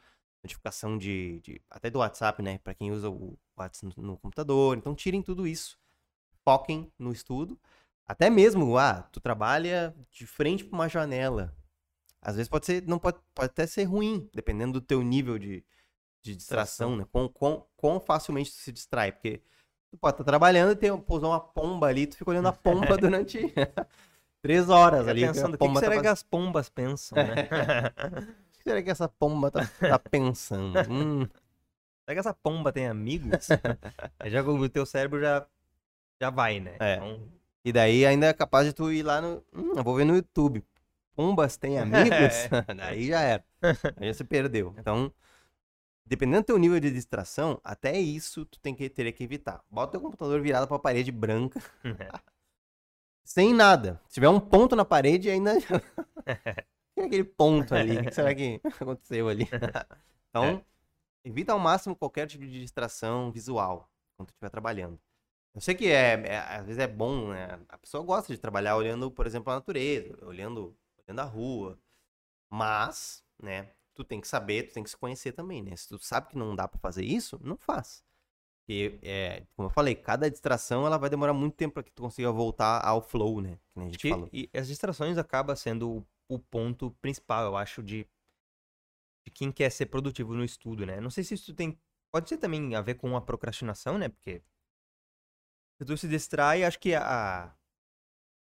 notificação 0.42 0.98
de, 0.98 1.40
de- 1.40 1.60
até 1.70 1.90
do 1.90 1.98
WhatsApp, 2.00 2.42
né? 2.42 2.58
Para 2.58 2.74
quem 2.74 2.92
usa 2.92 3.10
o 3.10 3.38
WhatsApp 3.56 3.94
no, 3.98 4.04
no 4.08 4.16
computador. 4.18 4.76
Então 4.76 4.94
tirem 4.94 5.22
tudo 5.22 5.46
isso. 5.46 5.78
Foquem 6.44 6.92
no 6.98 7.12
estudo. 7.12 7.58
Até 8.06 8.30
mesmo, 8.30 8.76
ah, 8.78 9.02
tu 9.12 9.20
trabalha 9.20 9.94
de 10.10 10.26
frente 10.26 10.64
para 10.64 10.76
uma 10.76 10.88
janela. 10.88 11.54
Às 12.20 12.36
vezes 12.36 12.48
pode 12.48 12.66
ser, 12.66 12.86
não 12.86 12.98
pode, 12.98 13.18
pode 13.34 13.46
até 13.50 13.66
ser 13.66 13.84
ruim, 13.84 14.28
dependendo 14.34 14.74
do 14.80 14.86
teu 14.86 15.02
nível 15.02 15.38
de, 15.38 15.64
de 16.24 16.34
distração, 16.34 16.96
né? 16.96 17.06
Quão, 17.12 17.28
quão, 17.28 17.66
quão 17.76 18.00
facilmente 18.00 18.50
tu 18.50 18.56
se 18.56 18.72
distrai, 18.72 19.12
porque 19.12 19.42
tu 19.90 19.98
pode 19.98 20.14
estar 20.14 20.24
trabalhando 20.24 20.72
e 20.72 20.76
tem, 20.76 20.96
pousou 20.98 21.30
uma 21.30 21.38
pomba 21.40 21.86
ali, 21.88 22.06
tu 22.06 22.16
fica 22.16 22.30
olhando 22.30 22.48
a 22.48 22.52
pomba 22.54 22.96
durante 22.96 23.38
três 24.40 24.70
horas 24.70 25.06
ali. 25.06 25.20
pensando, 25.20 25.54
o 25.54 25.58
que, 25.58 25.68
que 25.68 25.74
tá 25.74 25.80
será 25.80 25.90
que 25.92 25.96
fazendo. 25.98 26.12
as 26.12 26.22
pombas 26.22 26.68
pensam, 26.70 27.18
né? 27.18 27.34
O 28.54 28.56
que 28.64 28.70
será 28.70 28.82
que 28.82 28.90
essa 28.90 29.06
pomba 29.06 29.50
tá, 29.50 29.60
tá 29.78 29.98
pensando? 29.98 30.78
Hum, 30.90 31.28
Será 32.04 32.14
que 32.14 32.18
essa 32.20 32.32
pomba 32.34 32.72
tem 32.72 32.86
amigos? 32.86 33.48
Aí 34.18 34.30
já 34.30 34.42
o 34.42 34.68
teu 34.70 34.86
cérebro 34.86 35.20
já, 35.20 35.46
já 36.20 36.30
vai, 36.30 36.60
né? 36.60 36.76
É. 36.80 36.94
Então, 36.96 37.28
e 37.62 37.72
daí 37.72 38.06
ainda 38.06 38.26
é 38.26 38.32
capaz 38.32 38.66
de 38.66 38.72
tu 38.72 38.90
ir 38.90 39.02
lá 39.02 39.20
no. 39.20 39.44
Hum, 39.52 39.72
eu 39.76 39.84
vou 39.84 39.94
ver 39.94 40.04
no 40.06 40.16
YouTube. 40.16 40.64
Pombas 41.14 41.58
têm 41.58 41.78
amigos? 41.78 42.48
daí 42.74 43.06
já 43.08 43.20
era. 43.20 43.44
Aí 43.96 44.08
já 44.08 44.14
se 44.14 44.24
perdeu. 44.24 44.74
Então, 44.78 45.12
dependendo 46.06 46.42
do 46.42 46.46
teu 46.46 46.58
nível 46.58 46.78
de 46.80 46.90
distração, 46.90 47.60
até 47.64 47.98
isso 47.98 48.44
tu 48.46 48.58
tem 48.60 48.74
que 48.74 48.88
ter 48.88 49.10
que 49.12 49.24
evitar. 49.24 49.62
Bota 49.70 49.92
teu 49.92 50.00
computador 50.00 50.40
virado 50.40 50.66
pra 50.68 50.78
parede 50.78 51.10
branca, 51.12 51.60
sem 53.24 53.54
nada. 53.54 54.00
Se 54.08 54.14
tiver 54.14 54.28
um 54.28 54.40
ponto 54.40 54.76
na 54.76 54.84
parede, 54.84 55.30
ainda. 55.30 55.54
Tem 56.94 57.06
aquele 57.06 57.24
ponto 57.24 57.74
ali. 57.74 57.98
O 57.98 58.04
que 58.04 58.12
será 58.12 58.34
que 58.34 58.60
aconteceu 58.80 59.28
ali? 59.28 59.48
Então, 60.30 60.44
É. 60.44 60.64
evita 61.24 61.52
ao 61.52 61.58
máximo 61.58 61.96
qualquer 61.96 62.26
tipo 62.26 62.44
de 62.46 62.60
distração 62.60 63.32
visual 63.32 63.90
quando 64.16 64.28
tu 64.28 64.32
estiver 64.32 64.50
trabalhando. 64.50 65.00
Eu 65.54 65.60
sei 65.60 65.74
que 65.74 65.86
é, 65.88 66.14
é- 66.26 66.38
às 66.38 66.66
vezes 66.66 66.78
é 66.80 66.86
bom, 66.86 67.28
né? 67.28 67.58
A 67.68 67.78
pessoa 67.78 68.04
gosta 68.04 68.32
de 68.32 68.38
trabalhar 68.40 68.76
olhando, 68.76 69.10
por 69.10 69.26
exemplo, 69.26 69.52
a 69.52 69.56
natureza, 69.56 70.16
olhando, 70.24 70.76
olhando 71.06 71.18
a 71.20 71.24
rua. 71.24 71.78
Mas, 72.50 73.24
né, 73.42 73.68
tu 73.94 74.04
tem 74.04 74.20
que 74.20 74.28
saber, 74.28 74.64
tu 74.64 74.74
tem 74.74 74.82
que 74.82 74.90
se 74.90 74.96
conhecer 74.96 75.32
também, 75.32 75.62
né? 75.62 75.74
Se 75.76 75.88
tu 75.88 75.98
sabe 75.98 76.28
que 76.28 76.36
não 76.38 76.54
dá 76.54 76.66
pra 76.68 76.78
fazer 76.78 77.04
isso, 77.04 77.38
não 77.42 77.56
faz. 77.56 78.04
Porque, 78.60 78.98
é, 79.02 79.46
como 79.54 79.68
eu 79.68 79.70
falei, 79.70 79.94
cada 79.94 80.30
distração 80.30 80.86
ela 80.86 80.96
vai 80.98 81.10
demorar 81.10 81.32
muito 81.34 81.54
tempo 81.54 81.74
pra 81.74 81.82
que 81.82 81.92
tu 81.92 82.02
consiga 82.02 82.32
voltar 82.32 82.84
ao 82.84 83.02
flow, 83.02 83.40
né? 83.40 83.58
Que 83.72 83.78
nem 83.78 83.88
a 83.88 83.90
gente 83.90 84.00
que- 84.00 84.10
falou. 84.10 84.28
e 84.32 84.50
as 84.54 84.66
distrações 84.68 85.18
acabam 85.18 85.54
sendo 85.54 86.06
o, 86.28 86.38
ponto 86.38 86.90
principal, 87.02 87.44
eu 87.44 87.56
acho, 87.56 87.82
de, 87.82 88.08
de 89.24 89.30
quem 89.30 89.52
quer 89.52 89.70
ser 89.70 89.86
produtivo 89.86 90.34
no 90.34 90.44
estudo, 90.44 90.86
né? 90.86 91.00
Não 91.00 91.10
sei 91.10 91.22
se 91.22 91.34
isso 91.34 91.54
tem. 91.54 91.78
Pode 92.10 92.28
ser 92.28 92.38
também 92.38 92.74
a 92.74 92.80
ver 92.80 92.94
com 92.94 93.14
a 93.16 93.20
procrastinação, 93.20 93.98
né? 93.98 94.08
Porque 94.08 94.42
se 95.78 95.84
tu 95.84 95.96
se 95.96 96.08
distrai, 96.08 96.64
acho 96.64 96.78
que 96.78 96.94
a, 96.94 97.54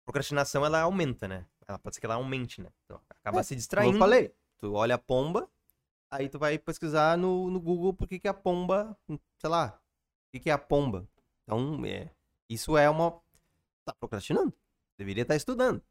procrastinação 0.08 0.66
ela 0.66 0.82
aumenta, 0.82 1.28
né? 1.28 1.46
Ela 1.68 1.78
pode 1.78 1.96
ser 1.96 2.00
que 2.00 2.06
ela 2.06 2.16
aumente, 2.16 2.62
né? 2.62 2.70
Então, 2.86 3.02
acaba 3.10 3.42
É, 3.42 3.44
se 3.44 3.50
Como 3.50 3.58
distraindo. 3.60 3.96
eu 3.98 4.00
falei, 4.00 4.34
tu 4.58 4.74
olha 4.74 4.96
a 4.96 4.98
pomba, 5.00 5.50
aí 6.12 6.30
tu 6.30 6.40
vai 6.40 6.58
pesquisar 6.58 7.18
no, 7.18 7.50
no 7.50 7.60
Google 7.60 7.94
por 7.94 8.08
que, 8.08 8.20
que 8.20 8.28
a 8.28 8.34
pomba, 8.34 8.98
sei 9.40 9.50
lá, 9.50 9.80
o 9.80 10.32
que, 10.32 10.40
que 10.42 10.50
é 10.50 10.54
a 10.54 10.58
pomba. 10.58 11.08
Então, 11.44 11.84
é, 11.86 12.10
isso 12.50 12.78
é 12.78 12.90
uma. 12.90 13.12
Tá 13.86 13.94
procrastinando. 14.00 14.54
Deveria 14.98 15.22
estar 15.22 15.36
estudando. 15.36 15.82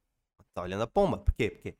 Tá 0.52 0.62
olhando 0.62 0.82
a 0.82 0.86
pomba. 0.86 1.18
Por 1.18 1.32
quê? 1.34 1.50
Porque 1.50 1.76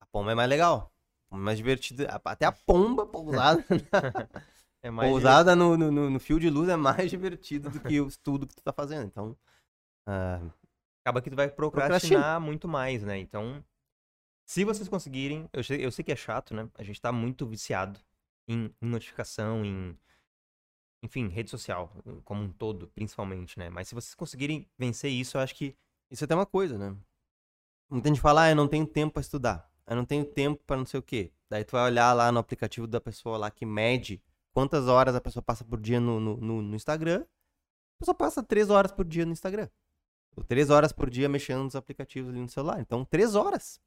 a 0.00 0.06
pomba 0.06 0.32
é 0.32 0.34
mais 0.34 0.48
legal. 0.48 0.92
É 1.32 1.36
mais 1.36 1.56
divertida. 1.58 2.08
A- 2.10 2.20
Até 2.32 2.44
a 2.44 2.52
pomba 2.52 3.06
pousada 3.06 3.64
É 4.82 4.90
mais 4.90 5.10
Pousada 5.10 5.54
no, 5.54 5.76
no, 5.76 6.10
no- 6.10 6.20
fio 6.20 6.40
de 6.40 6.48
luz 6.48 6.68
é 6.68 6.76
mais 6.76 7.10
divertido 7.10 7.68
do 7.70 7.80
que 7.80 8.00
o 8.00 8.08
estudo 8.08 8.46
que 8.46 8.54
tu 8.54 8.62
tá 8.62 8.72
fazendo. 8.72 9.06
Então, 9.06 9.36
ah, 10.06 10.40
acaba 11.04 11.20
que 11.20 11.28
tu 11.30 11.36
vai 11.36 11.48
procrastinar 11.50 11.90
Procrastina. 12.22 12.40
muito 12.40 12.66
mais, 12.66 13.02
né? 13.02 13.18
Então, 13.18 13.62
se 14.50 14.64
vocês 14.64 14.88
conseguirem, 14.88 15.48
eu 15.52 15.62
sei, 15.62 15.84
eu 15.86 15.92
sei 15.92 16.04
que 16.04 16.10
é 16.10 16.16
chato, 16.16 16.52
né? 16.54 16.68
A 16.74 16.82
gente 16.82 17.00
tá 17.00 17.12
muito 17.12 17.46
viciado 17.46 18.00
em, 18.48 18.74
notificação, 18.80 19.64
em 19.64 19.96
enfim, 21.04 21.28
rede 21.28 21.48
social, 21.48 21.94
como 22.24 22.42
um 22.42 22.52
todo, 22.52 22.88
principalmente, 22.88 23.56
né? 23.60 23.70
Mas 23.70 23.86
se 23.86 23.94
vocês 23.94 24.12
conseguirem 24.12 24.68
vencer 24.76 25.08
isso, 25.08 25.36
eu 25.36 25.40
acho 25.40 25.54
que 25.54 25.76
isso 26.10 26.24
é 26.24 26.26
até 26.26 26.34
uma 26.34 26.44
coisa, 26.44 26.76
né? 26.76 26.96
Muita 27.88 28.08
gente 28.08 28.20
fala, 28.20 28.42
ah, 28.42 28.50
eu 28.50 28.56
não 28.56 28.66
tenho 28.66 28.84
tempo 28.84 29.12
pra 29.14 29.20
estudar. 29.20 29.70
Eu 29.86 29.94
não 29.94 30.04
tenho 30.04 30.24
tempo 30.24 30.60
pra 30.66 30.76
não 30.76 30.84
sei 30.84 30.98
o 30.98 31.02
quê. 31.02 31.32
Daí 31.48 31.64
tu 31.64 31.70
vai 31.72 31.84
olhar 31.84 32.12
lá 32.12 32.32
no 32.32 32.40
aplicativo 32.40 32.88
da 32.88 33.00
pessoa 33.00 33.38
lá 33.38 33.52
que 33.52 33.64
mede 33.64 34.20
quantas 34.52 34.88
horas 34.88 35.14
a 35.14 35.20
pessoa 35.20 35.44
passa 35.44 35.64
por 35.64 35.80
dia 35.80 36.00
no, 36.00 36.18
no, 36.18 36.36
no- 36.36 36.62
no 36.62 36.74
Instagram. 36.74 37.22
A 37.22 37.98
pessoa 38.00 38.14
passa 38.16 38.42
três 38.42 38.68
horas 38.68 38.90
por 38.90 39.04
dia 39.04 39.24
no 39.24 39.32
Instagram. 39.32 39.68
Ou 40.36 40.42
três 40.42 40.70
horas 40.70 40.92
por 40.92 41.08
dia 41.08 41.28
mexendo 41.28 41.62
nos 41.62 41.76
aplicativos 41.76 42.30
ali 42.30 42.40
no 42.40 42.48
celular. 42.48 42.80
Então, 42.80 43.04
três 43.04 43.36
horas. 43.36 43.80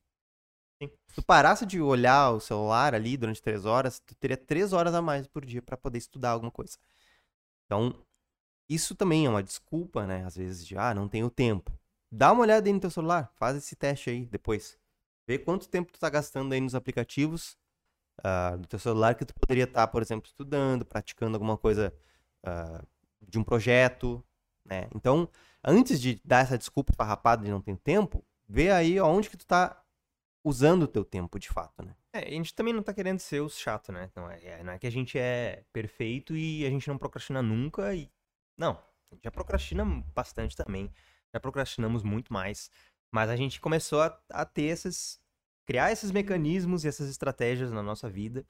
Se 1.07 1.15
tu 1.15 1.23
parasse 1.23 1.65
de 1.65 1.81
olhar 1.81 2.31
o 2.31 2.39
celular 2.39 2.95
ali 2.95 3.17
durante 3.17 3.41
três 3.41 3.65
horas, 3.65 3.99
tu 3.99 4.15
teria 4.15 4.37
três 4.37 4.73
horas 4.73 4.93
a 4.93 5.01
mais 5.01 5.27
por 5.27 5.45
dia 5.45 5.61
pra 5.61 5.77
poder 5.77 5.97
estudar 5.97 6.31
alguma 6.31 6.51
coisa. 6.51 6.77
Então, 7.65 7.93
isso 8.69 8.95
também 8.95 9.25
é 9.25 9.29
uma 9.29 9.43
desculpa, 9.43 10.07
né? 10.07 10.25
Às 10.25 10.35
vezes, 10.35 10.65
de, 10.65 10.77
ah, 10.77 10.93
não 10.93 11.07
tenho 11.07 11.29
tempo. 11.29 11.71
Dá 12.11 12.31
uma 12.31 12.41
olhada 12.43 12.67
aí 12.67 12.73
no 12.73 12.79
teu 12.79 12.91
celular, 12.91 13.31
faz 13.35 13.57
esse 13.57 13.75
teste 13.75 14.09
aí 14.09 14.25
depois. 14.25 14.77
Vê 15.27 15.37
quanto 15.37 15.69
tempo 15.69 15.91
tu 15.91 15.99
tá 15.99 16.09
gastando 16.09 16.53
aí 16.53 16.61
nos 16.61 16.75
aplicativos 16.75 17.57
ah, 18.23 18.55
do 18.55 18.67
teu 18.67 18.79
celular 18.79 19.15
que 19.15 19.25
tu 19.25 19.33
poderia 19.33 19.63
estar, 19.65 19.87
por 19.87 20.01
exemplo, 20.01 20.27
estudando, 20.27 20.85
praticando 20.85 21.35
alguma 21.35 21.57
coisa 21.57 21.93
ah, 22.43 22.83
de 23.21 23.39
um 23.39 23.43
projeto, 23.43 24.23
né? 24.65 24.87
Então, 24.95 25.29
antes 25.63 25.99
de 25.99 26.21
dar 26.23 26.39
essa 26.43 26.57
desculpa 26.57 26.93
farrapada 26.95 27.43
de 27.43 27.51
não 27.51 27.61
ter 27.61 27.77
tempo, 27.77 28.23
vê 28.47 28.71
aí 28.71 28.99
onde 28.99 29.29
que 29.29 29.37
tu 29.37 29.45
tá 29.45 29.82
usando 30.43 30.83
o 30.83 30.87
teu 30.87 31.05
tempo 31.05 31.39
de 31.39 31.49
fato, 31.49 31.83
né? 31.83 31.95
É, 32.11 32.19
a 32.27 32.31
gente 32.31 32.53
também 32.53 32.73
não 32.73 32.83
tá 32.83 32.93
querendo 32.93 33.19
ser 33.19 33.41
os 33.41 33.57
chato, 33.57 33.91
né? 33.91 34.11
Não 34.15 34.29
é, 34.29 34.43
é- 34.43 34.63
não 34.63 34.73
é 34.73 34.79
que 34.79 34.87
a 34.87 34.91
gente 34.91 35.17
é 35.17 35.63
perfeito 35.71 36.35
e 36.35 36.65
a 36.65 36.69
gente 36.69 36.87
não 36.87 36.97
procrastina 36.97 37.41
nunca 37.41 37.95
e... 37.95 38.11
Não, 38.57 38.71
a 39.11 39.15
gente 39.15 39.23
já 39.23 39.31
procrastina 39.31 39.85
bastante 40.13 40.55
também. 40.55 40.91
Já 41.33 41.39
procrastinamos 41.39 42.03
muito 42.03 42.31
mais. 42.31 42.69
Mas 43.11 43.29
a 43.29 43.35
gente 43.35 43.61
começou 43.61 44.01
a, 44.01 44.19
a 44.29 44.45
ter 44.45 44.63
esses... 44.63 45.21
Criar 45.65 45.93
esses 45.93 46.11
mecanismos 46.11 46.83
e 46.83 46.89
essas 46.89 47.09
estratégias 47.09 47.71
na 47.71 47.81
nossa 47.81 48.09
vida 48.09 48.45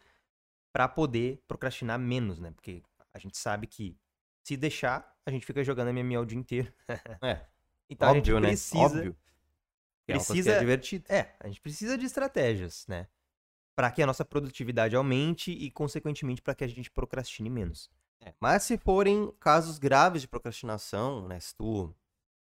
pra 0.73 0.88
poder 0.88 1.43
procrastinar 1.47 1.99
menos, 1.99 2.39
né? 2.39 2.51
Porque 2.51 2.82
a 3.13 3.19
gente 3.19 3.38
sabe 3.38 3.67
que 3.67 3.95
se 4.43 4.58
deixar, 4.58 5.15
a 5.23 5.29
gente 5.29 5.45
fica 5.45 5.63
jogando 5.63 5.93
MMO 5.93 6.21
o 6.21 6.25
dia 6.25 6.39
inteiro. 6.39 6.73
É, 7.21 7.45
Então 7.89 8.10
a 8.10 8.13
gente 8.15 8.32
óbvio, 8.32 8.39
né? 8.39 8.47
precisa... 8.49 8.79
Óbvio. 8.79 9.15
É 9.15 9.15
uma 9.15 9.15
coisa 9.15 9.91
que 9.91 9.93
precisa- 10.06 10.52
é 10.52 10.60
divertido. 10.60 11.06
É, 11.10 11.36
a 11.39 11.48
gente 11.48 11.62
precisa 11.62 11.98
de 11.98 12.06
estratégias, 12.06 12.86
né? 12.88 13.08
Pra 13.76 13.89
que 13.92 14.02
a 14.04 14.08
nossa 14.08 14.24
produtividade 14.24 14.96
aumente 14.96 15.52
e, 15.52 15.72
consequentemente, 15.72 16.42
pra 16.42 16.54
que 16.54 16.63
a 16.63 16.68
gente 16.68 16.92
procrastine 16.92 17.50
menos. 17.50 17.89
É, 18.22 18.34
Mas 18.39 18.63
se 18.63 18.78
forem 18.78 19.32
casos 19.39 19.80
graves 19.80 20.22
de 20.22 20.28
procrastinação, 20.28 21.28
né? 21.28 21.39
Se 21.39 21.56
tu 21.56 21.94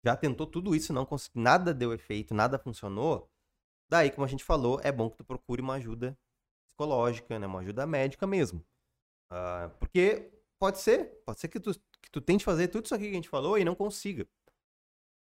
já 0.05 0.17
tentou 0.17 0.47
tudo 0.47 0.75
isso, 0.75 0.93
não 0.93 1.05
cons- 1.05 1.31
nada 1.35 1.75
deu 1.75 1.93
efeito, 1.93 2.33
nada 2.33 2.59
funcionou, 2.59 3.29
daí, 3.91 4.11
como 4.11 4.25
a 4.25 4.29
gente 4.29 4.45
falou, 4.45 4.81
é 4.85 4.93
bom 4.93 5.11
que 5.11 5.17
tu 5.17 5.25
procure 5.25 5.61
uma 5.63 5.75
ajuda 5.75 6.17
psicológica, 6.69 7.39
né? 7.39 7.47
Uma 7.47 7.61
ajuda 7.61 7.87
médica 7.87 8.27
mesmo. 8.27 8.65
Ah, 9.31 9.71
porque 9.81 10.31
pode 10.59 10.79
ser, 10.79 11.21
pode 11.25 11.41
ser 11.41 11.49
que 11.49 11.59
tu, 11.59 11.73
que 12.01 12.11
tu 12.11 12.21
tente 12.21 12.45
fazer 12.45 12.69
tudo 12.69 12.85
isso 12.85 12.95
aqui 12.95 13.05
que 13.07 13.11
a 13.11 13.15
gente 13.15 13.29
falou 13.29 13.59
e 13.59 13.65
não 13.65 13.75
consiga. 13.75 14.27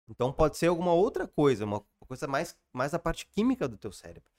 Então 0.09 0.31
pode 0.33 0.57
ser 0.57 0.67
alguma 0.67 0.93
outra 0.93 1.27
coisa, 1.27 1.65
uma 1.65 1.85
coisa 2.09 2.27
mais, 2.27 2.57
mais 2.73 2.91
da 2.91 2.97
parte 2.99 3.27
química 3.27 3.67
do 3.67 3.77
teu 3.77 3.91
cérebro. 3.91 4.33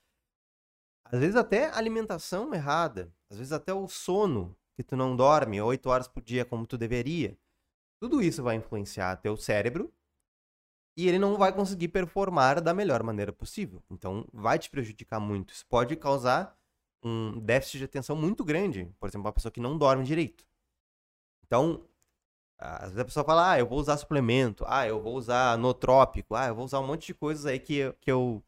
Às 1.04 1.20
vezes 1.20 1.36
até 1.36 1.70
alimentação 1.70 2.52
errada, 2.52 3.14
às 3.30 3.38
vezes 3.38 3.52
até 3.52 3.72
o 3.72 3.86
sono, 3.88 4.56
que 4.74 4.82
tu 4.82 4.96
não 4.96 5.14
dorme 5.14 5.62
oito 5.62 5.88
horas 5.88 6.08
por 6.08 6.22
dia 6.22 6.44
como 6.44 6.66
tu 6.66 6.76
deveria. 6.76 7.38
Tudo 8.00 8.20
isso 8.20 8.42
vai 8.42 8.56
influenciar 8.56 9.16
teu 9.16 9.36
cérebro 9.36 9.92
e 10.96 11.08
ele 11.08 11.18
não 11.18 11.36
vai 11.36 11.52
conseguir 11.52 11.88
performar 11.88 12.60
da 12.60 12.74
melhor 12.74 13.02
maneira 13.02 13.32
possível. 13.32 13.82
Então 13.88 14.26
vai 14.32 14.58
te 14.58 14.68
prejudicar 14.68 15.20
muito. 15.20 15.52
Isso 15.52 15.64
pode 15.66 15.94
causar 15.96 16.58
um 17.02 17.38
déficit 17.38 17.78
de 17.78 17.84
atenção 17.84 18.16
muito 18.16 18.44
grande. 18.44 18.92
Por 18.98 19.08
exemplo, 19.08 19.26
uma 19.26 19.32
pessoa 19.32 19.52
que 19.52 19.60
não 19.60 19.78
dorme 19.78 20.04
direito. 20.04 20.44
Então, 21.46 21.84
às 22.60 22.82
vezes 22.90 22.98
a 22.98 23.04
pessoa 23.04 23.24
fala, 23.24 23.52
ah, 23.52 23.58
eu 23.58 23.66
vou 23.66 23.78
usar 23.78 23.96
suplemento, 23.96 24.64
ah, 24.68 24.86
eu 24.86 25.00
vou 25.00 25.14
usar 25.16 25.56
notrópico, 25.58 26.34
ah, 26.34 26.48
eu 26.48 26.54
vou 26.54 26.64
usar 26.64 26.80
um 26.80 26.86
monte 26.86 27.06
de 27.06 27.14
coisas 27.14 27.46
aí 27.46 27.58
que, 27.58 27.92
que 28.00 28.12
eu, 28.12 28.42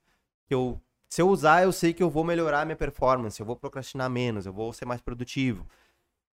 que 0.47 0.55
eu, 0.55 0.81
se 1.09 1.23
eu 1.23 1.29
usar, 1.29 1.63
eu 1.63 1.73
sei 1.73 1.93
que 1.93 2.03
eu 2.03 2.11
vou 2.11 2.23
melhorar 2.23 2.61
a 2.61 2.65
minha 2.65 2.77
performance, 2.77 3.41
eu 3.41 3.47
vou 3.47 3.57
procrastinar 3.57 4.11
menos, 4.11 4.47
eu 4.47 4.53
vou 4.53 4.73
ser 4.73 4.85
mais 4.85 5.01
produtivo. 5.01 5.67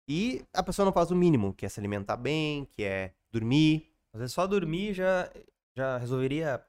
E 0.06 0.44
a 0.52 0.62
pessoa 0.62 0.84
não 0.84 0.92
faz 0.92 1.10
o 1.10 1.16
mínimo, 1.16 1.54
que 1.54 1.64
é 1.64 1.68
se 1.68 1.78
alimentar 1.78 2.16
bem, 2.16 2.66
que 2.72 2.82
é 2.82 3.12
dormir. 3.30 3.92
Às 4.12 4.20
vezes 4.20 4.34
só 4.34 4.46
dormir 4.46 4.92
já, 4.92 5.30
já 5.76 5.98
resolveria 5.98 6.60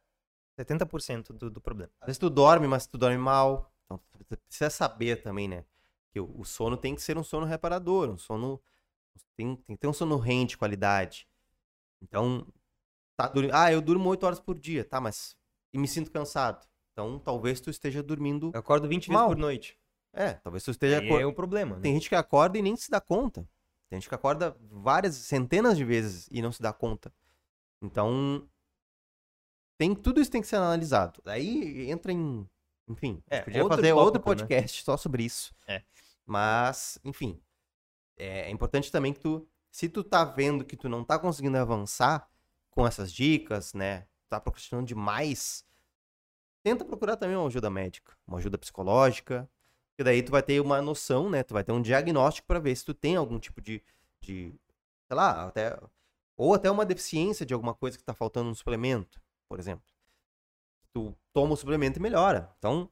70% 0.60 1.34
do, 1.34 1.50
do 1.50 1.62
problema. 1.62 1.92
Às 2.00 2.08
vezes 2.08 2.20
tu 2.20 2.30
dorme, 2.30 2.68
mas 2.68 2.86
tu 2.86 2.98
dorme 2.98 3.18
mal. 3.18 3.74
Então 3.86 4.00
tu 4.12 4.38
precisa 4.48 4.70
saber 4.70 5.22
também, 5.22 5.48
né? 5.48 5.66
Que 6.12 6.20
o, 6.20 6.40
o 6.40 6.46
sono 6.46 6.78
tem 6.78 6.94
que 6.94 7.02
ser 7.02 7.18
um 7.18 7.24
sono 7.24 7.46
reparador, 7.46 8.10
um 8.10 8.18
sono. 8.18 8.62
Tem, 9.36 9.56
tem 9.56 9.76
que 9.76 9.80
ter 9.82 9.88
um 9.88 9.94
sono 9.94 10.18
rente 10.18 10.52
de 10.52 10.58
qualidade. 10.58 11.28
Então, 12.02 12.48
tá 13.16 13.28
dormindo. 13.28 13.54
Ah, 13.56 13.72
eu 13.72 13.82
durmo 13.82 14.10
8 14.10 14.24
horas 14.26 14.40
por 14.40 14.58
dia, 14.58 14.84
tá, 14.84 15.00
mas. 15.02 15.36
E 15.74 15.78
me 15.78 15.88
sinto 15.88 16.12
cansado. 16.12 16.68
Então, 16.92 17.18
talvez 17.20 17.62
tu 17.62 17.70
esteja 17.70 18.04
dormindo. 18.04 18.52
Eu 18.54 18.60
acordo 18.60 18.88
20 18.88 19.08
vezes 19.08 19.14
Mal. 19.14 19.30
por 19.30 19.38
noite. 19.38 19.78
É, 20.14 20.34
talvez 20.34 20.64
tu 20.64 20.72
esteja. 20.72 21.00
Aí 21.00 21.06
acor- 21.08 21.22
é 21.22 21.26
o 21.26 21.34
problema, 21.34 21.78
né? 21.78 21.82
Tem 21.82 21.94
gente 21.94 22.10
que 22.10 22.16
acorda 22.16 22.58
e 22.58 22.62
nem 22.62 22.76
se 22.76 22.92
dá 22.92 23.00
conta. 23.00 23.48
Tem 23.90 24.00
gente 24.00 24.10
que 24.10 24.16
acorda 24.16 24.56
várias, 24.70 25.16
centenas 25.16 25.78
de 25.78 25.86
vezes 25.86 26.28
e 26.32 26.42
não 26.42 26.52
se 26.52 26.62
dá 26.62 26.74
conta. 26.74 27.14
Então, 27.82 28.48
tem, 29.78 29.96
tudo 29.96 30.20
isso 30.22 30.30
tem 30.32 30.42
que 30.42 30.48
ser 30.48 30.58
analisado. 30.58 31.22
Daí 31.24 31.90
entra 31.90 32.12
em. 32.12 32.48
Enfim, 32.88 33.24
É, 33.30 33.42
podia 33.42 33.64
outro 33.64 33.78
fazer 33.78 33.94
outro 33.94 34.20
né? 34.20 34.26
podcast 34.26 34.84
só 34.84 34.98
sobre 34.98 35.24
isso. 35.24 35.54
É. 35.66 35.82
Mas, 36.26 37.00
enfim. 37.06 37.40
É, 38.18 38.42
é 38.42 38.50
importante 38.50 38.92
também 38.92 39.14
que 39.14 39.20
tu. 39.20 39.48
Se 39.72 39.88
tu 39.88 40.04
tá 40.04 40.26
vendo 40.26 40.66
que 40.66 40.76
tu 40.76 40.90
não 40.90 41.04
tá 41.04 41.18
conseguindo 41.18 41.58
avançar 41.58 42.28
com 42.70 42.86
essas 42.86 43.12
dicas, 43.12 43.74
né? 43.74 44.06
Tá 44.28 44.40
procrastinando 44.40 44.88
demais. 44.88 45.66
Tenta 46.64 46.86
procurar 46.86 47.16
também 47.16 47.36
uma 47.36 47.48
ajuda 47.48 47.70
médica, 47.70 48.16
uma 48.28 48.38
ajuda 48.38 48.58
psicológica. 48.58 49.50
Porque 49.92 50.04
daí 50.04 50.24
tu 50.24 50.32
vai 50.32 50.44
ter 50.44 50.60
uma 50.60 50.82
noção, 50.82 51.30
né? 51.30 51.44
Tu 51.44 51.54
vai 51.54 51.64
ter 51.64 51.72
um 51.72 51.82
diagnóstico 51.82 52.48
pra 52.48 52.60
ver 52.60 52.76
se 52.76 52.86
tu 52.86 52.94
tem 52.94 53.16
algum 53.16 53.40
tipo 53.40 53.62
de, 53.62 53.84
de 54.22 54.54
sei 55.08 55.16
lá, 55.16 55.48
até 55.48 55.78
ou 56.38 56.54
até 56.54 56.72
uma 56.72 56.86
deficiência 56.86 57.46
de 57.46 57.54
alguma 57.54 57.76
coisa 57.76 57.98
que 57.98 58.04
tá 58.04 58.14
faltando 58.14 58.50
no 58.50 58.56
suplemento, 58.56 59.22
por 59.48 59.60
exemplo. 59.60 59.86
Tu 60.94 61.16
toma 61.32 61.54
o 61.54 61.58
suplemento 61.58 62.00
e 62.00 62.02
melhora. 62.02 62.52
Então, 62.58 62.90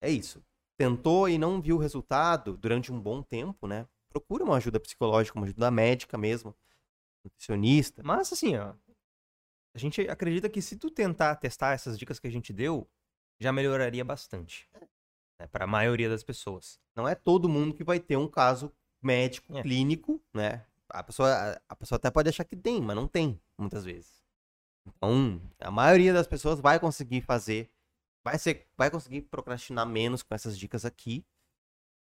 é 0.00 0.10
isso. 0.10 0.42
Tentou 0.76 1.28
e 1.28 1.36
não 1.36 1.60
viu 1.60 1.76
o 1.76 1.78
resultado 1.78 2.56
durante 2.56 2.90
um 2.90 3.00
bom 3.00 3.22
tempo, 3.22 3.66
né? 3.66 3.86
Procura 4.10 4.44
uma 4.44 4.56
ajuda 4.56 4.80
psicológica, 4.80 5.38
uma 5.38 5.46
ajuda 5.46 5.70
médica 5.70 6.16
mesmo, 6.16 6.54
nutricionista. 7.24 8.02
Mas 8.02 8.32
assim, 8.32 8.56
ó. 8.56 8.74
A 9.74 9.78
gente 9.78 10.00
acredita 10.08 10.48
que 10.48 10.60
se 10.62 10.76
tu 10.76 10.90
tentar 10.90 11.36
testar 11.36 11.72
essas 11.72 11.98
dicas 11.98 12.18
que 12.18 12.26
a 12.26 12.30
gente 12.30 12.52
deu, 12.52 12.88
já 13.38 13.52
melhoraria 13.52 14.04
bastante. 14.04 14.68
Né, 15.40 15.46
para 15.46 15.64
a 15.64 15.68
maioria 15.68 16.08
das 16.08 16.24
pessoas. 16.24 16.80
Não 16.96 17.06
é 17.06 17.14
todo 17.14 17.48
mundo 17.48 17.74
que 17.74 17.84
vai 17.84 18.00
ter 18.00 18.16
um 18.16 18.26
caso 18.26 18.72
médico, 19.00 19.56
É. 19.56 19.62
clínico, 19.62 20.20
né? 20.34 20.66
A 20.88 21.02
pessoa, 21.02 21.60
a 21.68 21.76
pessoa 21.76 21.96
até 21.96 22.10
pode 22.10 22.28
achar 22.28 22.44
que 22.44 22.56
tem, 22.56 22.80
mas 22.80 22.96
não 22.96 23.06
tem, 23.06 23.40
muitas 23.56 23.84
vezes. 23.84 24.24
Então, 24.86 25.40
a 25.60 25.70
maioria 25.70 26.12
das 26.12 26.26
pessoas 26.26 26.58
vai 26.60 26.80
conseguir 26.80 27.20
fazer, 27.20 27.70
vai, 28.24 28.38
ser, 28.38 28.66
vai 28.76 28.90
conseguir 28.90 29.22
procrastinar 29.22 29.86
menos 29.86 30.22
com 30.22 30.34
essas 30.34 30.58
dicas 30.58 30.84
aqui. 30.84 31.24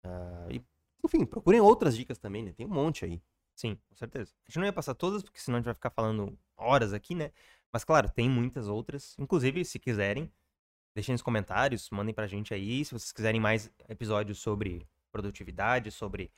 Ah, 0.04 0.48
e, 0.50 0.64
enfim, 1.04 1.26
procurem 1.26 1.60
outras 1.62 1.96
dicas 1.96 2.18
também, 2.18 2.44
né? 2.44 2.54
Tem 2.54 2.66
um 2.66 2.70
monte 2.70 3.06
aí. 3.06 3.22
Sim, 3.56 3.78
com 3.90 3.96
certeza. 3.96 4.34
A 4.48 4.52
gente 4.52 4.60
não 4.60 4.66
ia 4.66 4.74
passar 4.74 4.94
todas, 4.96 5.22
porque 5.24 5.40
senão 5.40 5.58
a 5.58 5.60
gente 5.60 5.66
vai 5.66 5.74
ficar 5.74 5.90
falando 5.90 6.38
horas 6.56 6.94
aqui, 6.94 7.14
né? 7.16 7.32
Mas 7.72 7.84
claro, 7.84 8.10
tem 8.10 8.30
muitas 8.30 8.68
outras. 8.68 9.16
Inclusive, 9.20 9.64
se 9.66 9.78
quiserem, 9.80 10.32
deixem 10.96 11.14
nos 11.14 11.22
comentários, 11.22 11.90
mandem 11.92 12.14
pra 12.14 12.26
gente 12.28 12.54
aí. 12.54 12.84
Se 12.86 12.92
vocês 12.92 13.12
quiserem 13.12 13.40
mais 13.40 13.72
episódios 13.88 14.40
sobre 14.40 14.88
produtividade, 15.12 15.92
sobre 15.92 16.32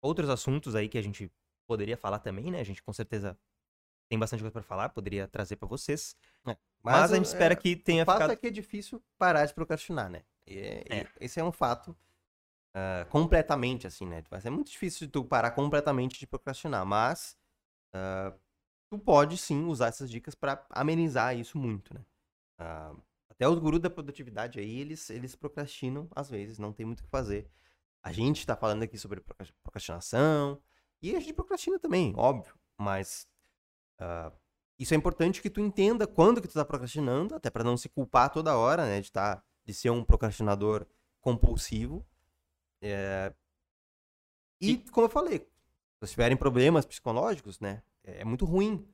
outros 0.00 0.28
assuntos 0.30 0.74
aí 0.74 0.88
que 0.88 0.98
a 0.98 1.02
gente 1.02 1.30
poderia 1.66 1.96
falar 1.96 2.18
também, 2.20 2.50
né? 2.50 2.60
A 2.60 2.64
gente 2.64 2.82
com 2.82 2.92
certeza 2.92 3.36
tem 4.08 4.18
bastante 4.18 4.40
coisa 4.40 4.52
pra 4.52 4.62
falar, 4.62 4.90
poderia 4.90 5.26
trazer 5.26 5.56
pra 5.56 5.66
vocês. 5.66 6.14
Mas, 6.82 7.10
a 7.10 7.16
gente 7.16 7.24
é, 7.24 7.28
espera 7.28 7.56
que 7.56 7.74
tenha 7.74 8.02
O 8.02 8.06
fato 8.06 8.16
ficado. 8.16 8.32
é 8.32 8.36
que 8.36 8.46
é 8.46 8.50
difícil 8.50 9.02
parar 9.18 9.46
de 9.46 9.54
procrastinar, 9.54 10.10
né? 10.10 10.22
E- 10.46 10.84
É. 10.90 11.08
Esse 11.20 11.40
é 11.40 11.44
um 11.44 11.50
fato. 11.50 11.96
Uh, 12.74 13.08
completamente, 13.10 13.86
assim, 13.86 14.06
né? 14.06 14.22
Vai 14.30 14.40
ser 14.40 14.50
muito 14.50 14.70
difícil 14.70 15.06
de 15.06 15.12
tu 15.12 15.24
parar 15.24 15.52
completamente 15.52 16.18
de 16.18 16.26
procrastinar, 16.26 16.84
mas 16.84 17.36
uh, 17.94 18.38
tu 18.90 18.98
pode 18.98 19.36
sim 19.38 19.64
usar 19.64 19.88
essas 19.88 20.10
dicas 20.10 20.34
para 20.34 20.64
amenizar 20.70 21.36
isso 21.36 21.56
muito, 21.58 21.94
né? 21.94 22.04
Uh, 22.60 23.00
até 23.28 23.48
os 23.48 23.58
gurus 23.58 23.80
da 23.80 23.90
produtividade 23.90 24.60
aí, 24.60 24.80
eles, 24.80 25.10
eles 25.10 25.34
procrastinam 25.34 26.08
às 26.14 26.30
vezes, 26.30 26.58
não 26.58 26.72
tem 26.72 26.86
muito 26.86 27.00
o 27.00 27.02
que 27.04 27.08
fazer. 27.08 27.50
A 28.02 28.12
gente 28.12 28.40
está 28.40 28.54
falando 28.54 28.82
aqui 28.82 28.98
sobre 28.98 29.20
procrastinação, 29.62 30.60
e 31.02 31.14
a 31.16 31.20
gente 31.20 31.34
procrastina 31.34 31.78
também, 31.78 32.14
óbvio, 32.16 32.54
mas 32.78 33.28
uh, 34.00 34.32
isso 34.78 34.94
é 34.94 34.96
importante 34.96 35.42
que 35.42 35.50
tu 35.50 35.60
entenda 35.60 36.06
quando 36.06 36.40
que 36.40 36.48
tu 36.48 36.54
tá 36.54 36.64
procrastinando, 36.64 37.34
até 37.34 37.50
para 37.50 37.64
não 37.64 37.76
se 37.76 37.88
culpar 37.88 38.30
toda 38.30 38.56
hora, 38.56 38.86
né, 38.86 39.00
de, 39.00 39.12
tá, 39.12 39.42
de 39.64 39.74
ser 39.74 39.90
um 39.90 40.04
procrastinador 40.04 40.86
compulsivo. 41.20 42.06
É... 42.84 43.32
E, 44.60 44.76
como 44.90 45.06
eu 45.06 45.10
falei, 45.10 45.48
se 46.02 46.10
tiverem 46.10 46.36
problemas 46.36 46.84
psicológicos, 46.84 47.58
né, 47.60 47.82
é 48.02 48.24
muito 48.24 48.44
ruim 48.44 48.86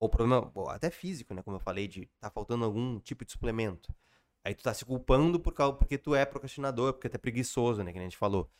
ou 0.00 0.08
problema 0.08 0.52
até 0.70 0.90
físico, 0.90 1.32
né? 1.32 1.42
Como 1.42 1.56
eu 1.56 1.60
falei, 1.60 1.86
de 1.86 2.06
tá 2.18 2.28
faltando 2.28 2.64
algum 2.64 2.98
tipo 2.98 3.24
de 3.24 3.30
suplemento. 3.30 3.94
Aí 4.44 4.52
tu 4.52 4.64
tá 4.64 4.74
se 4.74 4.84
culpando 4.84 5.38
por 5.38 5.54
causa, 5.54 5.76
porque 5.76 5.96
tu 5.96 6.14
é 6.14 6.26
procrastinador, 6.26 6.94
porque 6.94 7.08
tu 7.08 7.14
é 7.14 7.18
preguiçoso, 7.18 7.84
né? 7.84 7.92
Que 7.92 7.98
a 7.98 8.02
gente 8.02 8.16
falou. 8.16 8.50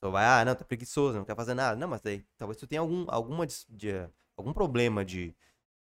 Tu 0.00 0.10
vai, 0.10 0.24
ah, 0.26 0.44
não, 0.44 0.54
tá 0.54 0.64
preguiçoso, 0.64 1.16
não 1.16 1.24
quer 1.24 1.36
fazer 1.36 1.54
nada. 1.54 1.76
Não, 1.76 1.88
mas 1.88 2.04
aí 2.04 2.22
talvez 2.36 2.58
tu 2.58 2.66
tenha 2.66 2.82
algum, 2.82 3.06
alguma 3.08 3.46
de, 3.46 3.54
de, 3.70 4.10
algum 4.36 4.52
problema 4.52 5.04
de 5.04 5.34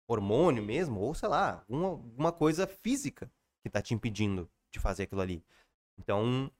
hormônio 0.06 0.62
mesmo, 0.62 1.00
ou 1.00 1.14
sei 1.14 1.28
lá, 1.28 1.64
alguma, 1.68 1.88
alguma 1.88 2.32
coisa 2.32 2.66
física 2.66 3.30
que 3.62 3.70
tá 3.70 3.80
te 3.80 3.94
impedindo 3.94 4.50
de 4.70 4.78
fazer 4.78 5.04
aquilo 5.04 5.22
ali. 5.22 5.42
Então, 5.98 6.50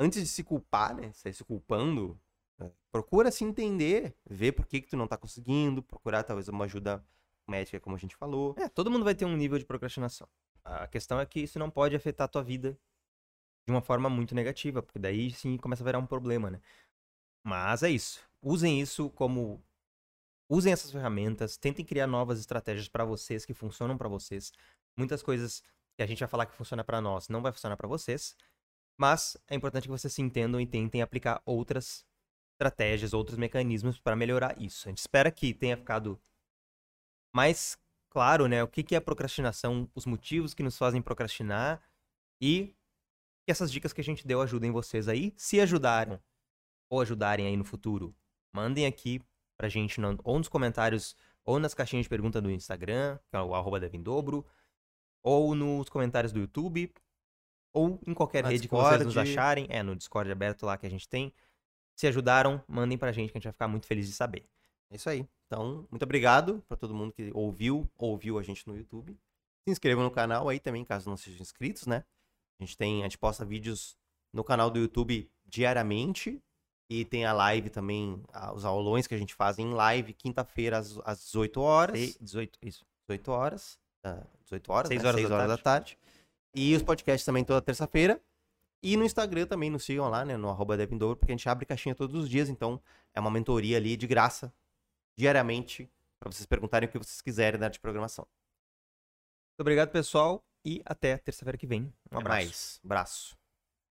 antes 0.00 0.22
de 0.22 0.26
se 0.26 0.42
culpar, 0.42 0.96
né? 0.96 1.12
Sair 1.12 1.34
se 1.34 1.44
culpando, 1.44 2.18
é, 2.58 2.70
procura 2.90 3.30
se 3.30 3.44
entender, 3.44 4.16
ver 4.28 4.52
por 4.52 4.66
que, 4.66 4.80
que 4.80 4.88
tu 4.88 4.96
não 4.96 5.06
tá 5.06 5.16
conseguindo, 5.16 5.82
procurar 5.82 6.24
talvez 6.24 6.48
uma 6.48 6.64
ajuda 6.64 7.04
médica, 7.46 7.78
como 7.78 7.94
a 7.94 7.98
gente 7.98 8.16
falou. 8.16 8.54
É, 8.58 8.68
todo 8.68 8.90
mundo 8.90 9.04
vai 9.04 9.14
ter 9.14 9.26
um 9.26 9.36
nível 9.36 9.58
de 9.58 9.66
procrastinação. 9.66 10.26
A 10.64 10.86
questão 10.86 11.20
é 11.20 11.26
que 11.26 11.40
isso 11.40 11.58
não 11.58 11.70
pode 11.70 11.94
afetar 11.94 12.24
a 12.24 12.28
tua 12.28 12.42
vida 12.42 12.78
de 13.66 13.72
uma 13.72 13.82
forma 13.82 14.08
muito 14.08 14.34
negativa, 14.34 14.82
porque 14.82 14.98
daí 14.98 15.30
sim 15.30 15.56
começa 15.58 15.82
a 15.82 15.86
virar 15.86 15.98
um 15.98 16.06
problema, 16.06 16.50
né? 16.50 16.60
Mas 17.44 17.82
é 17.82 17.90
isso. 17.90 18.20
Usem 18.42 18.80
isso 18.80 19.10
como 19.10 19.62
usem 20.48 20.72
essas 20.72 20.90
ferramentas, 20.90 21.56
tentem 21.56 21.84
criar 21.84 22.06
novas 22.06 22.40
estratégias 22.40 22.88
para 22.88 23.04
vocês 23.04 23.44
que 23.44 23.54
funcionam 23.54 23.96
para 23.96 24.08
vocês. 24.08 24.52
Muitas 24.96 25.22
coisas 25.22 25.62
que 25.96 26.02
a 26.02 26.06
gente 26.06 26.18
vai 26.20 26.28
falar 26.28 26.46
que 26.46 26.54
funciona 26.54 26.82
para 26.82 27.00
nós 27.00 27.28
não 27.28 27.42
vai 27.42 27.52
funcionar 27.52 27.76
para 27.76 27.86
vocês, 27.86 28.34
mas 29.00 29.34
é 29.48 29.54
importante 29.54 29.84
que 29.84 29.88
vocês 29.88 30.12
se 30.12 30.20
entendam 30.20 30.60
e 30.60 30.66
tentem 30.66 31.00
aplicar 31.00 31.40
outras 31.46 32.04
estratégias, 32.52 33.14
outros 33.14 33.38
mecanismos 33.38 33.98
para 33.98 34.14
melhorar 34.14 34.60
isso. 34.60 34.86
A 34.86 34.90
gente 34.90 34.98
espera 34.98 35.30
que 35.30 35.54
tenha 35.54 35.74
ficado 35.74 36.20
mais 37.34 37.78
claro, 38.10 38.46
né, 38.46 38.62
o 38.62 38.68
que, 38.68 38.94
é 38.94 39.00
procrastinação, 39.00 39.90
os 39.94 40.04
motivos 40.04 40.52
que 40.52 40.62
nos 40.62 40.76
fazem 40.76 41.00
procrastinar 41.00 41.82
e 42.42 42.76
que 43.46 43.50
essas 43.50 43.72
dicas 43.72 43.94
que 43.94 44.02
a 44.02 44.04
gente 44.04 44.26
deu 44.26 44.42
ajudem 44.42 44.70
vocês 44.70 45.08
aí. 45.08 45.32
Se 45.34 45.58
ajudaram 45.58 46.20
ou 46.90 47.00
ajudarem 47.00 47.46
aí 47.46 47.56
no 47.56 47.64
futuro, 47.64 48.14
mandem 48.52 48.84
aqui 48.84 49.22
pra 49.56 49.70
gente 49.70 49.98
no, 49.98 50.20
ou 50.22 50.36
nos 50.36 50.48
comentários 50.48 51.16
ou 51.42 51.58
nas 51.58 51.72
caixinhas 51.72 52.04
de 52.04 52.10
pergunta 52.10 52.38
do 52.38 52.50
Instagram, 52.50 53.18
que 53.30 53.36
é 53.36 53.40
o 53.40 53.54
arroba 53.54 53.80
Devindobro, 53.80 54.44
ou 55.22 55.54
nos 55.54 55.88
comentários 55.88 56.34
do 56.34 56.40
YouTube, 56.40 56.92
ou 57.72 58.00
em 58.06 58.14
qualquer 58.14 58.42
Na 58.42 58.50
rede 58.50 58.62
Discord. 58.62 58.84
que 58.84 59.04
vocês 59.04 59.06
nos 59.06 59.16
acharem. 59.16 59.66
É, 59.68 59.82
no 59.82 59.94
Discord 59.94 60.30
aberto 60.30 60.64
lá 60.64 60.76
que 60.76 60.86
a 60.86 60.90
gente 60.90 61.08
tem. 61.08 61.32
Se 61.96 62.06
ajudaram, 62.06 62.62
mandem 62.66 62.96
pra 62.96 63.12
gente 63.12 63.30
que 63.30 63.36
a 63.36 63.38
gente 63.38 63.44
vai 63.44 63.52
ficar 63.52 63.68
muito 63.68 63.86
feliz 63.86 64.06
de 64.06 64.12
saber. 64.12 64.44
É 64.90 64.96
isso 64.96 65.08
aí. 65.08 65.26
Então, 65.46 65.86
muito 65.90 66.02
obrigado 66.02 66.64
para 66.68 66.76
todo 66.76 66.94
mundo 66.94 67.12
que 67.12 67.30
ouviu, 67.34 67.88
ouviu 67.98 68.38
a 68.38 68.42
gente 68.42 68.66
no 68.66 68.76
YouTube. 68.76 69.18
Se 69.64 69.70
inscrevam 69.70 70.04
no 70.04 70.10
canal 70.10 70.48
aí 70.48 70.58
também, 70.58 70.84
caso 70.84 71.08
não 71.08 71.16
sejam 71.16 71.42
inscritos, 71.42 71.86
né? 71.86 72.04
A 72.58 72.64
gente 72.64 72.76
tem, 72.76 73.00
a 73.00 73.04
gente 73.04 73.18
posta 73.18 73.44
vídeos 73.44 73.96
no 74.32 74.44
canal 74.44 74.70
do 74.70 74.78
YouTube 74.78 75.30
diariamente 75.44 76.42
e 76.88 77.04
tem 77.04 77.24
a 77.24 77.32
live 77.32 77.70
também, 77.70 78.22
os 78.54 78.64
aulões 78.64 79.06
que 79.06 79.14
a 79.14 79.18
gente 79.18 79.34
faz 79.34 79.58
em 79.58 79.72
live, 79.72 80.12
quinta-feira 80.12 80.78
às, 80.78 80.98
às 81.04 81.24
18 81.24 81.60
horas. 81.60 81.98
Sei, 81.98 82.16
18, 82.20 82.58
isso. 82.62 82.86
18 83.08 83.30
horas. 83.30 83.78
Uh, 84.04 84.26
18 84.44 84.72
horas, 84.72 84.88
6 84.88 85.02
né? 85.02 85.08
horas, 85.08 85.20
6 85.20 85.28
da, 85.28 85.34
horas 85.36 85.46
tarde. 85.48 85.62
da 85.62 85.70
tarde. 85.70 85.98
E 86.54 86.74
os 86.74 86.82
podcasts 86.82 87.24
também 87.24 87.44
toda 87.44 87.60
terça-feira. 87.62 88.20
E 88.82 88.96
no 88.96 89.04
Instagram 89.04 89.46
também 89.46 89.70
nos 89.70 89.84
sigam 89.84 90.08
lá, 90.08 90.24
né? 90.24 90.36
No 90.36 90.48
arroba 90.48 90.76
Devindouro, 90.76 91.16
porque 91.16 91.32
a 91.32 91.36
gente 91.36 91.48
abre 91.48 91.66
caixinha 91.66 91.94
todos 91.94 92.16
os 92.16 92.28
dias, 92.28 92.48
então 92.48 92.80
é 93.12 93.20
uma 93.20 93.30
mentoria 93.30 93.76
ali 93.76 93.96
de 93.96 94.06
graça 94.06 94.52
diariamente 95.16 95.90
para 96.18 96.30
vocês 96.30 96.46
perguntarem 96.46 96.88
o 96.88 96.92
que 96.92 96.98
vocês 96.98 97.20
quiserem 97.20 97.58
da 97.58 97.66
área 97.66 97.72
de 97.72 97.80
programação. 97.80 98.26
Muito 99.50 99.60
obrigado, 99.60 99.90
pessoal, 99.90 100.42
e 100.64 100.80
até 100.84 101.18
terça-feira 101.18 101.58
que 101.58 101.66
vem. 101.66 101.92
Um 102.10 102.18
abraço. 102.18 102.28
Mais. 102.28 102.80
Abraço. 102.84 103.39